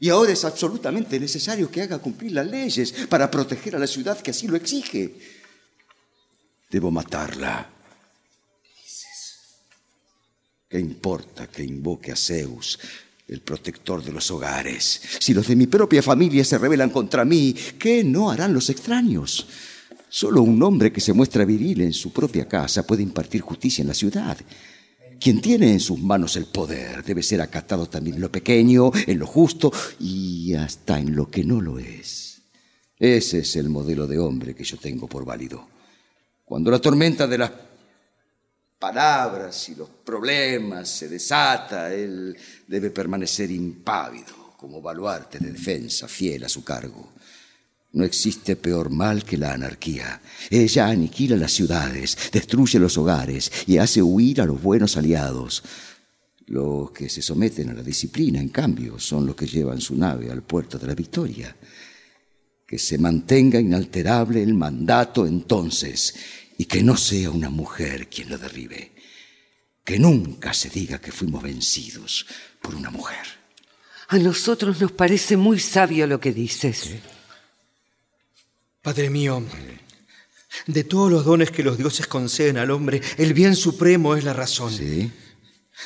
Y 0.00 0.08
ahora 0.08 0.32
es 0.32 0.44
absolutamente 0.44 1.18
necesario 1.18 1.70
que 1.70 1.82
haga 1.82 1.98
cumplir 1.98 2.32
las 2.32 2.46
leyes 2.46 2.92
para 3.08 3.30
proteger 3.30 3.76
a 3.76 3.78
la 3.78 3.86
ciudad 3.86 4.20
que 4.20 4.32
así 4.32 4.48
lo 4.48 4.56
exige. 4.56 5.14
Debo 6.70 6.90
matarla. 6.90 7.70
¿Qué 10.68 10.80
importa 10.80 11.46
que 11.46 11.62
invoque 11.62 12.10
a 12.10 12.16
Zeus, 12.16 12.80
el 13.28 13.42
protector 13.42 14.02
de 14.02 14.10
los 14.10 14.28
hogares? 14.32 15.00
Si 15.20 15.32
los 15.32 15.46
de 15.46 15.54
mi 15.54 15.68
propia 15.68 16.02
familia 16.02 16.44
se 16.44 16.58
rebelan 16.58 16.90
contra 16.90 17.24
mí, 17.24 17.54
¿qué 17.78 18.02
no 18.02 18.28
harán 18.28 18.52
los 18.52 18.68
extraños? 18.70 19.46
Solo 20.08 20.42
un 20.42 20.60
hombre 20.62 20.92
que 20.92 21.00
se 21.00 21.12
muestra 21.12 21.44
viril 21.44 21.82
en 21.82 21.92
su 21.92 22.12
propia 22.12 22.48
casa 22.48 22.84
puede 22.84 23.04
impartir 23.04 23.40
justicia 23.40 23.82
en 23.82 23.88
la 23.88 23.94
ciudad. 23.94 24.36
Quien 25.24 25.40
tiene 25.40 25.72
en 25.72 25.80
sus 25.80 25.98
manos 25.98 26.36
el 26.36 26.44
poder 26.44 27.02
debe 27.02 27.22
ser 27.22 27.40
acatado 27.40 27.86
también 27.86 28.16
en 28.16 28.20
lo 28.20 28.30
pequeño, 28.30 28.90
en 29.06 29.18
lo 29.18 29.26
justo 29.26 29.72
y 29.98 30.52
hasta 30.52 30.98
en 30.98 31.16
lo 31.16 31.30
que 31.30 31.42
no 31.42 31.62
lo 31.62 31.78
es. 31.78 32.42
Ese 32.98 33.38
es 33.38 33.56
el 33.56 33.70
modelo 33.70 34.06
de 34.06 34.18
hombre 34.18 34.54
que 34.54 34.64
yo 34.64 34.76
tengo 34.76 35.08
por 35.08 35.24
válido. 35.24 35.66
Cuando 36.44 36.70
la 36.70 36.78
tormenta 36.78 37.26
de 37.26 37.38
las 37.38 37.50
palabras 38.78 39.66
y 39.70 39.76
los 39.76 39.88
problemas 39.88 40.90
se 40.90 41.08
desata, 41.08 41.90
él 41.94 42.36
debe 42.66 42.90
permanecer 42.90 43.50
impávido 43.50 44.52
como 44.58 44.82
baluarte 44.82 45.38
de 45.38 45.52
defensa, 45.52 46.06
fiel 46.06 46.44
a 46.44 46.50
su 46.50 46.62
cargo. 46.62 47.14
No 47.94 48.04
existe 48.04 48.56
peor 48.56 48.90
mal 48.90 49.24
que 49.24 49.38
la 49.38 49.52
anarquía. 49.52 50.20
Ella 50.50 50.88
aniquila 50.88 51.36
las 51.36 51.52
ciudades, 51.52 52.18
destruye 52.32 52.80
los 52.80 52.98
hogares 52.98 53.52
y 53.68 53.78
hace 53.78 54.02
huir 54.02 54.40
a 54.40 54.46
los 54.46 54.60
buenos 54.60 54.96
aliados. 54.96 55.62
Los 56.46 56.90
que 56.90 57.08
se 57.08 57.22
someten 57.22 57.70
a 57.70 57.74
la 57.74 57.84
disciplina, 57.84 58.40
en 58.40 58.48
cambio, 58.48 58.98
son 58.98 59.26
los 59.26 59.36
que 59.36 59.46
llevan 59.46 59.80
su 59.80 59.96
nave 59.96 60.28
al 60.28 60.42
puerto 60.42 60.76
de 60.76 60.88
la 60.88 60.94
victoria. 60.96 61.54
Que 62.66 62.80
se 62.80 62.98
mantenga 62.98 63.60
inalterable 63.60 64.42
el 64.42 64.54
mandato 64.54 65.24
entonces 65.24 66.16
y 66.58 66.64
que 66.64 66.82
no 66.82 66.96
sea 66.96 67.30
una 67.30 67.48
mujer 67.48 68.08
quien 68.08 68.28
lo 68.28 68.38
derribe. 68.38 68.90
Que 69.84 70.00
nunca 70.00 70.52
se 70.52 70.68
diga 70.68 71.00
que 71.00 71.12
fuimos 71.12 71.44
vencidos 71.44 72.26
por 72.60 72.74
una 72.74 72.90
mujer. 72.90 73.24
A 74.08 74.18
nosotros 74.18 74.80
nos 74.80 74.90
parece 74.90 75.36
muy 75.36 75.60
sabio 75.60 76.08
lo 76.08 76.18
que 76.18 76.32
dices. 76.32 76.96
Padre 78.84 79.08
mío, 79.08 79.42
de 80.66 80.84
todos 80.84 81.10
los 81.10 81.24
dones 81.24 81.50
que 81.50 81.62
los 81.62 81.78
dioses 81.78 82.06
conceden 82.06 82.58
al 82.58 82.70
hombre, 82.70 83.00
el 83.16 83.32
bien 83.32 83.56
supremo 83.56 84.14
es 84.14 84.24
la 84.24 84.34
razón. 84.34 84.70
¿Sí? 84.70 85.10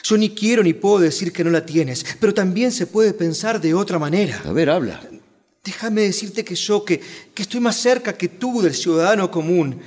Yo 0.03 0.16
ni 0.18 0.30
quiero 0.30 0.64
ni 0.64 0.72
puedo 0.72 0.99
decir 0.99 1.32
que 1.32 1.44
no 1.44 1.51
la 1.51 1.64
tienes, 1.64 2.05
pero 2.18 2.34
también 2.34 2.72
se 2.72 2.88
puede 2.88 3.12
pensar 3.12 3.61
de 3.61 3.72
otra 3.72 4.01
manera. 4.01 4.42
A 4.44 4.51
ver, 4.51 4.68
habla. 4.68 5.01
Déjame 5.62 6.03
decirte 6.03 6.44
que 6.44 6.57
yo, 6.57 6.84
que, 6.84 7.01
que 7.32 7.42
estoy 7.42 7.61
más 7.61 7.76
cerca 7.76 8.18
que 8.18 8.26
tú 8.26 8.62
del 8.62 8.74
ciudadano 8.74 9.30
común, 9.30 9.80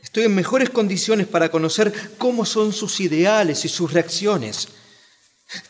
estoy 0.00 0.22
en 0.22 0.34
mejores 0.36 0.70
condiciones 0.70 1.26
para 1.26 1.50
conocer 1.50 1.92
cómo 2.16 2.44
son 2.44 2.72
sus 2.72 3.00
ideales 3.00 3.64
y 3.64 3.68
sus 3.68 3.92
reacciones. 3.92 4.68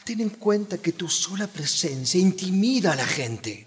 Ten 0.04 0.20
en 0.20 0.28
cuenta 0.28 0.76
que 0.76 0.92
tu 0.92 1.08
sola 1.08 1.46
presencia 1.46 2.20
intimida 2.20 2.92
a 2.92 2.96
la 2.96 3.06
gente, 3.06 3.66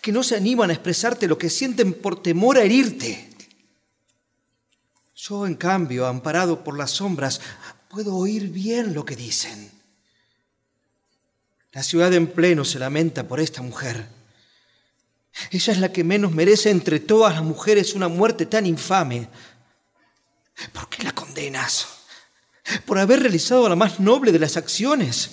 que 0.00 0.12
no 0.12 0.22
se 0.22 0.36
animan 0.36 0.70
a 0.70 0.74
expresarte 0.74 1.28
lo 1.28 1.38
que 1.38 1.50
sienten 1.50 1.92
por 1.92 2.22
temor 2.22 2.56
a 2.56 2.62
herirte. 2.62 3.30
Yo, 5.14 5.46
en 5.46 5.54
cambio, 5.54 6.06
amparado 6.06 6.64
por 6.64 6.76
las 6.76 6.90
sombras, 6.90 7.40
puedo 7.88 8.16
oír 8.16 8.48
bien 8.48 8.94
lo 8.94 9.04
que 9.04 9.14
dicen. 9.14 9.70
La 11.72 11.82
ciudad 11.82 12.12
en 12.12 12.26
pleno 12.26 12.64
se 12.64 12.78
lamenta 12.78 13.26
por 13.26 13.40
esta 13.40 13.62
mujer. 13.62 14.06
Ella 15.50 15.72
es 15.72 15.78
la 15.78 15.92
que 15.92 16.04
menos 16.04 16.32
merece 16.32 16.70
entre 16.70 17.00
todas 17.00 17.34
las 17.34 17.42
mujeres 17.42 17.94
una 17.94 18.08
muerte 18.08 18.46
tan 18.46 18.66
infame. 18.66 19.28
¿Por 20.72 20.88
qué 20.88 21.02
la 21.02 21.12
condenas? 21.12 21.86
Por 22.84 22.98
haber 22.98 23.20
realizado 23.20 23.68
la 23.68 23.76
más 23.76 24.00
noble 24.00 24.32
de 24.32 24.38
las 24.38 24.56
acciones. 24.56 25.30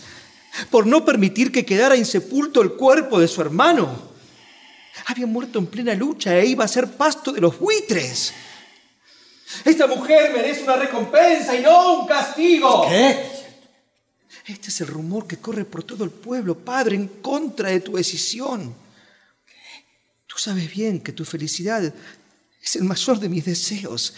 Por 0.70 0.88
no 0.88 1.04
permitir 1.04 1.52
que 1.52 1.66
quedara 1.66 1.97
insepulto 1.97 2.62
el 2.62 2.74
cuerpo 2.74 3.20
de 3.20 3.28
su 3.28 3.41
hermano. 3.41 4.09
Había 5.06 5.26
muerto 5.26 5.60
en 5.60 5.68
plena 5.68 5.93
lucha 5.93 6.38
e 6.38 6.45
iba 6.45 6.66
a 6.66 6.68
ser 6.68 6.91
pasto 6.91 7.32
de 7.32 7.41
los 7.41 7.58
buitres. 7.60 8.34
Esta 9.66 9.88
mujer 9.88 10.32
merece 10.34 10.64
una 10.64 10.76
recompensa 10.76 11.56
y 11.56 11.62
no 11.62 12.02
un 12.02 12.08
castigo. 12.08 12.88
¿Qué? 12.88 13.39
Este 14.45 14.70
es 14.70 14.82
el 14.82 14.88
rumor 14.88 15.28
que 15.28 15.38
corre 15.38 15.66
por 15.66 15.84
todo 15.84 16.04
el 16.04 16.12
pueblo, 16.12 16.58
padre, 16.58 16.95
en 16.95 17.08
contra 17.08 17.70
de 17.70 17.82
tu 17.82 17.93
decisión. 17.93 18.76
Tú 20.26 20.38
sabes 20.38 20.72
bien 20.72 21.02
que 21.02 21.12
tu 21.12 21.26
felicidad 21.26 21.93
es 22.62 22.76
el 22.76 22.84
mayor 22.84 23.20
de 23.20 23.30
mis 23.30 23.45
deseos. 23.45 24.16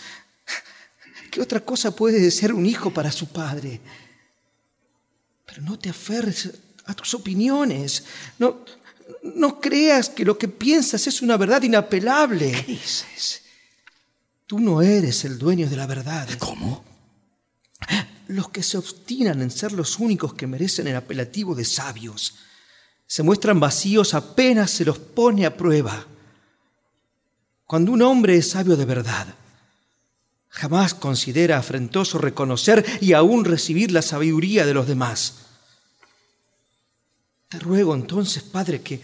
¿Qué 1.30 1.42
otra 1.42 1.62
cosa 1.62 1.96
puede 1.96 2.20
desear 2.20 2.54
un 2.54 2.66
hijo 2.66 2.92
para 2.92 3.12
su 3.12 3.28
padre? 3.28 3.80
Pero 5.46 5.62
no 5.62 5.80
te 5.80 5.90
aferres 5.90 6.50
a 6.86 6.94
tus 6.94 7.14
opiniones. 7.14 8.04
No, 8.40 8.66
no 9.24 9.60
creas 9.60 10.10
que 10.10 10.26
lo 10.26 10.38
que 10.38 10.48
piensas 10.48 11.08
es 11.08 11.22
una 11.22 11.38
verdad 11.38 11.62
inapelable. 11.62 12.52
¿Qué 12.52 12.74
dices? 12.74 13.42
Tú 14.46 14.60
no 14.60 14.82
eres 14.82 15.24
el 15.26 15.38
dueño 15.38 15.70
de 15.70 15.76
la 15.76 15.88
verdad. 15.88 16.28
¿Cómo? 16.38 16.84
Los 18.28 18.50
que 18.50 18.64
se 18.64 18.78
obstinan 18.78 19.42
en 19.42 19.52
ser 19.52 19.72
los 19.72 20.00
únicos 20.00 20.34
que 20.34 20.48
merecen 20.48 20.88
el 20.88 20.96
apelativo 20.96 21.56
de 21.56 21.66
sabios 21.66 22.36
se 23.12 23.24
muestran 23.24 23.60
vacíos 23.60 24.14
apenas 24.14 24.72
se 24.72 24.86
los 24.86 24.98
pone 24.98 25.46
a 25.46 25.58
prueba. 25.58 26.06
Cuando 27.66 27.92
un 27.92 28.02
hombre 28.02 28.38
es 28.38 28.52
sabio 28.52 28.78
de 28.78 28.86
verdad, 28.86 29.28
jamás 30.48 30.94
considera 30.94 31.58
afrentoso 31.58 32.20
reconocer 32.20 32.86
y 33.02 33.12
aún 33.12 33.44
recibir 33.44 33.92
la 33.92 34.02
sabiduría 34.02 34.66
de 34.66 34.74
los 34.74 34.88
demás. 34.88 35.51
Te 37.52 37.60
ruego 37.60 37.94
entonces, 37.94 38.44
Padre, 38.44 38.82
que, 38.82 39.02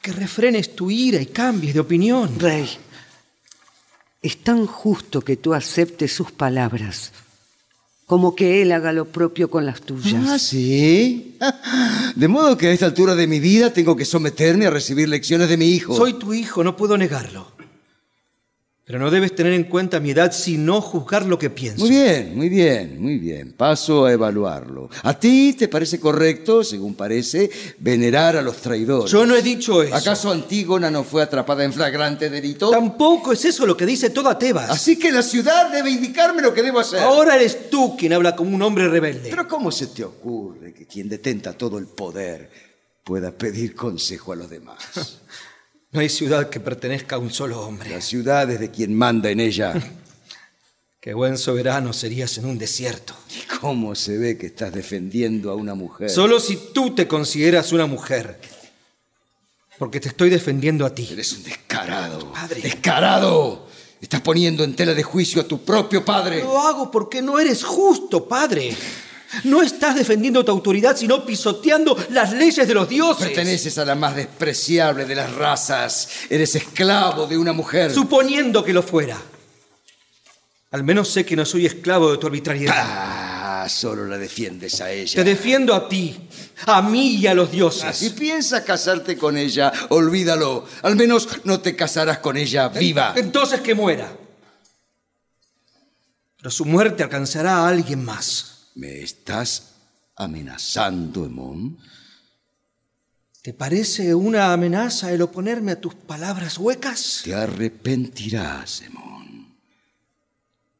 que 0.00 0.12
refrenes 0.12 0.74
tu 0.74 0.90
ira 0.90 1.20
y 1.20 1.26
cambies 1.26 1.74
de 1.74 1.80
opinión. 1.80 2.38
Rey, 2.38 2.66
es 4.22 4.42
tan 4.42 4.66
justo 4.66 5.20
que 5.20 5.36
tú 5.36 5.52
aceptes 5.52 6.14
sus 6.14 6.32
palabras 6.32 7.12
como 8.06 8.34
que 8.34 8.60
él 8.60 8.72
haga 8.72 8.92
lo 8.92 9.04
propio 9.04 9.48
con 9.48 9.64
las 9.64 9.82
tuyas. 9.82 10.24
Ah, 10.26 10.38
sí. 10.38 11.36
De 12.16 12.26
modo 12.26 12.56
que 12.56 12.66
a 12.66 12.72
esta 12.72 12.86
altura 12.86 13.14
de 13.14 13.28
mi 13.28 13.38
vida 13.38 13.72
tengo 13.72 13.94
que 13.94 14.04
someterme 14.04 14.66
a 14.66 14.70
recibir 14.70 15.08
lecciones 15.08 15.48
de 15.48 15.56
mi 15.56 15.66
hijo. 15.66 15.94
Soy 15.94 16.14
tu 16.14 16.34
hijo, 16.34 16.64
no 16.64 16.76
puedo 16.76 16.98
negarlo. 16.98 17.52
Pero 18.90 19.04
no 19.04 19.10
debes 19.12 19.36
tener 19.36 19.52
en 19.52 19.62
cuenta 19.62 20.00
mi 20.00 20.10
edad 20.10 20.32
sino 20.32 20.80
juzgar 20.80 21.24
lo 21.24 21.38
que 21.38 21.48
pienso. 21.48 21.78
Muy 21.78 21.90
bien, 21.90 22.36
muy 22.36 22.48
bien, 22.48 23.00
muy 23.00 23.18
bien. 23.18 23.52
Paso 23.52 24.04
a 24.04 24.12
evaluarlo. 24.12 24.90
¿A 25.04 25.16
ti 25.16 25.52
te 25.56 25.68
parece 25.68 26.00
correcto, 26.00 26.64
según 26.64 26.96
parece, 26.96 27.48
venerar 27.78 28.34
a 28.34 28.42
los 28.42 28.56
traidores? 28.56 29.08
Yo 29.08 29.24
no 29.24 29.36
he 29.36 29.42
dicho 29.42 29.80
eso. 29.84 29.94
¿Acaso 29.94 30.32
Antígona 30.32 30.90
no 30.90 31.04
fue 31.04 31.22
atrapada 31.22 31.62
en 31.62 31.72
flagrante 31.72 32.30
delito? 32.30 32.70
Tampoco 32.70 33.32
es 33.32 33.44
eso 33.44 33.64
lo 33.64 33.76
que 33.76 33.86
dice 33.86 34.10
toda 34.10 34.36
Tebas. 34.36 34.68
Así 34.70 34.98
que 34.98 35.12
la 35.12 35.22
ciudad 35.22 35.70
debe 35.70 35.90
indicarme 35.92 36.42
lo 36.42 36.52
que 36.52 36.64
debo 36.64 36.80
hacer. 36.80 36.98
Ahora 36.98 37.36
eres 37.36 37.70
tú 37.70 37.96
quien 37.96 38.12
habla 38.12 38.34
como 38.34 38.56
un 38.56 38.62
hombre 38.62 38.88
rebelde. 38.88 39.30
Pero 39.30 39.46
¿cómo 39.46 39.70
se 39.70 39.86
te 39.86 40.02
ocurre 40.02 40.74
que 40.74 40.86
quien 40.86 41.08
detenta 41.08 41.52
todo 41.52 41.78
el 41.78 41.86
poder 41.86 42.50
pueda 43.04 43.30
pedir 43.30 43.76
consejo 43.76 44.32
a 44.32 44.36
los 44.36 44.50
demás? 44.50 45.20
No 45.92 46.00
hay 46.00 46.08
ciudad 46.08 46.48
que 46.50 46.60
pertenezca 46.60 47.16
a 47.16 47.18
un 47.18 47.32
solo 47.32 47.60
hombre. 47.60 47.90
La 47.90 48.00
ciudad 48.00 48.48
es 48.48 48.60
de 48.60 48.70
quien 48.70 48.94
manda 48.94 49.30
en 49.30 49.40
ella. 49.40 49.74
Qué 51.00 51.14
buen 51.14 51.36
soberano 51.36 51.92
serías 51.92 52.36
en 52.38 52.44
un 52.44 52.58
desierto. 52.58 53.14
¿Y 53.30 53.58
cómo 53.58 53.94
se 53.94 54.18
ve 54.18 54.38
que 54.38 54.46
estás 54.46 54.72
defendiendo 54.72 55.50
a 55.50 55.54
una 55.54 55.74
mujer? 55.74 56.10
Solo 56.10 56.38
si 56.38 56.56
tú 56.72 56.94
te 56.94 57.08
consideras 57.08 57.72
una 57.72 57.86
mujer. 57.86 58.38
Porque 59.78 59.98
te 59.98 60.08
estoy 60.08 60.28
defendiendo 60.30 60.84
a 60.84 60.94
ti. 60.94 61.08
Eres 61.10 61.32
un 61.32 61.42
descarado. 61.42 62.30
Padre. 62.32 62.60
¡Descarado! 62.60 63.66
Estás 64.00 64.20
poniendo 64.20 64.62
en 64.62 64.76
tela 64.76 64.94
de 64.94 65.02
juicio 65.02 65.40
a 65.40 65.48
tu 65.48 65.64
propio 65.64 66.04
padre. 66.04 66.40
Lo 66.40 66.58
hago 66.60 66.90
porque 66.90 67.20
no 67.22 67.40
eres 67.40 67.64
justo, 67.64 68.28
padre. 68.28 68.76
No 69.44 69.62
estás 69.62 69.94
defendiendo 69.94 70.44
tu 70.44 70.50
autoridad, 70.50 70.96
sino 70.96 71.24
pisoteando 71.24 71.96
las 72.10 72.32
leyes 72.32 72.66
de 72.66 72.74
los 72.74 72.88
dioses. 72.88 73.26
Perteneces 73.26 73.78
a 73.78 73.84
la 73.84 73.94
más 73.94 74.16
despreciable 74.16 75.04
de 75.04 75.14
las 75.14 75.34
razas. 75.34 76.08
Eres 76.28 76.54
esclavo 76.56 77.26
de 77.26 77.38
una 77.38 77.52
mujer. 77.52 77.92
Suponiendo 77.92 78.64
que 78.64 78.72
lo 78.72 78.82
fuera. 78.82 79.16
Al 80.72 80.84
menos 80.84 81.08
sé 81.08 81.24
que 81.24 81.34
no 81.34 81.44
soy 81.44 81.66
esclavo 81.66 82.12
de 82.12 82.18
tu 82.18 82.26
arbitrariedad. 82.26 82.74
Ah, 82.76 83.66
solo 83.68 84.06
la 84.06 84.16
defiendes 84.18 84.80
a 84.80 84.90
ella. 84.90 85.16
Te 85.16 85.24
defiendo 85.24 85.74
a 85.74 85.88
ti, 85.88 86.16
a 86.66 86.80
mí 86.82 87.16
y 87.16 87.26
a 87.26 87.34
los 87.34 87.50
dioses. 87.50 87.96
Si 87.96 88.10
piensas 88.10 88.62
casarte 88.62 89.16
con 89.16 89.36
ella, 89.36 89.72
olvídalo. 89.88 90.64
Al 90.82 90.94
menos 90.94 91.28
no 91.44 91.60
te 91.60 91.74
casarás 91.74 92.18
con 92.18 92.36
ella 92.36 92.68
viva. 92.68 93.14
Entonces 93.16 93.60
que 93.60 93.74
muera. 93.74 94.16
Pero 96.36 96.50
su 96.50 96.64
muerte 96.64 97.02
alcanzará 97.02 97.58
a 97.58 97.68
alguien 97.68 98.04
más. 98.04 98.49
¿Me 98.74 99.00
estás 99.02 99.74
amenazando, 100.16 101.24
Emón? 101.24 101.78
¿Te 103.42 103.54
parece 103.54 104.14
una 104.14 104.52
amenaza 104.52 105.12
el 105.12 105.22
oponerme 105.22 105.72
a 105.72 105.80
tus 105.80 105.94
palabras 105.94 106.58
huecas? 106.58 107.22
Te 107.24 107.34
arrepentirás, 107.34 108.82
Emón. 108.82 109.56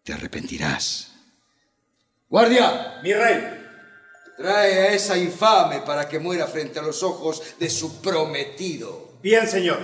Te 0.03 0.12
arrepentirás. 0.12 1.12
¡Guardia! 2.28 3.01
Mi 3.03 3.12
rey. 3.12 3.61
Trae 4.36 4.78
a 4.80 4.93
esa 4.93 5.18
infame 5.18 5.80
para 5.80 6.09
que 6.09 6.18
muera 6.18 6.47
frente 6.47 6.78
a 6.78 6.82
los 6.82 7.03
ojos 7.03 7.43
de 7.59 7.68
su 7.68 8.01
prometido. 8.01 9.18
Bien, 9.22 9.49
señor. 9.49 9.80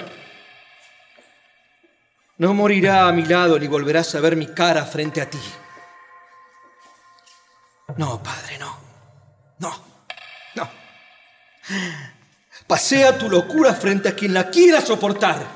No 2.38 2.54
morirá 2.54 3.09
a 3.09 3.12
mi 3.12 3.24
lado 3.24 3.59
ni 3.59 3.66
volverás 3.66 4.14
a 4.14 4.20
ver 4.20 4.36
mi 4.36 4.46
cara 4.46 4.84
frente 4.84 5.20
a 5.20 5.28
ti. 5.28 5.40
No, 7.97 8.22
padre, 8.22 8.59
no. 8.59 8.76
No. 9.59 9.72
No. 10.55 10.68
Pasea 12.66 13.16
tu 13.16 13.28
locura 13.28 13.74
frente 13.74 14.09
a 14.09 14.14
quien 14.14 14.34
la 14.34 14.51
quiera 14.51 14.80
soportar. 14.80 15.47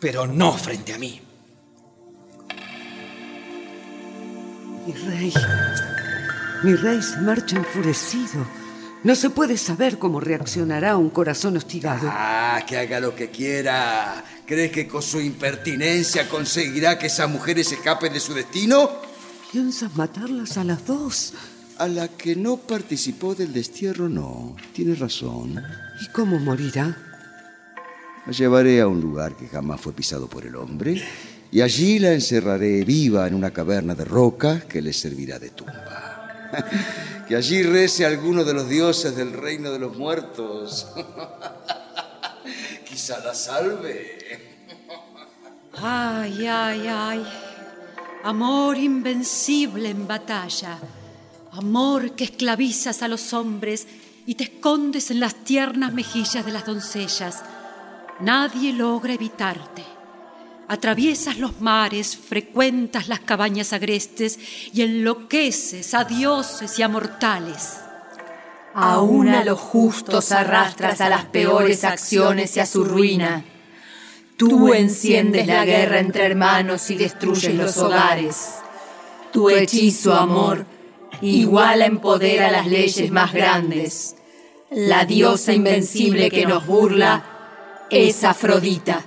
Pero 0.00 0.26
no 0.26 0.52
frente 0.52 0.94
a 0.94 0.98
mí. 0.98 1.22
Mi 4.86 4.92
rey, 4.92 5.32
mi 6.62 6.74
rey 6.74 7.02
se 7.02 7.18
marcha 7.18 7.56
enfurecido. 7.56 8.46
No 9.02 9.14
se 9.14 9.30
puede 9.30 9.56
saber 9.56 9.98
cómo 9.98 10.20
reaccionará 10.20 10.96
un 10.96 11.10
corazón 11.10 11.56
hostigado. 11.56 12.08
Ah, 12.10 12.62
que 12.66 12.76
haga 12.76 12.98
lo 13.00 13.14
que 13.14 13.30
quiera. 13.30 14.22
¿Crees 14.46 14.72
que 14.72 14.88
con 14.88 15.02
su 15.02 15.20
impertinencia 15.20 16.28
conseguirá 16.28 16.98
que 16.98 17.06
esas 17.06 17.28
mujeres 17.28 17.70
escapen 17.70 18.12
de 18.12 18.20
su 18.20 18.34
destino? 18.34 19.05
¿Piensas 19.52 19.94
matarlas 19.96 20.58
a 20.58 20.64
las 20.64 20.86
dos? 20.86 21.32
A 21.78 21.86
la 21.88 22.08
que 22.08 22.34
no 22.34 22.56
participó 22.56 23.34
del 23.34 23.52
destierro, 23.52 24.08
no. 24.08 24.56
Tienes 24.72 24.98
razón. 24.98 25.62
¿Y 26.00 26.08
cómo 26.08 26.38
morirá? 26.38 26.96
La 28.26 28.32
llevaré 28.32 28.80
a 28.80 28.88
un 28.88 29.00
lugar 29.00 29.36
que 29.36 29.46
jamás 29.46 29.80
fue 29.80 29.92
pisado 29.92 30.28
por 30.28 30.44
el 30.44 30.56
hombre 30.56 31.00
y 31.52 31.60
allí 31.60 31.98
la 32.00 32.12
encerraré 32.12 32.84
viva 32.84 33.26
en 33.26 33.34
una 33.34 33.52
caverna 33.52 33.94
de 33.94 34.04
roca 34.04 34.60
que 34.60 34.82
le 34.82 34.92
servirá 34.92 35.38
de 35.38 35.50
tumba. 35.50 36.48
que 37.28 37.36
allí 37.36 37.62
rece 37.62 38.04
alguno 38.04 38.44
de 38.44 38.52
los 38.52 38.68
dioses 38.68 39.14
del 39.14 39.32
reino 39.32 39.70
de 39.70 39.78
los 39.78 39.96
muertos. 39.96 40.88
Quizá 42.88 43.20
la 43.20 43.34
salve. 43.34 44.18
Ay, 45.74 46.46
ay, 46.46 46.86
ay. 46.88 47.26
Amor 48.26 48.76
invencible 48.76 49.88
en 49.88 50.08
batalla. 50.08 50.80
Amor 51.52 52.16
que 52.16 52.24
esclavizas 52.24 53.02
a 53.02 53.06
los 53.06 53.32
hombres 53.32 53.86
y 54.26 54.34
te 54.34 54.42
escondes 54.42 55.12
en 55.12 55.20
las 55.20 55.36
tiernas 55.44 55.92
mejillas 55.92 56.44
de 56.44 56.50
las 56.50 56.66
doncellas. 56.66 57.44
Nadie 58.18 58.72
logra 58.72 59.12
evitarte. 59.12 59.84
Atraviesas 60.66 61.38
los 61.38 61.60
mares, 61.60 62.16
frecuentas 62.16 63.06
las 63.06 63.20
cabañas 63.20 63.72
agrestes 63.72 64.40
y 64.72 64.82
enloqueces 64.82 65.94
a 65.94 66.02
dioses 66.02 66.80
y 66.80 66.82
a 66.82 66.88
mortales. 66.88 67.76
Aún 68.74 69.28
a 69.28 69.44
los 69.44 69.60
justos 69.60 70.32
arrastras 70.32 71.00
a 71.00 71.08
las 71.08 71.26
peores 71.26 71.84
acciones 71.84 72.56
y 72.56 72.60
a 72.60 72.66
su 72.66 72.82
ruina. 72.82 73.44
Tú 74.36 74.74
enciendes 74.74 75.46
la 75.46 75.64
guerra 75.64 75.98
entre 75.98 76.26
hermanos 76.26 76.90
y 76.90 76.96
destruyes 76.96 77.54
los 77.54 77.78
hogares. 77.78 78.56
Tu 79.32 79.48
hechizo, 79.48 80.12
amor, 80.12 80.66
iguala 81.22 81.86
en 81.86 82.00
poder 82.00 82.42
a 82.42 82.50
las 82.50 82.66
leyes 82.66 83.10
más 83.10 83.32
grandes. 83.32 84.16
La 84.70 85.06
diosa 85.06 85.54
invencible 85.54 86.30
que 86.30 86.44
nos 86.44 86.66
burla 86.66 87.24
es 87.88 88.24
Afrodita. 88.24 89.04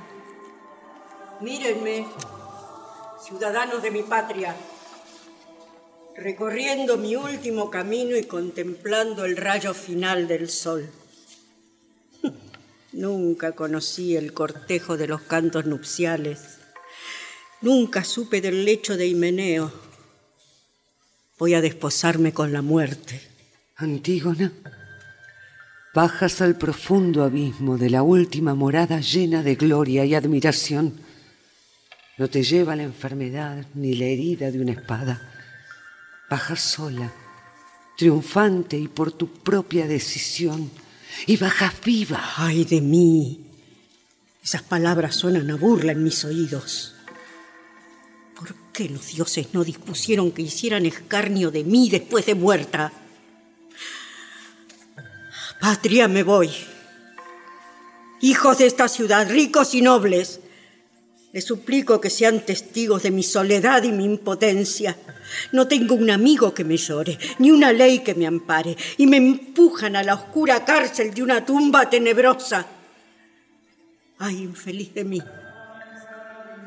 Mírenme, 1.42 2.08
ciudadanos 3.24 3.84
de 3.84 3.92
mi 3.92 4.02
patria, 4.02 4.56
recorriendo 6.16 6.98
mi 6.98 7.16
último 7.16 7.70
camino 7.70 8.18
y 8.18 8.24
contemplando 8.24 9.26
el 9.26 9.38
rayo 9.38 9.76
final 9.76 10.28
del 10.28 10.50
sol. 10.50 10.90
Nunca 12.92 13.52
conocí 13.52 14.16
el 14.16 14.34
cortejo 14.34 14.98
de 14.98 15.08
los 15.08 15.22
cantos 15.22 15.66
nupciales. 15.66 16.58
Nunca 17.62 18.04
supe 18.04 18.42
del 18.42 18.66
lecho 18.66 18.98
de 18.98 19.06
Himeneo. 19.06 19.72
Voy 21.38 21.54
a 21.54 21.62
desposarme 21.62 22.34
con 22.34 22.52
la 22.52 22.62
muerte. 22.62 23.22
Antígona, 23.76 24.52
bajas 25.94 26.42
al 26.42 26.58
profundo 26.58 27.24
abismo 27.24 27.78
de 27.78 27.90
la 27.90 28.02
última 28.02 28.56
morada 28.56 29.00
llena 29.02 29.44
de 29.44 29.56
gloria 29.56 30.04
y 30.04 30.16
admiración. 30.16 31.00
No 32.18 32.28
te 32.28 32.44
lleva 32.44 32.76
la 32.76 32.84
enfermedad 32.84 33.66
ni 33.76 33.96
la 33.96 34.06
herida 34.06 34.52
de 34.52 34.60
una 34.60 34.72
espada. 34.72 35.32
Bajas 36.30 36.60
sola, 36.60 37.14
triunfante 37.98 38.78
y 38.78 38.88
por 38.88 39.12
tu 39.12 39.32
propia 39.32 39.88
decisión. 39.88 40.70
Y 41.28 41.38
bajas 41.38 41.74
viva. 41.84 42.34
¡Ay 42.38 42.66
de 42.66 42.82
mí! 42.82 43.40
Esas 44.44 44.64
palabras 44.64 45.16
suenan 45.16 45.50
a 45.52 45.56
burla 45.56 45.92
en 45.92 46.04
mis 46.04 46.24
oídos. 46.26 46.96
¿Por 48.36 48.56
qué 48.72 48.90
los 48.90 49.08
dioses 49.08 49.50
no 49.54 49.64
dispusieron 49.64 50.32
que 50.32 50.42
hicieran 50.42 50.86
escarnio 50.86 51.52
de 51.52 51.64
mí 51.64 51.90
después 51.90 52.26
de 52.26 52.36
muerta? 52.36 52.94
Patria, 55.60 56.08
me 56.08 56.24
voy. 56.24 56.50
Hijos 58.22 58.58
de 58.60 58.66
esta 58.66 58.88
ciudad, 58.88 59.30
ricos 59.30 59.74
y 59.76 59.82
nobles, 59.82 60.40
les 61.32 61.46
suplico 61.46 62.02
que 62.02 62.10
sean 62.10 62.46
testigos 62.46 63.04
de 63.04 63.12
mi 63.12 63.22
soledad 63.24 63.84
y 63.84 63.92
mi 63.92 64.06
impotencia. 64.06 64.98
No 65.52 65.68
tengo 65.68 65.94
un 65.94 66.10
amigo 66.10 66.54
que 66.54 66.64
me 66.64 66.76
llore, 66.76 67.20
ni 67.38 67.52
una 67.52 67.72
ley 67.72 68.00
que 68.00 68.16
me 68.16 68.26
ampare, 68.26 68.76
y 68.98 69.06
me 69.06 69.18
empujan 69.18 69.96
a 69.96 70.04
la 70.04 70.16
oscura 70.16 70.66
cárcel 70.66 71.14
de 71.14 71.22
una 71.22 71.46
tumba 71.46 71.88
tenebrosa. 71.88 72.66
Ay, 74.18 74.42
infeliz 74.42 74.94
de 74.96 75.04
mí. 75.04 75.22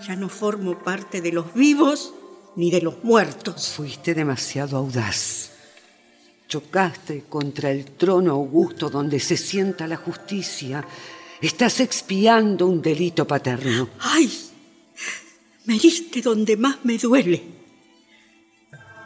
Ya 0.07 0.17
no 0.17 0.29
formo 0.29 0.79
parte 0.83 1.21
de 1.21 1.33
los 1.33 1.53
vivos 1.55 2.15
ni 2.57 2.71
de 2.71 2.83
los 2.83 3.03
muertos. 3.03 3.69
Fuiste 3.69 4.15
demasiado 4.15 4.77
audaz. 4.77 5.51
Chocaste 6.49 7.25
contra 7.29 7.71
el 7.71 7.85
trono 7.97 8.33
augusto 8.33 8.89
donde 8.91 9.19
se 9.19 9.37
sienta 9.37 9.87
la 9.87 9.97
justicia. 9.97 10.87
Estás 11.41 11.81
expiando 11.81 12.67
un 12.67 12.81
delito 12.81 13.27
paterno. 13.27 13.89
¡Ay! 13.99 14.52
Me 15.65 15.77
heriste 15.77 16.21
donde 16.21 16.57
más 16.57 16.85
me 16.85 16.99
duele. 16.99 17.43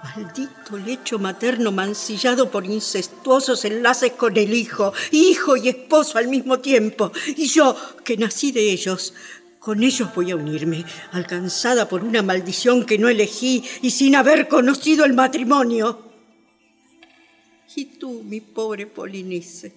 Maldito 0.03 0.79
lecho 0.79 1.19
materno 1.19 1.73
mancillado 1.73 2.51
por 2.51 2.65
incestuosos 2.65 3.65
enlaces 3.65 4.13
con 4.13 4.37
el 4.37 4.55
hijo, 4.55 4.93
hijo 5.11 5.57
y 5.57 5.69
esposo 5.69 6.19
al 6.19 6.29
mismo 6.29 6.61
tiempo. 6.61 7.13
Y 7.37 7.49
yo, 7.49 7.77
que 8.05 8.17
nací 8.17 8.53
de 8.53 8.71
ellos, 8.71 9.13
con 9.59 9.83
ellos 9.83 10.09
voy 10.15 10.31
a 10.31 10.37
unirme, 10.37 10.85
alcanzada 11.13 11.89
por 11.89 12.05
una 12.05 12.23
maldición 12.23 12.87
que 12.87 12.99
no 12.99 13.09
elegí 13.09 13.65
y 13.83 13.91
sin 13.91 14.15
haber 14.15 14.49
conocido 14.49 15.05
el 15.05 15.13
matrimonio. 15.13 16.07
Y 17.75 17.85
tú, 17.85 18.23
mi 18.23 18.41
pobre 18.41 18.87
Polinice, 18.87 19.75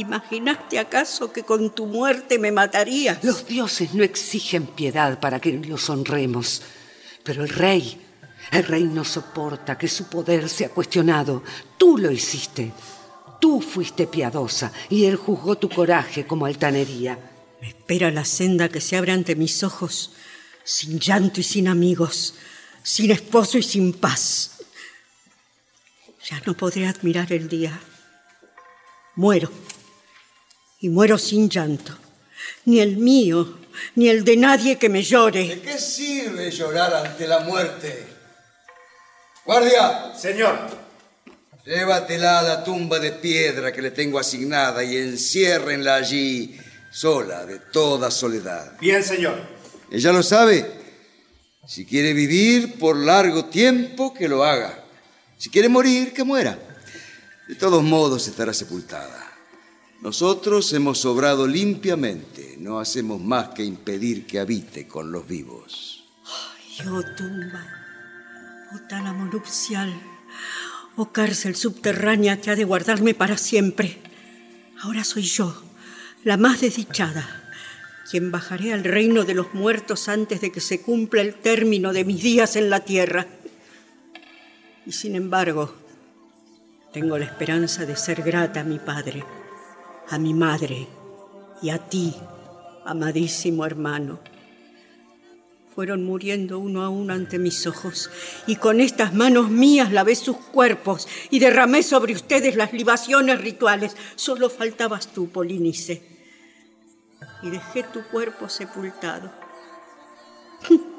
¿imaginaste 0.00 0.78
acaso 0.78 1.32
que 1.32 1.42
con 1.42 1.70
tu 1.74 1.86
muerte 1.86 2.38
me 2.38 2.52
matarías? 2.52 3.22
Los 3.22 3.46
dioses 3.46 3.94
no 3.94 4.02
exigen 4.02 4.66
piedad 4.66 5.20
para 5.20 5.40
que 5.40 5.52
los 5.52 5.88
honremos, 5.90 6.62
pero 7.22 7.44
el 7.44 7.50
rey, 7.50 8.00
el 8.50 8.64
rey 8.64 8.84
no 8.84 9.04
soporta 9.04 9.78
que 9.78 9.88
su 9.88 10.08
poder 10.08 10.48
sea 10.48 10.70
cuestionado. 10.70 11.42
Tú 11.78 11.98
lo 11.98 12.10
hiciste. 12.10 12.72
Tú 13.40 13.60
fuiste 13.60 14.06
piadosa 14.06 14.70
y 14.90 15.04
él 15.04 15.16
juzgó 15.16 15.56
tu 15.56 15.68
coraje 15.68 16.26
como 16.26 16.46
altanería. 16.46 17.18
Me 17.60 17.68
espera 17.68 18.10
la 18.10 18.24
senda 18.24 18.68
que 18.68 18.80
se 18.80 18.96
abre 18.96 19.12
ante 19.12 19.34
mis 19.34 19.62
ojos, 19.62 20.12
sin 20.62 20.98
llanto 20.98 21.40
y 21.40 21.42
sin 21.42 21.68
amigos, 21.68 22.34
sin 22.82 23.10
esposo 23.10 23.56
y 23.56 23.62
sin 23.62 23.92
paz. 23.94 24.58
Ya 26.28 26.42
no 26.46 26.54
podré 26.54 26.86
admirar 26.86 27.32
el 27.32 27.48
día. 27.48 27.80
Muero. 29.16 29.50
Y 30.80 30.88
muero 30.88 31.18
sin 31.18 31.48
llanto. 31.48 31.96
Ni 32.64 32.80
el 32.80 32.96
mío, 32.96 33.58
ni 33.96 34.08
el 34.08 34.24
de 34.24 34.36
nadie 34.36 34.76
que 34.76 34.88
me 34.88 35.02
llore. 35.02 35.46
¿De 35.46 35.60
qué 35.60 35.78
sirve 35.78 36.50
llorar 36.50 36.94
ante 36.94 37.26
la 37.26 37.40
muerte? 37.40 38.06
Guardia. 39.44 40.12
Señor. 40.16 40.58
Llévatela 41.64 42.38
a 42.38 42.42
la 42.42 42.64
tumba 42.64 42.98
de 42.98 43.12
piedra 43.12 43.72
que 43.72 43.82
le 43.82 43.90
tengo 43.90 44.18
asignada 44.18 44.82
y 44.82 44.96
enciérrenla 44.96 45.96
allí, 45.96 46.58
sola, 46.90 47.44
de 47.44 47.58
toda 47.58 48.10
soledad. 48.10 48.78
Bien, 48.80 49.04
señor. 49.04 49.40
Ella 49.92 50.12
lo 50.12 50.22
sabe. 50.22 50.66
Si 51.66 51.84
quiere 51.84 52.14
vivir 52.14 52.78
por 52.78 52.96
largo 52.96 53.44
tiempo, 53.44 54.14
que 54.14 54.28
lo 54.28 54.44
haga. 54.44 54.82
Si 55.36 55.50
quiere 55.50 55.68
morir, 55.68 56.12
que 56.12 56.24
muera. 56.24 56.58
De 57.46 57.54
todos 57.54 57.82
modos 57.82 58.26
estará 58.26 58.54
sepultada. 58.54 59.29
Nosotros 60.02 60.72
hemos 60.72 61.04
obrado 61.04 61.46
limpiamente, 61.46 62.56
no 62.58 62.80
hacemos 62.80 63.20
más 63.20 63.50
que 63.50 63.62
impedir 63.62 64.26
que 64.26 64.40
habite 64.40 64.88
con 64.88 65.12
los 65.12 65.28
vivos. 65.28 66.04
Ay, 66.24 66.88
oh 66.88 67.02
tumba, 67.14 67.66
oh 68.72 68.78
tálamo 68.88 69.26
nupcial, 69.26 69.92
oh 70.96 71.12
cárcel 71.12 71.54
subterránea 71.54 72.40
que 72.40 72.50
ha 72.50 72.56
de 72.56 72.64
guardarme 72.64 73.12
para 73.12 73.36
siempre. 73.36 73.98
Ahora 74.80 75.04
soy 75.04 75.24
yo, 75.24 75.62
la 76.24 76.38
más 76.38 76.62
desdichada, 76.62 77.52
quien 78.10 78.30
bajaré 78.30 78.72
al 78.72 78.84
reino 78.84 79.24
de 79.24 79.34
los 79.34 79.52
muertos 79.52 80.08
antes 80.08 80.40
de 80.40 80.50
que 80.50 80.62
se 80.62 80.80
cumpla 80.80 81.20
el 81.20 81.34
término 81.34 81.92
de 81.92 82.06
mis 82.06 82.22
días 82.22 82.56
en 82.56 82.70
la 82.70 82.80
tierra. 82.80 83.26
Y 84.86 84.92
sin 84.92 85.14
embargo, 85.14 85.74
tengo 86.94 87.18
la 87.18 87.26
esperanza 87.26 87.84
de 87.84 87.96
ser 87.96 88.22
grata 88.22 88.60
a 88.60 88.64
mi 88.64 88.78
padre, 88.78 89.24
a 90.10 90.18
mi 90.18 90.34
madre 90.34 90.88
y 91.62 91.70
a 91.70 91.78
ti, 91.78 92.14
amadísimo 92.84 93.64
hermano. 93.64 94.18
fueron 95.72 96.04
muriendo 96.04 96.58
uno 96.58 96.82
a 96.82 96.88
uno 96.88 97.14
ante 97.14 97.38
mis 97.38 97.66
ojos, 97.66 98.10
y 98.46 98.56
con 98.56 98.80
estas 98.80 99.14
manos 99.14 99.50
mías 99.50 99.92
lavé 99.92 100.16
sus 100.16 100.36
cuerpos 100.36 101.08
y 101.30 101.38
derramé 101.38 101.82
sobre 101.84 102.12
ustedes 102.12 102.56
las 102.56 102.72
libaciones 102.72 103.40
rituales. 103.40 103.96
Solo 104.16 104.50
faltabas 104.50 105.06
tú, 105.06 105.30
Polinice, 105.30 106.02
y 107.42 107.50
dejé 107.50 107.84
tu 107.84 108.02
cuerpo 108.08 108.48
sepultado. 108.48 109.32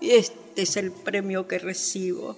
Y 0.00 0.10
este 0.10 0.62
es 0.62 0.76
el 0.76 0.90
premio 0.90 1.46
que 1.46 1.60
recibo. 1.60 2.36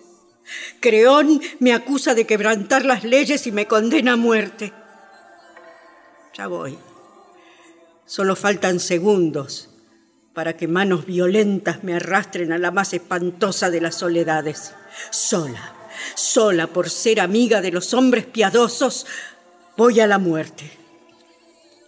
Creón 0.80 1.40
me 1.60 1.72
acusa 1.72 2.14
de 2.14 2.26
quebrantar 2.26 2.84
las 2.84 3.04
leyes 3.04 3.46
y 3.46 3.52
me 3.52 3.66
condena 3.66 4.12
a 4.12 4.16
muerte. 4.16 4.74
Ya 6.36 6.48
voy. 6.48 6.76
Solo 8.06 8.36
faltan 8.36 8.80
segundos 8.80 9.70
para 10.34 10.56
que 10.56 10.66
manos 10.66 11.06
violentas 11.06 11.84
me 11.84 11.94
arrastren 11.94 12.52
a 12.52 12.58
la 12.58 12.72
más 12.72 12.92
espantosa 12.92 13.70
de 13.70 13.80
las 13.80 13.94
soledades. 13.94 14.74
Sola, 15.10 15.74
sola 16.16 16.66
por 16.66 16.90
ser 16.90 17.20
amiga 17.20 17.60
de 17.60 17.70
los 17.70 17.94
hombres 17.94 18.26
piadosos, 18.26 19.06
voy 19.76 20.00
a 20.00 20.08
la 20.08 20.18
muerte. 20.18 20.70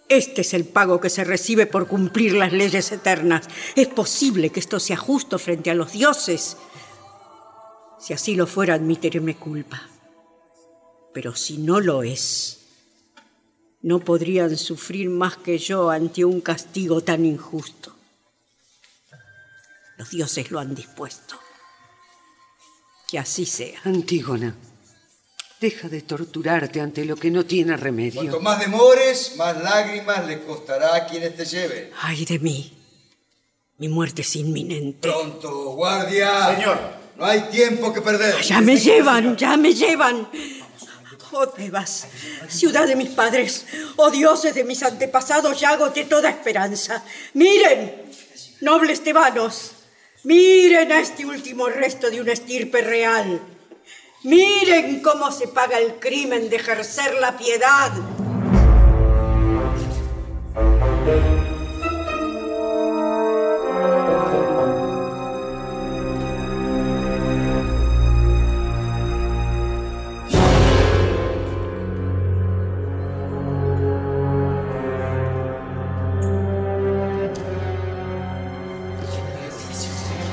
Este 0.09 0.41
es 0.41 0.53
el 0.53 0.63
pago 0.63 1.01
que 1.01 1.09
se 1.09 1.25
recibe 1.25 1.65
por 1.65 1.87
cumplir 1.87 2.33
las 2.33 2.53
leyes 2.53 2.93
eternas. 2.93 3.45
Es 3.75 3.87
posible 3.87 4.49
que 4.49 4.61
esto 4.61 4.79
sea 4.79 4.95
justo 4.95 5.37
frente 5.37 5.69
a 5.69 5.75
los 5.75 5.91
dioses. 5.91 6.55
Si 7.99 8.13
así 8.13 8.35
lo 8.35 8.47
fuera, 8.47 8.75
admitirme 8.75 9.35
culpa. 9.35 9.81
Pero 11.13 11.35
si 11.35 11.57
no 11.57 11.81
lo 11.81 12.03
es, 12.03 12.56
no 13.87 13.99
podrían 13.99 14.57
sufrir 14.57 15.09
más 15.09 15.37
que 15.37 15.57
yo 15.57 15.89
ante 15.89 16.25
un 16.25 16.41
castigo 16.41 16.99
tan 16.99 17.25
injusto. 17.25 17.95
Los 19.97 20.09
dioses 20.09 20.51
lo 20.51 20.59
han 20.59 20.75
dispuesto. 20.75 21.39
Que 23.07 23.17
así 23.17 23.45
sea. 23.45 23.79
Antígona, 23.85 24.53
deja 25.61 25.87
de 25.87 26.01
torturarte 26.01 26.81
ante 26.81 27.05
lo 27.05 27.15
que 27.15 27.31
no 27.31 27.45
tiene 27.45 27.77
remedio. 27.77 28.19
Cuanto 28.19 28.41
más 28.41 28.59
demores, 28.59 29.35
más 29.37 29.63
lágrimas 29.63 30.27
le 30.27 30.43
costará 30.43 30.93
a 30.93 31.07
quienes 31.07 31.37
te 31.37 31.45
lleven. 31.45 31.89
Ay 32.01 32.25
de 32.25 32.39
mí. 32.39 32.73
Mi 33.77 33.87
muerte 33.87 34.21
es 34.21 34.35
inminente. 34.35 35.07
Pronto, 35.07 35.71
guardia. 35.75 36.55
Señor. 36.55 36.77
No 37.15 37.25
hay 37.25 37.41
tiempo 37.49 37.93
que 37.93 38.01
perder. 38.01 38.41
Ya 38.41 38.59
me 38.59 38.75
llevan, 38.75 39.37
ya 39.37 39.55
me 39.55 39.73
llevan. 39.73 40.27
Oh 41.31 41.47
Tebas, 41.49 42.07
ciudad 42.47 42.87
de 42.87 42.95
mis 42.95 43.09
padres, 43.09 43.65
oh 43.97 44.09
dioses 44.09 44.55
de 44.55 44.63
mis 44.63 44.81
antepasados, 44.83 45.59
ya 45.59 45.71
agoté 45.71 46.05
toda 46.05 46.29
esperanza. 46.29 47.03
Miren, 47.33 48.03
nobles 48.61 49.03
tebanos, 49.03 49.71
miren 50.23 50.91
a 50.91 51.01
este 51.01 51.25
último 51.25 51.67
resto 51.67 52.09
de 52.09 52.21
una 52.21 52.31
estirpe 52.31 52.81
real. 52.81 53.41
Miren 54.23 55.01
cómo 55.01 55.31
se 55.31 55.47
paga 55.47 55.77
el 55.79 55.95
crimen 55.95 56.49
de 56.49 56.55
ejercer 56.55 57.15
la 57.15 57.37
piedad. 57.37 57.91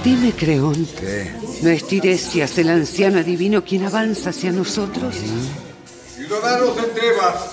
Dime, 0.05 0.35
Creón. 0.37 0.87
¿Qué? 1.01 1.33
¿No 1.63 1.71
es 1.71 1.87
Tiresias, 1.87 2.59
el 2.59 2.69
anciano 2.69 3.21
adivino, 3.21 3.65
quien 3.65 3.85
avanza 3.85 4.31
hacia 4.31 4.53
nosotros? 4.53 5.17
Ciudadanos 6.15 6.77
de 6.77 6.83
Tebas, 6.89 7.53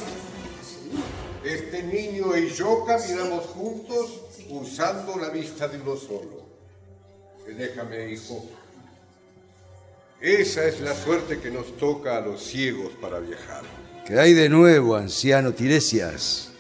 este 1.45 1.83
niño 1.83 2.35
y 2.35 2.49
yo 2.49 2.83
caminamos 2.85 3.45
juntos 3.45 4.21
usando 4.49 5.17
la 5.17 5.29
vista 5.29 5.69
de 5.69 5.79
uno 5.79 5.95
solo. 5.95 6.45
Déjame, 7.47 8.11
hijo. 8.11 8.45
Esa 10.19 10.65
es 10.65 10.81
la 10.81 10.93
suerte 10.93 11.39
que 11.39 11.49
nos 11.51 11.77
toca 11.77 12.17
a 12.17 12.19
los 12.19 12.43
ciegos 12.43 12.91
para 12.99 13.19
viajar. 13.19 13.63
¿Qué 14.05 14.19
hay 14.19 14.33
de 14.33 14.49
nuevo, 14.49 14.97
anciano 14.97 15.53
Tiresias? 15.53 16.50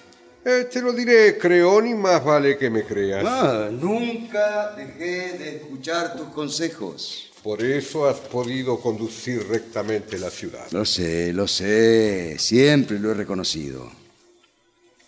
Eh, 0.43 0.67
te 0.71 0.81
lo 0.81 0.91
diré, 0.91 1.37
Creón, 1.37 1.87
y 1.87 1.93
más 1.93 2.23
vale 2.23 2.57
que 2.57 2.69
me 2.69 2.83
creas. 2.83 3.23
Ah, 3.27 3.69
nunca 3.71 4.73
dejé 4.75 5.37
de 5.37 5.57
escuchar 5.57 6.17
tus 6.17 6.29
consejos. 6.29 7.31
Por 7.43 7.63
eso 7.63 8.07
has 8.07 8.19
podido 8.19 8.79
conducir 8.79 9.47
rectamente 9.47 10.17
la 10.17 10.31
ciudad. 10.31 10.65
Lo 10.71 10.83
sé, 10.85 11.31
lo 11.33 11.47
sé. 11.47 12.37
Siempre 12.39 12.97
lo 12.99 13.11
he 13.11 13.13
reconocido. 13.13 13.91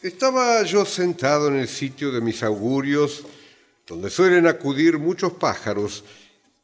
Estaba 0.04 0.62
yo 0.64 0.86
sentado 0.86 1.48
en 1.48 1.56
el 1.56 1.68
sitio 1.68 2.12
de 2.12 2.22
mis 2.22 2.44
augurios, 2.44 3.24
donde 3.88 4.10
suelen 4.10 4.46
acudir 4.46 5.00
muchos 5.00 5.34
pájaros, 5.34 6.04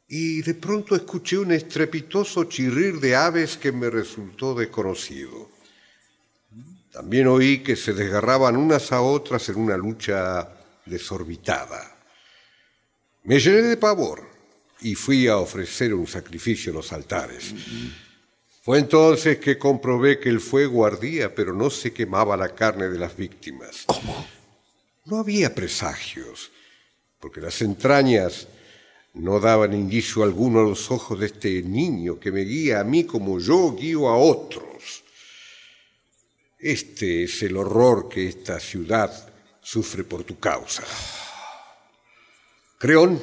y 0.07 0.41
de 0.41 0.55
pronto 0.55 0.95
escuché 0.95 1.37
un 1.37 1.51
estrepitoso 1.51 2.43
chirrir 2.45 2.99
de 2.99 3.15
aves 3.15 3.57
que 3.57 3.71
me 3.71 3.89
resultó 3.89 4.53
desconocido. 4.53 5.49
También 6.91 7.27
oí 7.27 7.59
que 7.59 7.75
se 7.75 7.93
desgarraban 7.93 8.57
unas 8.57 8.91
a 8.91 9.01
otras 9.01 9.47
en 9.49 9.57
una 9.57 9.77
lucha 9.77 10.49
desorbitada. 10.85 11.95
Me 13.23 13.39
llené 13.39 13.61
de 13.61 13.77
pavor 13.77 14.27
y 14.81 14.95
fui 14.95 15.27
a 15.27 15.37
ofrecer 15.37 15.93
un 15.93 16.07
sacrificio 16.07 16.71
en 16.71 16.77
los 16.77 16.91
altares. 16.91 17.53
Fue 18.61 18.79
entonces 18.79 19.37
que 19.37 19.57
comprobé 19.57 20.19
que 20.19 20.29
el 20.29 20.39
fuego 20.39 20.85
ardía, 20.85 21.33
pero 21.33 21.53
no 21.53 21.69
se 21.69 21.93
quemaba 21.93 22.37
la 22.37 22.49
carne 22.49 22.89
de 22.89 22.97
las 22.97 23.15
víctimas. 23.15 23.83
¿Cómo? 23.85 24.27
No 25.05 25.17
había 25.17 25.53
presagios, 25.53 26.51
porque 27.19 27.41
las 27.41 27.61
entrañas 27.61 28.47
no 29.13 29.39
daban 29.39 29.73
indicio 29.73 30.23
alguno 30.23 30.59
a 30.59 30.63
los 30.63 30.91
ojos 30.91 31.19
de 31.19 31.27
este 31.27 31.61
niño 31.63 32.19
que 32.19 32.31
me 32.31 32.41
guía 32.41 32.79
a 32.79 32.83
mí 32.83 33.03
como 33.05 33.39
yo 33.39 33.75
guío 33.75 34.07
a 34.07 34.17
otros. 34.17 35.03
Este 36.59 37.23
es 37.23 37.41
el 37.43 37.55
horror 37.55 38.09
que 38.09 38.27
esta 38.27 38.59
ciudad 38.59 39.33
sufre 39.61 40.03
por 40.03 40.25
tu 40.25 40.39
causa. 40.39 40.83
Creón, 42.77 43.17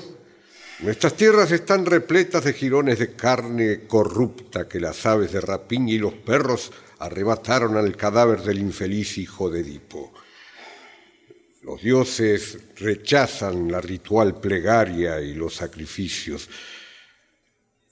nuestras 0.81 1.15
tierras 1.15 1.53
están 1.53 1.85
repletas 1.85 2.45
de 2.45 2.55
jirones 2.55 2.99
de 2.99 3.15
carne 3.15 3.87
corrupta 3.87 4.67
que 4.67 4.81
las 4.81 5.05
aves 5.05 5.33
de 5.33 5.43
rapiña 5.43 5.93
y 5.93 5.99
los 5.99 6.15
perros 6.15 6.73
arrebataron 6.99 7.77
al 7.77 7.95
cadáver 7.95 8.41
del 8.41 8.59
infeliz 8.59 9.19
hijo 9.19 9.51
de 9.51 9.61
Edipo. 9.61 10.15
Los 11.63 11.83
dioses 11.83 12.59
rechazan 12.77 13.71
la 13.71 13.83
ritual 13.83 14.41
plegaria 14.41 15.21
y 15.21 15.35
los 15.35 15.57
sacrificios. 15.57 16.49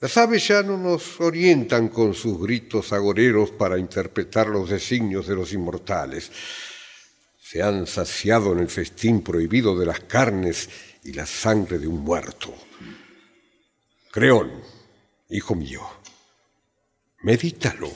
Las 0.05 0.19
aves 0.19 0.47
ya 0.47 0.63
no 0.63 0.77
nos 0.77 1.19
orientan 1.19 1.89
con 1.89 2.13
sus 2.13 2.39
gritos 2.39 2.93
agoreros 2.93 3.53
para 3.53 3.79
interpretar 3.79 4.49
los 4.49 4.69
designios 4.69 5.27
de 5.27 5.35
los 5.35 5.55
inmortales. 5.55 6.31
Se 7.41 7.63
han 7.63 7.87
saciado 7.87 8.53
en 8.53 8.59
el 8.59 8.69
festín 8.69 9.23
prohibido 9.23 9.75
de 9.79 9.87
las 9.87 10.01
carnes 10.01 10.69
y 11.05 11.15
la 11.15 11.25
sangre 11.25 11.79
de 11.79 11.87
un 11.87 12.01
muerto. 12.01 12.55
Creón, 14.11 14.53
hijo 15.31 15.55
mío, 15.55 15.81
medítalo. 17.23 17.91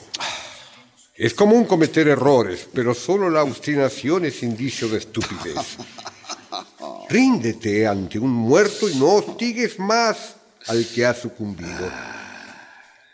Es 1.13 1.35
común 1.35 1.65
cometer 1.65 2.07
errores, 2.07 2.67
pero 2.73 2.95
solo 2.95 3.29
la 3.29 3.43
obstinación 3.43 4.25
es 4.25 4.41
indicio 4.41 4.89
de 4.89 4.97
estupidez. 4.97 5.77
Ríndete 7.09 7.85
ante 7.85 8.17
un 8.17 8.31
muerto 8.31 8.89
y 8.89 8.95
no 8.95 9.09
hostigues 9.09 9.77
más 9.77 10.38
al 10.69 10.87
que 10.87 11.05
ha 11.05 11.13
sucumbido. 11.13 11.91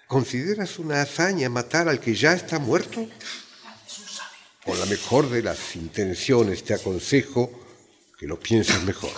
¿Consideras 0.07 0.77
una 0.77 1.01
hazaña 1.01 1.49
matar 1.49 1.89
al 1.89 1.99
que 1.99 2.13
ya 2.13 2.33
está 2.33 2.59
muerto? 2.59 3.07
Con 4.63 4.77
la 4.79 4.85
mejor 4.85 5.29
de 5.29 5.41
las 5.41 5.75
intenciones 5.75 6.63
te 6.63 6.73
aconsejo 6.73 7.49
que 8.19 8.27
lo 8.27 8.39
pienses 8.39 8.83
mejor. 8.83 9.11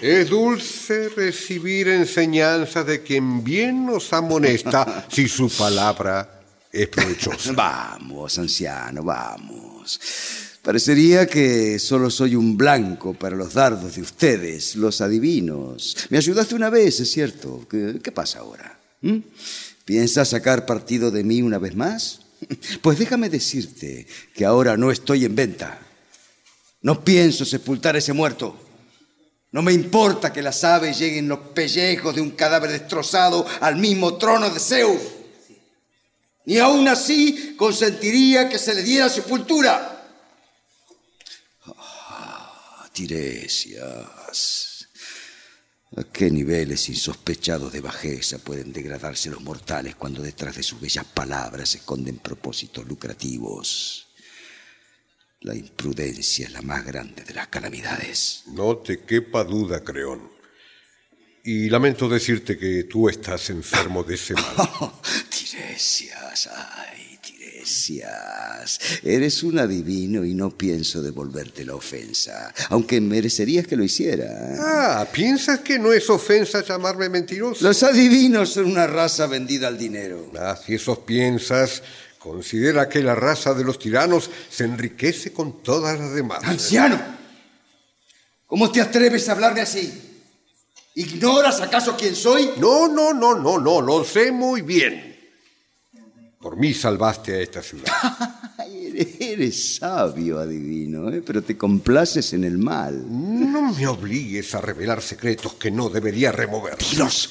Es 0.00 0.28
dulce 0.30 1.08
recibir 1.10 1.88
enseñanza 1.88 2.84
de 2.84 3.02
quien 3.02 3.44
bien 3.44 3.84
nos 3.84 4.12
amonesta 4.12 5.06
si 5.10 5.28
su 5.28 5.50
palabra 5.50 6.40
es 6.72 6.88
provechosa. 6.88 7.52
Vamos, 7.56 8.38
anciano, 8.38 9.02
vamos. 9.02 10.45
Parecería 10.66 11.28
que 11.28 11.78
solo 11.78 12.10
soy 12.10 12.34
un 12.34 12.56
blanco 12.56 13.14
para 13.14 13.36
los 13.36 13.54
dardos 13.54 13.94
de 13.94 14.02
ustedes, 14.02 14.74
los 14.74 15.00
adivinos. 15.00 15.96
Me 16.10 16.18
ayudaste 16.18 16.56
una 16.56 16.70
vez, 16.70 16.98
es 16.98 17.08
cierto. 17.08 17.64
¿Qué, 17.70 18.10
pasa 18.10 18.40
ahora? 18.40 18.76
¿Mm? 19.00 19.18
¿Piensas 19.84 20.30
sacar 20.30 20.66
partido 20.66 21.12
de 21.12 21.22
mí 21.22 21.40
una 21.40 21.58
vez 21.58 21.76
más? 21.76 22.22
Pues 22.82 22.98
déjame 22.98 23.30
decirte 23.30 24.08
que 24.34 24.44
ahora 24.44 24.76
no 24.76 24.90
estoy 24.90 25.24
en 25.24 25.36
venta. 25.36 25.78
No 26.82 27.04
pienso 27.04 27.44
sepultar 27.44 27.94
a 27.94 27.98
ese 27.98 28.12
muerto. 28.12 28.58
No 29.52 29.62
me 29.62 29.72
importa 29.72 30.32
que 30.32 30.42
las 30.42 30.64
aves 30.64 30.98
lleguen 30.98 31.28
los 31.28 31.38
pellejos 31.54 32.16
de 32.16 32.22
un 32.22 32.32
cadáver 32.32 32.72
destrozado 32.72 33.46
al 33.60 33.76
mismo 33.76 34.16
trono 34.16 34.50
de 34.50 34.58
Zeus. 34.58 35.00
Ni 36.44 36.58
aún 36.58 36.88
así 36.88 37.54
consentiría 37.56 38.48
que 38.48 38.58
se 38.58 38.74
le 38.74 38.82
diera 38.82 39.08
sepultura. 39.08 39.92
Ah, 41.68 42.85
Tiresias. 42.96 44.88
¿A 45.98 46.04
qué 46.04 46.30
niveles 46.30 46.88
insospechados 46.88 47.70
de 47.70 47.82
bajeza 47.82 48.38
pueden 48.38 48.72
degradarse 48.72 49.28
los 49.28 49.42
mortales 49.42 49.96
cuando 49.96 50.22
detrás 50.22 50.56
de 50.56 50.62
sus 50.62 50.80
bellas 50.80 51.04
palabras 51.04 51.68
se 51.68 51.76
esconden 51.78 52.16
propósitos 52.20 52.86
lucrativos? 52.86 54.06
La 55.40 55.54
imprudencia 55.54 56.46
es 56.46 56.52
la 56.52 56.62
más 56.62 56.86
grande 56.86 57.22
de 57.22 57.34
las 57.34 57.48
calamidades. 57.48 58.44
No 58.46 58.78
te 58.78 59.04
quepa 59.04 59.44
duda, 59.44 59.84
Creón. 59.84 60.32
Y 61.44 61.68
lamento 61.68 62.08
decirte 62.08 62.56
que 62.56 62.84
tú 62.84 63.10
estás 63.10 63.50
enfermo 63.50 64.04
de 64.04 64.14
ese 64.14 64.32
mal. 64.32 64.56
Tiresias, 65.28 66.46
ay, 66.46 67.15
Tiresias. 67.66 68.78
Eres 69.02 69.42
un 69.42 69.58
adivino 69.58 70.24
y 70.24 70.34
no 70.34 70.50
pienso 70.50 71.02
devolverte 71.02 71.64
la 71.64 71.74
ofensa, 71.74 72.54
aunque 72.70 73.00
merecerías 73.00 73.66
que 73.66 73.76
lo 73.76 73.82
hiciera. 73.82 74.26
Ah, 74.58 75.06
¿piensas 75.10 75.60
que 75.60 75.78
no 75.78 75.92
es 75.92 76.08
ofensa 76.08 76.62
llamarme 76.62 77.08
mentiroso? 77.08 77.64
Los 77.64 77.82
adivinos 77.82 78.50
son 78.50 78.66
una 78.66 78.86
raza 78.86 79.26
vendida 79.26 79.66
al 79.66 79.76
dinero. 79.76 80.30
Ah, 80.38 80.56
si 80.64 80.76
eso 80.76 81.04
piensas, 81.04 81.82
considera 82.18 82.88
que 82.88 83.02
la 83.02 83.16
raza 83.16 83.52
de 83.52 83.64
los 83.64 83.80
tiranos 83.80 84.30
se 84.48 84.64
enriquece 84.64 85.32
con 85.32 85.62
todas 85.62 85.98
las 85.98 86.14
demás. 86.14 86.40
¡Anciano! 86.44 87.00
¿Cómo 88.46 88.70
te 88.70 88.80
atreves 88.80 89.28
a 89.28 89.32
hablarme 89.32 89.60
así? 89.60 89.92
¿Ignoras 90.94 91.60
acaso 91.60 91.96
quién 91.98 92.14
soy? 92.14 92.52
No, 92.58 92.86
no, 92.86 93.12
no, 93.12 93.34
no, 93.34 93.58
no, 93.58 93.80
lo 93.80 94.04
sé 94.04 94.30
muy 94.30 94.62
bien. 94.62 95.15
Por 96.46 96.56
mí 96.56 96.72
salvaste 96.72 97.34
a 97.34 97.40
esta 97.40 97.60
ciudad. 97.60 97.92
Eres 99.18 99.78
sabio, 99.78 100.38
adivino, 100.38 101.10
¿eh? 101.10 101.20
pero 101.20 101.42
te 101.42 101.58
complaces 101.58 102.34
en 102.34 102.44
el 102.44 102.56
mal. 102.56 103.04
No 103.04 103.72
me 103.72 103.88
obligues 103.88 104.54
a 104.54 104.60
revelar 104.60 105.02
secretos 105.02 105.54
que 105.54 105.72
no 105.72 105.88
debería 105.88 106.30
remover. 106.30 106.78
Dilos, 106.78 107.30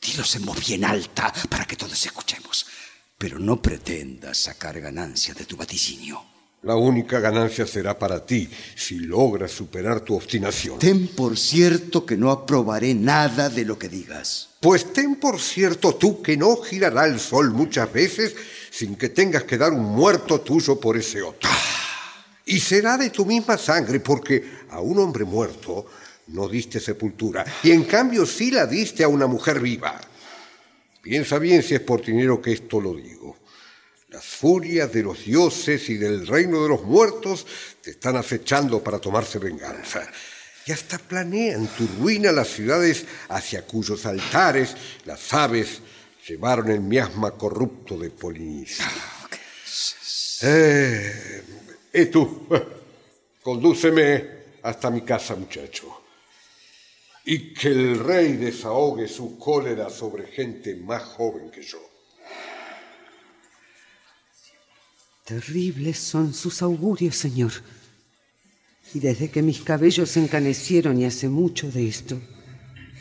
dilos 0.00 0.36
en 0.36 0.46
voz 0.46 0.66
bien 0.66 0.86
alta 0.86 1.30
para 1.50 1.66
que 1.66 1.76
todos 1.76 2.06
escuchemos. 2.06 2.64
Pero 3.18 3.38
no 3.38 3.60
pretendas 3.60 4.38
sacar 4.38 4.80
ganancia 4.80 5.34
de 5.34 5.44
tu 5.44 5.58
vaticinio. 5.58 6.35
La 6.66 6.74
única 6.74 7.20
ganancia 7.20 7.64
será 7.64 7.96
para 7.96 8.26
ti 8.26 8.50
si 8.74 8.98
logras 8.98 9.52
superar 9.52 10.00
tu 10.00 10.16
obstinación. 10.16 10.80
Ten 10.80 11.06
por 11.06 11.38
cierto 11.38 12.04
que 12.04 12.16
no 12.16 12.32
aprobaré 12.32 12.92
nada 12.92 13.48
de 13.48 13.64
lo 13.64 13.78
que 13.78 13.88
digas. 13.88 14.48
Pues 14.58 14.92
ten 14.92 15.14
por 15.14 15.40
cierto 15.40 15.94
tú 15.94 16.20
que 16.20 16.36
no 16.36 16.56
girará 16.56 17.06
el 17.06 17.20
sol 17.20 17.52
muchas 17.52 17.92
veces 17.92 18.34
sin 18.72 18.96
que 18.96 19.10
tengas 19.10 19.44
que 19.44 19.58
dar 19.58 19.72
un 19.72 19.84
muerto 19.84 20.40
tuyo 20.40 20.80
por 20.80 20.96
ese 20.96 21.22
otro. 21.22 21.48
Y 22.46 22.58
será 22.58 22.98
de 22.98 23.10
tu 23.10 23.24
misma 23.24 23.56
sangre 23.58 24.00
porque 24.00 24.42
a 24.70 24.80
un 24.80 24.98
hombre 24.98 25.24
muerto 25.24 25.86
no 26.26 26.48
diste 26.48 26.80
sepultura 26.80 27.44
y 27.62 27.70
en 27.70 27.84
cambio 27.84 28.26
sí 28.26 28.50
la 28.50 28.66
diste 28.66 29.04
a 29.04 29.08
una 29.08 29.28
mujer 29.28 29.60
viva. 29.60 30.00
Piensa 31.00 31.38
bien 31.38 31.62
si 31.62 31.76
es 31.76 31.80
por 31.80 32.04
dinero 32.04 32.42
que 32.42 32.54
esto 32.54 32.80
lo 32.80 32.92
digo. 32.92 33.36
Las 34.16 34.24
furias 34.24 34.90
de 34.94 35.02
los 35.02 35.26
dioses 35.26 35.90
y 35.90 35.98
del 35.98 36.26
reino 36.26 36.62
de 36.62 36.70
los 36.70 36.84
muertos 36.84 37.46
te 37.82 37.90
están 37.90 38.16
acechando 38.16 38.82
para 38.82 38.98
tomarse 38.98 39.38
venganza. 39.38 40.10
Y 40.64 40.72
hasta 40.72 40.96
planean 40.96 41.66
tu 41.76 41.86
ruina 42.00 42.32
las 42.32 42.48
ciudades 42.48 43.04
hacia 43.28 43.66
cuyos 43.66 44.06
altares 44.06 44.74
las 45.04 45.34
aves 45.34 45.82
llevaron 46.26 46.70
el 46.70 46.80
miasma 46.80 47.32
corrupto 47.32 47.98
de 47.98 48.08
Polinicia. 48.08 48.90
Eh, 50.40 51.42
y 51.92 52.06
tú, 52.06 52.48
condúceme 53.42 54.30
hasta 54.62 54.88
mi 54.88 55.02
casa, 55.02 55.36
muchacho. 55.36 56.04
Y 57.26 57.52
que 57.52 57.68
el 57.68 57.98
rey 57.98 58.32
desahogue 58.38 59.08
su 59.08 59.38
cólera 59.38 59.90
sobre 59.90 60.28
gente 60.28 60.74
más 60.74 61.02
joven 61.02 61.50
que 61.50 61.60
yo. 61.60 61.85
Terribles 65.26 65.98
son 65.98 66.32
sus 66.32 66.62
augurios, 66.62 67.16
señor. 67.16 67.52
Y 68.94 69.00
desde 69.00 69.28
que 69.28 69.42
mis 69.42 69.60
cabellos 69.60 70.10
se 70.10 70.20
encanecieron 70.20 71.00
y 71.00 71.04
hace 71.04 71.28
mucho 71.28 71.68
de 71.68 71.88
esto, 71.88 72.20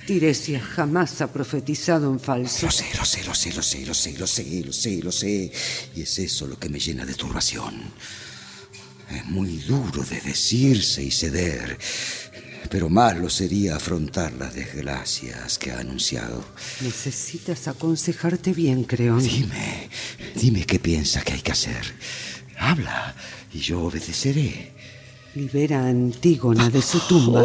Tiresia 0.08 0.60
jamás 0.60 1.22
ha 1.22 1.32
profetizado 1.32 2.12
en 2.12 2.20
falso. 2.20 2.66
Lo 2.66 2.72
sé, 2.72 2.86
lo 2.98 3.06
sé, 3.06 3.24
lo 3.26 3.36
sé, 3.36 3.54
lo 3.54 3.62
sé, 3.62 3.86
lo 3.86 3.94
sé, 3.94 4.18
lo 4.18 4.26
sé, 4.26 4.64
lo 4.66 4.74
sé, 4.74 5.04
lo 5.04 5.12
sé. 5.12 5.52
Y 5.96 6.02
es 6.02 6.18
eso 6.18 6.48
lo 6.48 6.58
que 6.58 6.68
me 6.68 6.80
llena 6.80 7.06
de 7.06 7.14
turbación. 7.14 7.94
Es 9.12 9.26
muy 9.26 9.58
duro 9.58 10.04
de 10.04 10.20
decirse 10.22 11.04
y 11.04 11.12
ceder, 11.12 11.78
pero 12.70 12.90
más 12.90 13.18
lo 13.18 13.30
sería 13.30 13.76
afrontar 13.76 14.34
las 14.34 14.54
desgracias 14.54 15.58
que 15.58 15.72
ha 15.72 15.80
anunciado. 15.80 16.44
Necesitas 16.82 17.68
aconsejarte 17.68 18.54
bien, 18.54 18.84
Creón. 18.84 19.22
Dime, 19.22 19.90
dime 20.36 20.66
qué 20.66 20.80
piensas 20.80 21.24
que 21.24 21.34
hay 21.34 21.42
que 21.42 21.52
hacer. 21.52 21.96
Habla 22.58 23.16
y 23.54 23.60
yo 23.60 23.82
obedeceré. 23.82 24.74
Libera 25.36 25.82
a 25.82 25.88
Antígona 25.90 26.70
de 26.70 26.82
su 26.82 27.00
tumba 27.02 27.44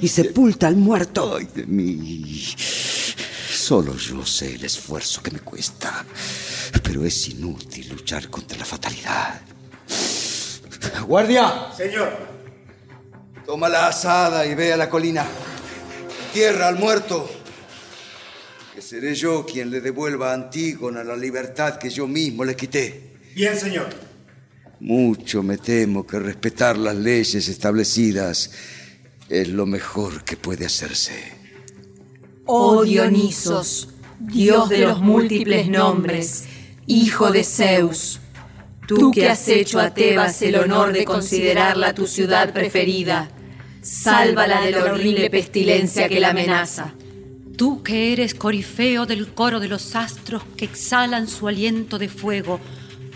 y 0.00 0.08
sepulta 0.08 0.66
al 0.66 0.76
muerto. 0.76 1.36
Ay 1.38 1.48
de 1.54 1.66
mí. 1.66 2.54
Solo 3.52 3.96
yo 3.96 4.24
sé 4.24 4.54
el 4.54 4.64
esfuerzo 4.64 5.22
que 5.22 5.30
me 5.30 5.40
cuesta, 5.40 6.04
pero 6.82 7.04
es 7.04 7.28
inútil 7.28 7.90
luchar 7.90 8.28
contra 8.28 8.58
la 8.58 8.64
fatalidad. 8.64 9.40
¡Guardia! 11.06 11.68
Señor. 11.76 12.27
Toma 13.48 13.70
la 13.70 13.88
asada 13.88 14.44
y 14.44 14.54
ve 14.54 14.74
a 14.74 14.76
la 14.76 14.90
colina. 14.90 15.26
Tierra 16.34 16.68
al 16.68 16.78
muerto. 16.78 17.26
Que 18.74 18.82
seré 18.82 19.14
yo 19.14 19.46
quien 19.46 19.70
le 19.70 19.80
devuelva 19.80 20.32
a 20.32 20.34
Antígona 20.34 21.02
la 21.02 21.16
libertad 21.16 21.78
que 21.78 21.88
yo 21.88 22.06
mismo 22.06 22.44
le 22.44 22.54
quité. 22.54 23.14
Bien, 23.34 23.58
señor. 23.58 23.88
Mucho 24.80 25.42
me 25.42 25.56
temo 25.56 26.06
que 26.06 26.18
respetar 26.18 26.76
las 26.76 26.94
leyes 26.94 27.48
establecidas 27.48 28.50
es 29.30 29.48
lo 29.48 29.64
mejor 29.64 30.24
que 30.24 30.36
puede 30.36 30.66
hacerse. 30.66 31.32
Oh 32.44 32.84
Dionisos, 32.84 33.94
Dios 34.20 34.68
de 34.68 34.80
los 34.80 35.00
múltiples 35.00 35.70
nombres, 35.70 36.44
hijo 36.86 37.30
de 37.30 37.44
Zeus, 37.44 38.20
tú 38.86 39.10
que 39.10 39.26
has 39.26 39.48
hecho 39.48 39.80
a 39.80 39.94
Tebas 39.94 40.42
el 40.42 40.56
honor 40.56 40.92
de 40.92 41.06
considerarla 41.06 41.94
tu 41.94 42.06
ciudad 42.06 42.52
preferida, 42.52 43.30
sálvala 43.82 44.60
de 44.62 44.72
la 44.72 44.84
horrible 44.84 45.30
pestilencia 45.30 46.08
que 46.08 46.20
la 46.20 46.30
amenaza. 46.30 46.94
Tú 47.56 47.82
que 47.82 48.12
eres 48.12 48.34
corifeo 48.34 49.04
del 49.06 49.28
coro 49.28 49.58
de 49.58 49.68
los 49.68 49.96
astros 49.96 50.44
que 50.56 50.64
exhalan 50.64 51.26
su 51.26 51.48
aliento 51.48 51.98
de 51.98 52.08
fuego, 52.08 52.60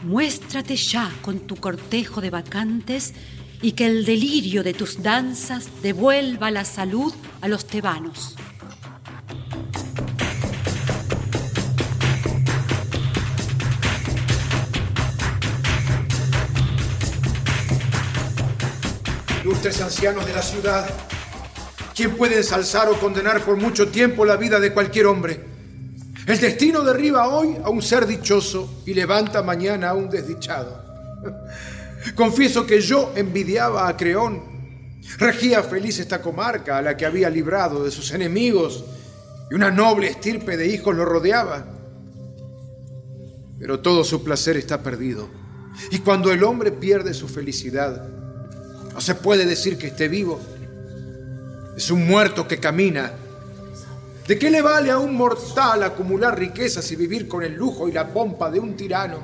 muéstrate 0.04 0.76
ya 0.76 1.10
con 1.22 1.40
tu 1.40 1.56
cortejo 1.56 2.20
de 2.20 2.30
vacantes 2.30 3.14
y 3.62 3.72
que 3.72 3.86
el 3.86 4.04
delirio 4.04 4.64
de 4.64 4.74
tus 4.74 5.02
danzas 5.02 5.68
devuelva 5.82 6.50
la 6.50 6.64
salud 6.64 7.14
a 7.40 7.48
los 7.48 7.66
tebanos. 7.66 8.34
Ilustres 19.62 19.84
ancianos 19.84 20.26
de 20.26 20.32
la 20.32 20.42
ciudad, 20.42 20.90
¿quién 21.94 22.16
puede 22.16 22.38
ensalzar 22.38 22.88
o 22.88 22.98
condenar 22.98 23.44
por 23.44 23.56
mucho 23.56 23.86
tiempo 23.86 24.24
la 24.24 24.34
vida 24.34 24.58
de 24.58 24.72
cualquier 24.72 25.06
hombre? 25.06 25.38
El 26.26 26.40
destino 26.40 26.82
derriba 26.82 27.28
hoy 27.28 27.56
a 27.62 27.70
un 27.70 27.80
ser 27.80 28.08
dichoso 28.08 28.82
y 28.84 28.92
levanta 28.92 29.40
mañana 29.40 29.90
a 29.90 29.94
un 29.94 30.10
desdichado. 30.10 30.82
Confieso 32.16 32.66
que 32.66 32.80
yo 32.80 33.12
envidiaba 33.14 33.86
a 33.86 33.96
Creón. 33.96 34.42
Regía 35.18 35.62
feliz 35.62 36.00
esta 36.00 36.20
comarca 36.20 36.78
a 36.78 36.82
la 36.82 36.96
que 36.96 37.06
había 37.06 37.30
librado 37.30 37.84
de 37.84 37.92
sus 37.92 38.10
enemigos 38.10 38.84
y 39.48 39.54
una 39.54 39.70
noble 39.70 40.08
estirpe 40.08 40.56
de 40.56 40.66
hijos 40.66 40.96
lo 40.96 41.04
rodeaba. 41.04 41.64
Pero 43.60 43.78
todo 43.78 44.02
su 44.02 44.24
placer 44.24 44.56
está 44.56 44.82
perdido. 44.82 45.30
Y 45.92 46.00
cuando 46.00 46.32
el 46.32 46.42
hombre 46.42 46.72
pierde 46.72 47.14
su 47.14 47.28
felicidad, 47.28 48.21
no 48.92 49.00
se 49.00 49.14
puede 49.14 49.44
decir 49.44 49.78
que 49.78 49.88
esté 49.88 50.08
vivo. 50.08 50.40
Es 51.76 51.90
un 51.90 52.06
muerto 52.06 52.46
que 52.46 52.58
camina 52.58 53.12
¿De 54.26 54.38
qué 54.38 54.50
le 54.50 54.62
vale 54.62 54.90
a 54.90 54.98
un 54.98 55.16
mortal 55.16 55.82
acumular 55.82 56.38
riquezas 56.38 56.90
y 56.92 56.96
vivir 56.96 57.26
con 57.26 57.42
el 57.42 57.54
lujo 57.54 57.88
y 57.88 57.92
la 57.92 58.06
pompa 58.06 58.50
de 58.50 58.60
un 58.60 58.76
tirano 58.76 59.18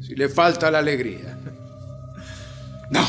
si 0.00 0.14
le 0.14 0.28
falta 0.28 0.70
la 0.70 0.78
alegría? 0.78 1.38
No, 2.90 3.06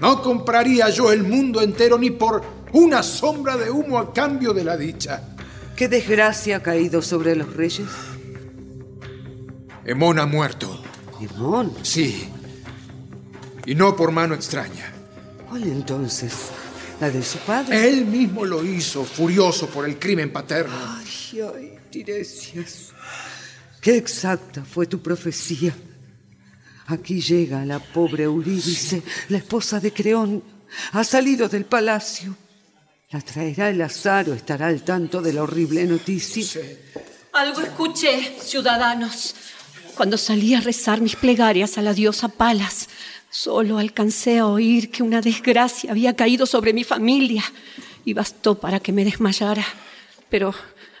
No 0.00 0.22
compraría 0.22 0.90
yo 0.90 1.12
el 1.12 1.22
mundo 1.22 1.60
entero 1.60 1.98
ni 1.98 2.10
por 2.10 2.42
una 2.72 3.02
sombra 3.02 3.56
de 3.56 3.70
humo 3.70 3.98
a 3.98 4.12
cambio 4.12 4.52
de 4.52 4.64
la 4.64 4.76
dicha. 4.76 5.22
¿Qué 5.76 5.88
desgracia 5.88 6.58
ha 6.58 6.62
caído 6.62 7.02
sobre 7.02 7.34
los 7.34 7.54
reyes? 7.54 7.88
Hemón 9.84 10.18
ha 10.18 10.26
muerto. 10.26 10.80
¿Hemón? 11.20 11.72
Sí. 11.82 12.28
Y 13.66 13.74
no 13.74 13.94
por 13.94 14.10
mano 14.10 14.34
extraña. 14.34 14.92
¿Cuál 15.48 15.64
entonces? 15.64 16.32
¿La 17.00 17.10
de 17.10 17.22
su 17.22 17.38
padre? 17.38 17.88
Él 17.88 18.06
mismo 18.06 18.44
lo 18.44 18.64
hizo, 18.64 19.04
furioso 19.04 19.68
por 19.68 19.88
el 19.88 19.98
crimen 19.98 20.32
paterno. 20.32 20.74
Ay, 20.74 21.40
ay, 21.40 21.78
Tiresias. 21.90 22.92
Qué 23.80 23.96
exacta 23.96 24.64
fue 24.64 24.86
tu 24.86 25.00
profecía. 25.00 25.74
Aquí 26.86 27.20
llega 27.20 27.64
la 27.64 27.78
pobre 27.78 28.24
Eurídice, 28.24 29.02
la 29.28 29.38
esposa 29.38 29.80
de 29.80 29.92
Creón. 29.92 30.42
Ha 30.92 31.04
salido 31.04 31.48
del 31.48 31.64
palacio. 31.64 32.36
La 33.10 33.20
traerá 33.20 33.68
el 33.68 33.82
azar 33.82 34.30
o 34.30 34.34
estará 34.34 34.68
al 34.68 34.82
tanto 34.82 35.20
de 35.20 35.32
la 35.32 35.42
horrible 35.42 35.84
noticia. 35.84 36.62
Algo 37.32 37.60
escuché, 37.60 38.36
ciudadanos. 38.40 39.34
Cuando 39.94 40.16
salí 40.16 40.54
a 40.54 40.60
rezar 40.60 41.00
mis 41.00 41.16
plegarias 41.16 41.76
a 41.76 41.82
la 41.82 41.92
diosa 41.92 42.28
Palas, 42.28 42.88
solo 43.32 43.78
alcancé 43.78 44.38
a 44.38 44.46
oír 44.46 44.90
que 44.90 45.02
una 45.02 45.22
desgracia 45.22 45.90
había 45.90 46.14
caído 46.14 46.44
sobre 46.44 46.74
mi 46.74 46.84
familia 46.84 47.42
y 48.04 48.12
bastó 48.12 48.60
para 48.60 48.78
que 48.78 48.92
me 48.92 49.04
desmayara. 49.04 49.64
Pero 50.28 50.54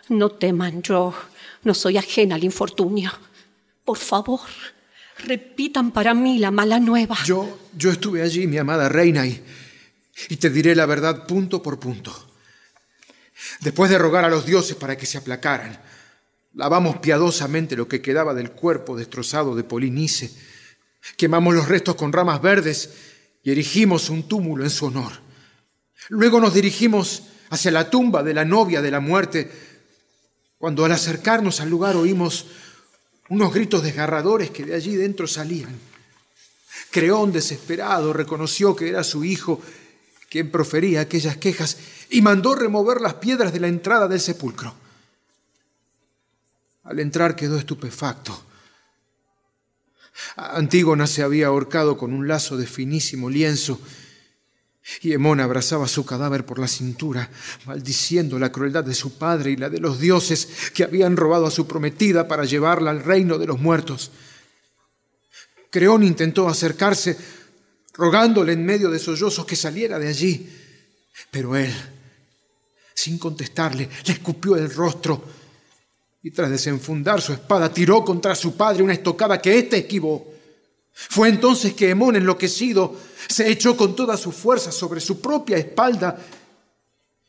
no 0.08 0.30
teman, 0.30 0.82
yo 0.82 1.14
no 1.62 1.74
soy 1.74 1.98
ajena 1.98 2.36
al 2.36 2.44
infortunio. 2.44 3.12
Por 3.84 3.98
favor, 3.98 4.40
repitan 5.18 5.92
para 5.92 6.14
mí 6.14 6.38
la 6.38 6.50
mala 6.50 6.80
nueva. 6.80 7.18
Yo, 7.24 7.58
yo 7.76 7.90
estuve 7.90 8.22
allí, 8.22 8.46
mi 8.46 8.56
amada 8.56 8.88
reina, 8.88 9.26
y, 9.26 9.42
y 10.30 10.36
te 10.36 10.48
diré 10.48 10.74
la 10.74 10.86
verdad 10.86 11.26
punto 11.26 11.62
por 11.62 11.78
punto. 11.78 12.30
Después 13.60 13.90
de 13.90 13.98
rogar 13.98 14.24
a 14.24 14.30
los 14.30 14.46
dioses 14.46 14.76
para 14.76 14.96
que 14.96 15.04
se 15.06 15.18
aplacaran, 15.18 15.78
lavamos 16.54 16.96
piadosamente 16.98 17.76
lo 17.76 17.88
que 17.88 18.00
quedaba 18.00 18.32
del 18.32 18.52
cuerpo 18.52 18.96
destrozado 18.96 19.54
de 19.54 19.64
Polinice, 19.64 20.30
quemamos 21.16 21.54
los 21.54 21.68
restos 21.68 21.94
con 21.96 22.12
ramas 22.12 22.40
verdes 22.40 22.90
y 23.42 23.50
erigimos 23.50 24.10
un 24.10 24.28
túmulo 24.28 24.64
en 24.64 24.70
su 24.70 24.86
honor. 24.86 25.12
Luego 26.08 26.40
nos 26.40 26.54
dirigimos 26.54 27.24
hacia 27.50 27.70
la 27.70 27.90
tumba 27.90 28.22
de 28.22 28.34
la 28.34 28.44
novia 28.44 28.80
de 28.80 28.90
la 28.90 29.00
muerte, 29.00 29.50
cuando 30.58 30.84
al 30.84 30.92
acercarnos 30.92 31.60
al 31.60 31.70
lugar 31.70 31.96
oímos 31.96 32.46
unos 33.28 33.52
gritos 33.52 33.82
desgarradores 33.82 34.50
que 34.50 34.64
de 34.64 34.74
allí 34.74 34.94
dentro 34.96 35.26
salían. 35.26 35.78
Creón, 36.90 37.32
desesperado, 37.32 38.12
reconoció 38.12 38.76
que 38.76 38.88
era 38.88 39.02
su 39.02 39.24
hijo 39.24 39.60
quien 40.28 40.50
profería 40.50 41.02
aquellas 41.02 41.36
quejas 41.36 41.76
y 42.08 42.22
mandó 42.22 42.54
remover 42.54 43.00
las 43.00 43.14
piedras 43.14 43.52
de 43.52 43.60
la 43.60 43.68
entrada 43.68 44.08
del 44.08 44.20
sepulcro. 44.20 44.74
Al 46.84 46.98
entrar 47.00 47.36
quedó 47.36 47.58
estupefacto. 47.58 48.51
Antígona 50.36 51.06
se 51.06 51.22
había 51.22 51.46
ahorcado 51.48 51.96
con 51.96 52.12
un 52.12 52.28
lazo 52.28 52.56
de 52.56 52.66
finísimo 52.66 53.30
lienzo 53.30 53.80
y 55.00 55.12
Hemón 55.12 55.40
abrazaba 55.40 55.86
su 55.86 56.04
cadáver 56.04 56.44
por 56.44 56.58
la 56.58 56.66
cintura, 56.66 57.30
maldiciendo 57.66 58.38
la 58.38 58.50
crueldad 58.50 58.84
de 58.84 58.94
su 58.94 59.16
padre 59.16 59.52
y 59.52 59.56
la 59.56 59.70
de 59.70 59.78
los 59.78 60.00
dioses 60.00 60.70
que 60.74 60.84
habían 60.84 61.16
robado 61.16 61.46
a 61.46 61.50
su 61.50 61.66
prometida 61.66 62.26
para 62.26 62.44
llevarla 62.44 62.90
al 62.90 63.04
reino 63.04 63.38
de 63.38 63.46
los 63.46 63.60
muertos. 63.60 64.10
Creón 65.70 66.02
intentó 66.02 66.48
acercarse, 66.48 67.16
rogándole 67.94 68.52
en 68.52 68.66
medio 68.66 68.90
de 68.90 68.98
sollozos 68.98 69.46
que 69.46 69.56
saliera 69.56 69.98
de 69.98 70.08
allí, 70.08 70.50
pero 71.30 71.56
él, 71.56 71.72
sin 72.94 73.18
contestarle, 73.18 73.88
le 74.04 74.12
escupió 74.12 74.56
el 74.56 74.70
rostro 74.72 75.24
y 76.22 76.30
tras 76.30 76.50
desenfundar 76.50 77.20
su 77.20 77.32
espada 77.32 77.72
tiró 77.72 78.04
contra 78.04 78.34
su 78.34 78.56
padre 78.56 78.82
una 78.82 78.92
estocada 78.92 79.40
que 79.40 79.58
éste 79.58 79.78
esquivó. 79.78 80.32
Fue 80.92 81.28
entonces 81.28 81.74
que 81.74 81.90
Hemón, 81.90 82.16
enloquecido, 82.16 82.96
se 83.28 83.50
echó 83.50 83.76
con 83.76 83.96
toda 83.96 84.16
su 84.16 84.30
fuerza 84.30 84.70
sobre 84.70 85.00
su 85.00 85.20
propia 85.20 85.56
espalda 85.56 86.18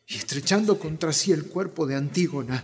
y 0.06 0.16
estrechando 0.16 0.78
contra 0.78 1.12
sí 1.12 1.32
el 1.32 1.46
cuerpo 1.46 1.86
de 1.86 1.96
Antígona, 1.96 2.62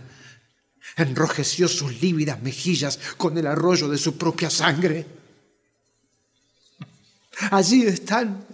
enrojeció 0.95 1.67
sus 1.67 2.01
lívidas 2.01 2.41
mejillas 2.41 2.99
con 3.17 3.37
el 3.37 3.47
arroyo 3.47 3.89
de 3.89 3.97
su 3.97 4.17
propia 4.17 4.49
sangre. 4.49 5.05
Allí 7.49 7.83
están. 7.83 8.45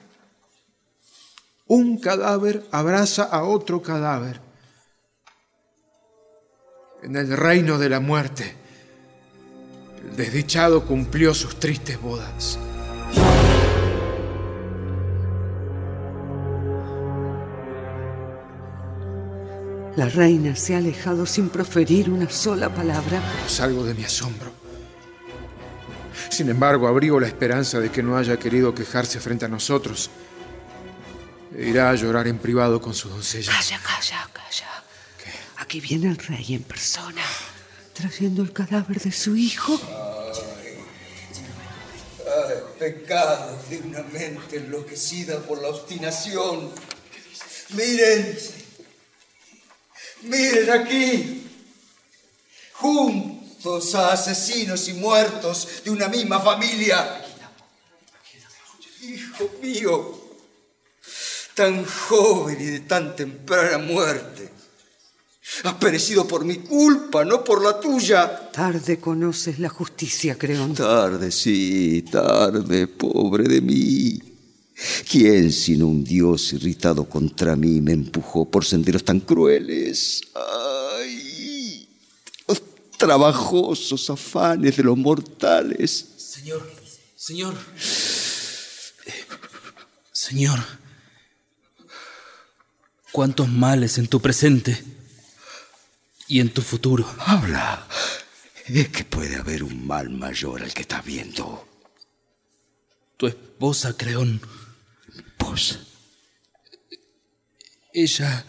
Un 1.67 1.97
cadáver 1.99 2.65
abraza 2.71 3.23
a 3.23 3.43
otro 3.43 3.81
cadáver. 3.81 4.46
En 7.03 7.15
el 7.15 7.37
reino 7.37 7.77
de 7.77 7.89
la 7.89 7.99
muerte, 7.99 8.55
el 10.03 10.15
desdichado 10.15 10.83
cumplió 10.85 11.33
sus 11.33 11.59
tristes 11.59 12.01
bodas. 12.01 12.57
La 19.95 20.09
reina 20.09 20.55
se 20.55 20.75
ha 20.75 20.77
alejado 20.77 21.25
sin 21.25 21.49
proferir 21.49 22.09
una 22.09 22.29
sola 22.29 22.69
palabra. 22.73 23.21
Salgo 23.47 23.83
de 23.83 23.93
mi 23.93 24.03
asombro. 24.03 24.51
Sin 26.29 26.49
embargo, 26.49 26.87
abrigo 26.87 27.19
la 27.19 27.27
esperanza 27.27 27.79
de 27.79 27.89
que 27.89 28.03
no 28.03 28.17
haya 28.17 28.37
querido 28.37 28.75
quejarse 28.75 29.19
frente 29.19 29.45
a 29.45 29.47
nosotros. 29.47 30.09
E 31.55 31.69
irá 31.69 31.89
a 31.89 31.95
llorar 31.95 32.27
en 32.27 32.37
privado 32.37 32.79
con 32.79 32.93
su 32.93 33.09
doncella. 33.09 33.51
Calla, 33.51 33.79
calla, 33.79 34.29
calla. 34.33 34.36
Aquí 35.67 35.81
viene 35.81 36.07
el 36.07 36.17
rey 36.17 36.55
en 36.55 36.63
persona, 36.63 37.21
trayendo 37.91 38.41
el 38.41 38.53
cadáver 38.53 39.01
de 39.01 39.11
su 39.11 39.35
hijo. 39.35 39.77
Ay, 42.25 42.55
pecado 42.79 43.61
de 43.69 43.79
una 43.79 44.01
mente 44.03 44.55
enloquecida 44.55 45.41
por 45.41 45.61
la 45.61 45.67
obstinación. 45.67 46.71
Miren, 47.71 48.39
miren 50.21 50.69
aquí, 50.69 51.51
juntos 52.71 53.93
a 53.93 54.13
asesinos 54.13 54.87
y 54.87 54.93
muertos 54.93 55.83
de 55.83 55.89
una 55.89 56.07
misma 56.07 56.39
familia. 56.39 57.25
Hijo 59.01 59.51
mío, 59.61 60.39
tan 61.55 61.83
joven 61.83 62.55
y 62.57 62.65
de 62.67 62.79
tan 62.79 63.17
temprana 63.17 63.79
muerte. 63.79 64.56
Has 65.63 65.73
perecido 65.75 66.27
por 66.27 66.45
mi 66.45 66.57
culpa, 66.57 67.25
no 67.25 67.43
por 67.43 67.63
la 67.63 67.79
tuya. 67.79 68.51
Tarde 68.51 68.99
conoces 68.99 69.59
la 69.59 69.69
justicia, 69.69 70.37
Creón. 70.37 70.73
Tarde, 70.73 71.31
sí, 71.31 72.03
tarde, 72.11 72.87
pobre 72.87 73.45
de 73.45 73.61
mí. 73.61 74.19
¿Quién 75.09 75.51
sino 75.51 75.87
un 75.87 76.03
dios 76.03 76.53
irritado 76.53 77.09
contra 77.09 77.55
mí 77.55 77.81
me 77.81 77.93
empujó 77.93 78.49
por 78.49 78.63
senderos 78.65 79.03
tan 79.03 79.19
crueles? 79.21 80.21
¡Ay! 80.35 81.89
Los 82.47 82.61
trabajosos 82.97 84.09
afanes 84.09 84.77
de 84.77 84.83
los 84.83 84.97
mortales. 84.97 86.05
Señor, 86.17 86.71
señor. 87.15 87.55
Señor, 90.11 90.59
cuántos 93.11 93.47
males 93.47 93.97
en 93.97 94.07
tu 94.07 94.19
presente 94.19 94.96
y 96.27 96.39
en 96.39 96.53
tu 96.53 96.61
futuro. 96.61 97.05
Habla. 97.19 97.87
Es 98.65 98.89
que 98.89 99.03
puede 99.05 99.37
haber 99.37 99.63
un 99.63 99.87
mal 99.87 100.09
mayor 100.09 100.61
al 100.61 100.73
que 100.73 100.81
estás 100.81 101.03
viendo. 101.05 101.67
Tu 103.15 103.27
esposa, 103.27 103.95
Creón. 103.95 104.41
¿Esposa? 105.15 105.79
Ella 107.93 108.45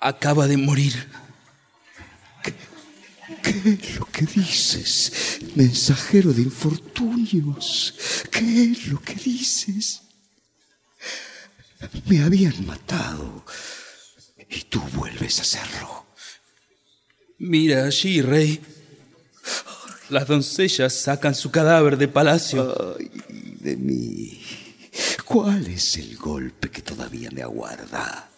acaba 0.00 0.46
de 0.46 0.56
morir. 0.56 1.08
¿Qué 3.42 3.62
es 3.64 3.96
lo 3.96 4.06
que 4.06 4.26
dices, 4.26 5.38
mensajero 5.54 6.32
de 6.32 6.42
infortunios? 6.42 7.94
¿Qué 8.30 8.72
es 8.72 8.88
lo 8.88 9.00
que 9.00 9.14
dices? 9.14 10.02
Me 12.06 12.22
habían 12.22 12.66
matado 12.66 13.44
y 14.48 14.62
tú 14.62 14.80
vuelves 14.94 15.38
a 15.38 15.42
hacerlo. 15.42 16.09
Mira 17.40 17.86
allí, 17.86 18.20
rey. 18.20 18.60
Las 20.10 20.28
doncellas 20.28 20.92
sacan 20.92 21.34
su 21.34 21.50
cadáver 21.50 21.96
de 21.96 22.06
palacio. 22.06 22.96
Ay, 22.98 23.10
de 23.60 23.76
mí. 23.76 24.42
¿Cuál 25.24 25.66
es 25.68 25.96
el 25.96 26.18
golpe 26.18 26.70
que 26.70 26.82
todavía 26.82 27.30
me 27.30 27.40
aguarda? 27.40 28.28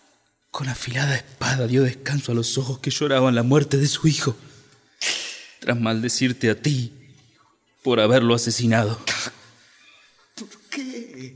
Con 0.53 0.69
afilada 0.69 1.17
espada 1.17 1.67
dio 1.67 1.83
descanso 1.83 2.31
a 2.31 2.37
los 2.37 2.57
ojos 2.59 2.79
que 2.79 2.91
lloraban 2.91 3.35
la 3.35 3.43
muerte 3.43 3.77
de 3.77 3.89
su 3.89 4.07
hijo, 4.07 4.37
tras 5.59 5.81
maldecirte 5.81 6.49
a 6.49 6.55
ti 6.55 6.93
por 7.83 7.99
haberlo 7.99 8.35
asesinado. 8.35 9.01
¿Por 10.37 10.49
qué? 10.71 11.35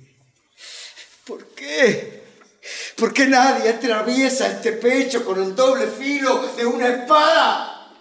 qué? 1.56 2.15
¿Por 2.96 3.12
qué 3.12 3.26
nadie 3.26 3.68
atraviesa 3.68 4.46
este 4.46 4.72
pecho 4.72 5.24
con 5.24 5.42
el 5.42 5.54
doble 5.54 5.86
filo 5.86 6.38
de 6.56 6.64
una 6.64 6.88
espada? 6.88 7.92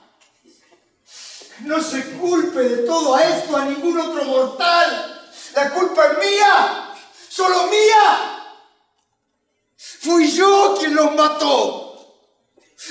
No 1.60 1.82
se 1.82 2.12
culpe 2.12 2.60
de 2.60 2.78
todo 2.88 3.18
esto 3.20 3.58
a 3.58 3.66
ningún 3.66 4.00
otro 4.00 4.24
mortal. 4.24 5.32
La 5.54 5.70
culpa 5.72 6.06
es 6.06 6.18
mía, 6.18 6.93
solo 7.28 7.68
mía. 7.68 8.56
Fui 9.78 10.32
yo 10.32 10.78
quien 10.80 10.96
los 10.96 11.14
mató. 11.14 12.24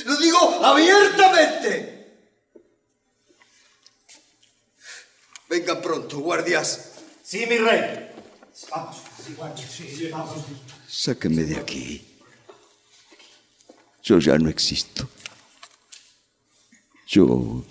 Lo 0.05 0.17
digo 0.17 0.61
abiertamente. 0.63 1.95
Vengan 5.49 5.81
pronto, 5.81 6.19
guardias. 6.19 6.91
Sí, 7.23 7.47
mi 7.47 7.57
rey. 7.57 8.11
Vamos. 8.71 8.97
Sáquenme 10.89 11.45
de 11.45 11.57
aquí. 11.57 12.05
Yo 14.03 14.19
ya 14.19 14.39
no 14.39 14.49
existo. 14.49 15.09
Yo 17.07 17.65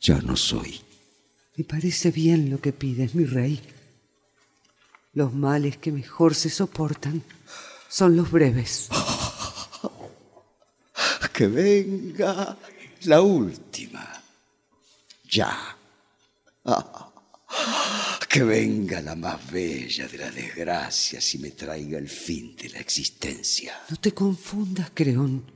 ya 0.00 0.18
no 0.20 0.36
soy. 0.36 0.80
Me 1.56 1.64
parece 1.64 2.10
bien 2.10 2.50
lo 2.50 2.60
que 2.60 2.72
pides, 2.72 3.14
mi 3.14 3.24
rey. 3.24 3.60
Los 5.12 5.34
males 5.34 5.76
que 5.76 5.92
mejor 5.92 6.34
se 6.34 6.50
soportan 6.50 7.22
son 7.88 8.16
los 8.16 8.30
breves. 8.30 8.88
que 11.32 11.46
venga 11.46 12.56
la 13.02 13.22
última. 13.22 14.22
Ya. 15.30 15.76
que 18.28 18.42
venga 18.42 19.00
la 19.00 19.16
más 19.16 19.50
bella 19.50 20.06
de 20.06 20.18
las 20.18 20.34
desgracias 20.34 21.34
y 21.34 21.38
me 21.38 21.50
traiga 21.50 21.98
el 21.98 22.08
fin 22.08 22.54
de 22.56 22.68
la 22.70 22.78
existencia. 22.78 23.74
No 23.88 23.96
te 23.96 24.12
confundas, 24.12 24.90
Creón. 24.94 25.50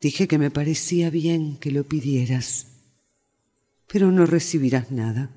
Dije 0.00 0.26
que 0.26 0.38
me 0.38 0.50
parecía 0.50 1.10
bien 1.10 1.56
que 1.58 1.70
lo 1.70 1.84
pidieras 1.84 2.66
pero 3.92 4.10
no 4.10 4.24
recibirás 4.24 4.90
nada. 4.90 5.28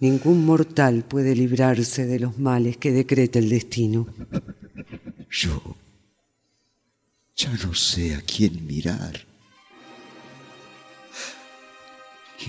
Ningún 0.00 0.44
mortal 0.44 1.04
puede 1.04 1.36
librarse 1.36 2.04
de 2.04 2.18
los 2.18 2.36
males 2.36 2.78
que 2.78 2.90
decreta 2.90 3.38
el 3.38 3.48
destino. 3.48 4.08
Yo 5.30 5.76
ya 7.36 7.52
no 7.64 7.74
sé 7.74 8.16
a 8.16 8.22
quién 8.22 8.66
mirar 8.66 9.24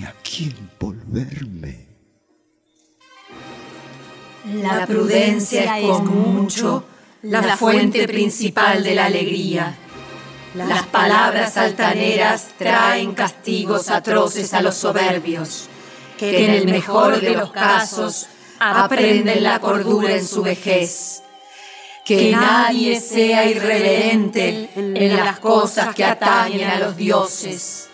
a 0.02 0.12
quién 0.22 0.70
volverme. 0.80 1.86
La 4.54 4.86
prudencia 4.86 5.78
es 5.78 6.00
mucho 6.00 6.84
la 7.22 7.56
fuente 7.56 8.06
principal 8.06 8.82
de 8.82 8.94
la 8.94 9.06
alegría. 9.06 9.74
Las 10.54 10.86
palabras 10.86 11.56
altaneras 11.56 12.48
traen 12.58 13.14
castigos 13.14 13.90
atroces 13.90 14.52
a 14.54 14.60
los 14.60 14.74
soberbios, 14.74 15.68
que 16.18 16.44
en 16.44 16.50
el 16.50 16.66
mejor 16.66 17.20
de 17.20 17.34
los 17.34 17.50
casos 17.52 18.26
aprenden 18.58 19.42
la 19.42 19.60
cordura 19.60 20.14
en 20.14 20.26
su 20.26 20.42
vejez. 20.42 21.22
Que 22.04 22.32
nadie 22.32 23.00
sea 23.00 23.46
irreverente 23.46 24.68
en 24.76 25.16
las 25.16 25.38
cosas 25.38 25.94
que 25.94 26.04
atañen 26.04 26.68
a 26.68 26.78
los 26.78 26.96
dioses 26.96 27.88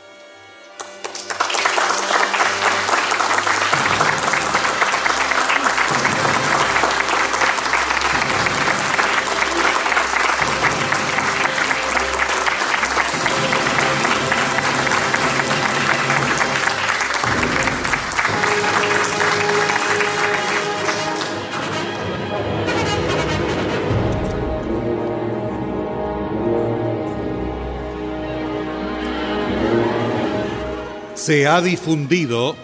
se 31.31 31.47
ha 31.47 31.61
difundido 31.61 32.57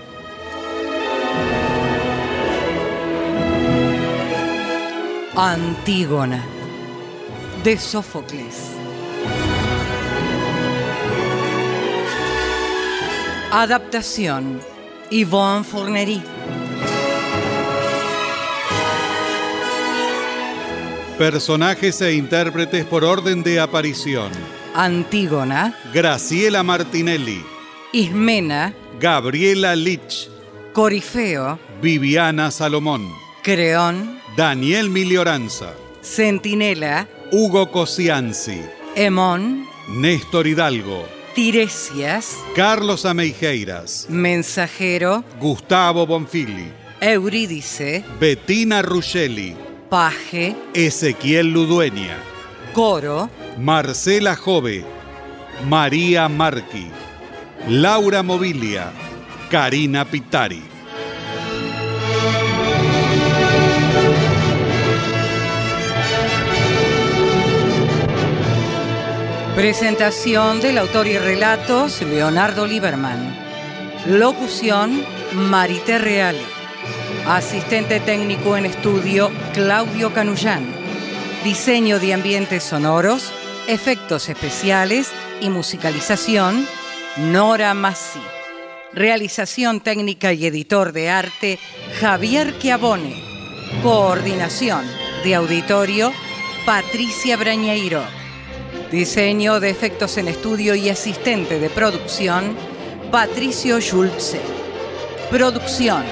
Antígona 5.37 6.45
de 7.63 7.79
Sófocles. 7.79 8.73
Adaptación 13.53 14.61
Yvonne 15.13 15.63
Fournery. 15.63 16.21
Personajes 21.17 22.01
e 22.01 22.15
intérpretes 22.15 22.85
por 22.85 23.05
orden 23.05 23.45
de 23.45 23.61
aparición. 23.61 24.33
Antígona. 24.75 25.73
Graciela 25.95 26.65
Martinelli. 26.65 27.56
Ismena, 27.93 28.75
Gabriela 28.99 29.77
Lich, 29.77 30.29
Corifeo, 30.73 31.59
Viviana 31.81 32.51
Salomón, 32.51 33.09
Creón, 33.43 34.21
Daniel 34.37 34.91
Milioranza, 34.91 35.73
Centinela, 36.03 37.07
Hugo 37.31 37.71
Cosianzi, 37.71 38.61
Emón, 38.97 39.67
Néstor 39.89 40.47
Hidalgo, 40.47 41.07
Tiresias, 41.35 42.37
Carlos 42.55 43.07
Ameijeiras, 43.07 44.07
Mensajero, 44.09 45.25
Gustavo 45.41 46.07
Bonfili, 46.07 46.73
Eurídice, 47.01 48.05
Bettina 48.19 48.83
Ruggeli, 48.83 49.55
Paje, 49.89 50.57
Ezequiel 50.75 51.53
Ludueña, 51.53 52.17
Coro, 52.73 53.31
Marcela 53.59 54.35
Jove, 54.35 54.85
María 55.69 56.29
Marqui. 56.29 56.91
Laura 57.65 58.23
Mobilia, 58.23 58.93
Karina 59.51 60.05
Pitari. 60.05 60.63
Presentación 69.57 70.61
del 70.61 70.79
autor 70.79 71.09
y 71.09 71.19
relatos 71.19 72.03
Leonardo 72.03 72.69
Lieberman. 72.69 73.37
Locución 74.07 75.03
Marité 75.33 75.99
Reale. 75.99 76.39
Asistente 77.27 77.99
técnico 77.99 78.57
en 78.57 78.67
estudio 78.67 79.33
Claudio 79.55 80.13
Canullán. 80.13 80.65
Diseño 81.43 81.99
de 81.99 82.15
ambientes 82.15 82.63
sonoros, 82.63 83.33
efectos 83.67 84.29
especiales 84.29 85.11
y 85.41 85.51
musicalización 85.51 86.65
Nora 87.19 87.73
Massi. 87.73 88.21
Realización 88.93 89.81
técnica 89.81 90.35
y 90.35 90.45
editor 90.45 90.93
de 90.93 91.09
arte, 91.09 91.59
Javier 91.99 92.59
Chiavone. 92.59 93.15
Coordinación 93.83 94.85
de 95.25 95.35
auditorio, 95.35 96.13
Patricia 96.67 97.39
Brañeiro. 97.39 98.03
Diseño 98.93 99.61
de 99.61 99.71
efectos 99.71 100.19
en 100.19 100.29
estudio 100.29 100.75
y 100.75 100.91
asistente 100.91 101.59
de 101.59 101.71
producción, 101.71 102.55
Patricio 103.11 103.81
Schulze. 103.81 104.43
Producción 105.31 106.05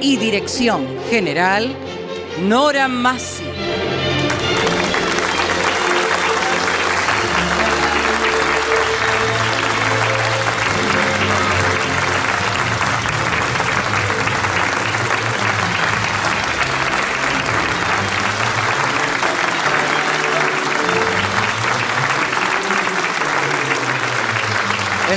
y 0.00 0.16
dirección 0.16 0.86
general, 1.10 1.76
Nora 2.40 2.88
Massi. 2.88 3.44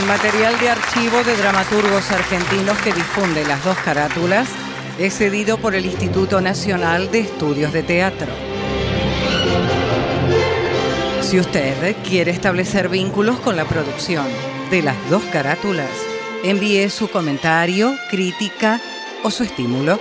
Material 0.10 0.60
de 0.60 0.70
archivo 0.70 1.24
de 1.24 1.38
dramaturgos 1.38 2.10
argentinos 2.10 2.76
que 2.80 2.92
difunde 2.92 3.46
las 3.46 3.64
dos 3.64 3.78
carátulas 3.78 4.50
es 4.98 5.16
cedido 5.16 5.60
por 5.60 5.76
el 5.76 5.86
Instituto 5.86 6.42
Nacional 6.42 7.12
de 7.12 7.20
Estudios 7.20 7.72
de 7.72 7.84
Teatro. 7.84 8.28
Si 11.22 11.40
usted 11.40 11.96
quiere 11.98 12.32
establecer 12.32 12.90
vínculos 12.90 13.40
con 13.40 13.56
la 13.56 13.66
producción 13.66 14.26
de 14.72 14.82
las 14.82 14.96
dos 15.12 15.22
carátulas, 15.26 15.92
envíe 16.44 16.90
su 16.90 17.08
comentario, 17.08 17.96
crítica 18.10 18.82
o 19.22 19.30
su 19.30 19.44
estímulo. 19.44 20.00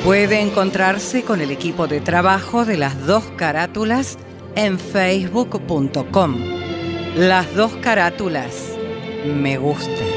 Puede 0.03 0.40
encontrarse 0.40 1.24
con 1.24 1.41
el 1.41 1.52
equipo 1.52 1.88
de 1.88 1.99
trabajo 1.99 2.64
de 2.65 2.78
las 2.78 3.06
dos 3.06 3.26
carátulas 3.36 4.18
en 4.56 4.80
facebook.com. 4.80 6.38
Las 7.15 7.53
dos 7.56 7.74
carátulas. 7.82 8.53
Me 9.26 9.57
gusta. 9.57 10.16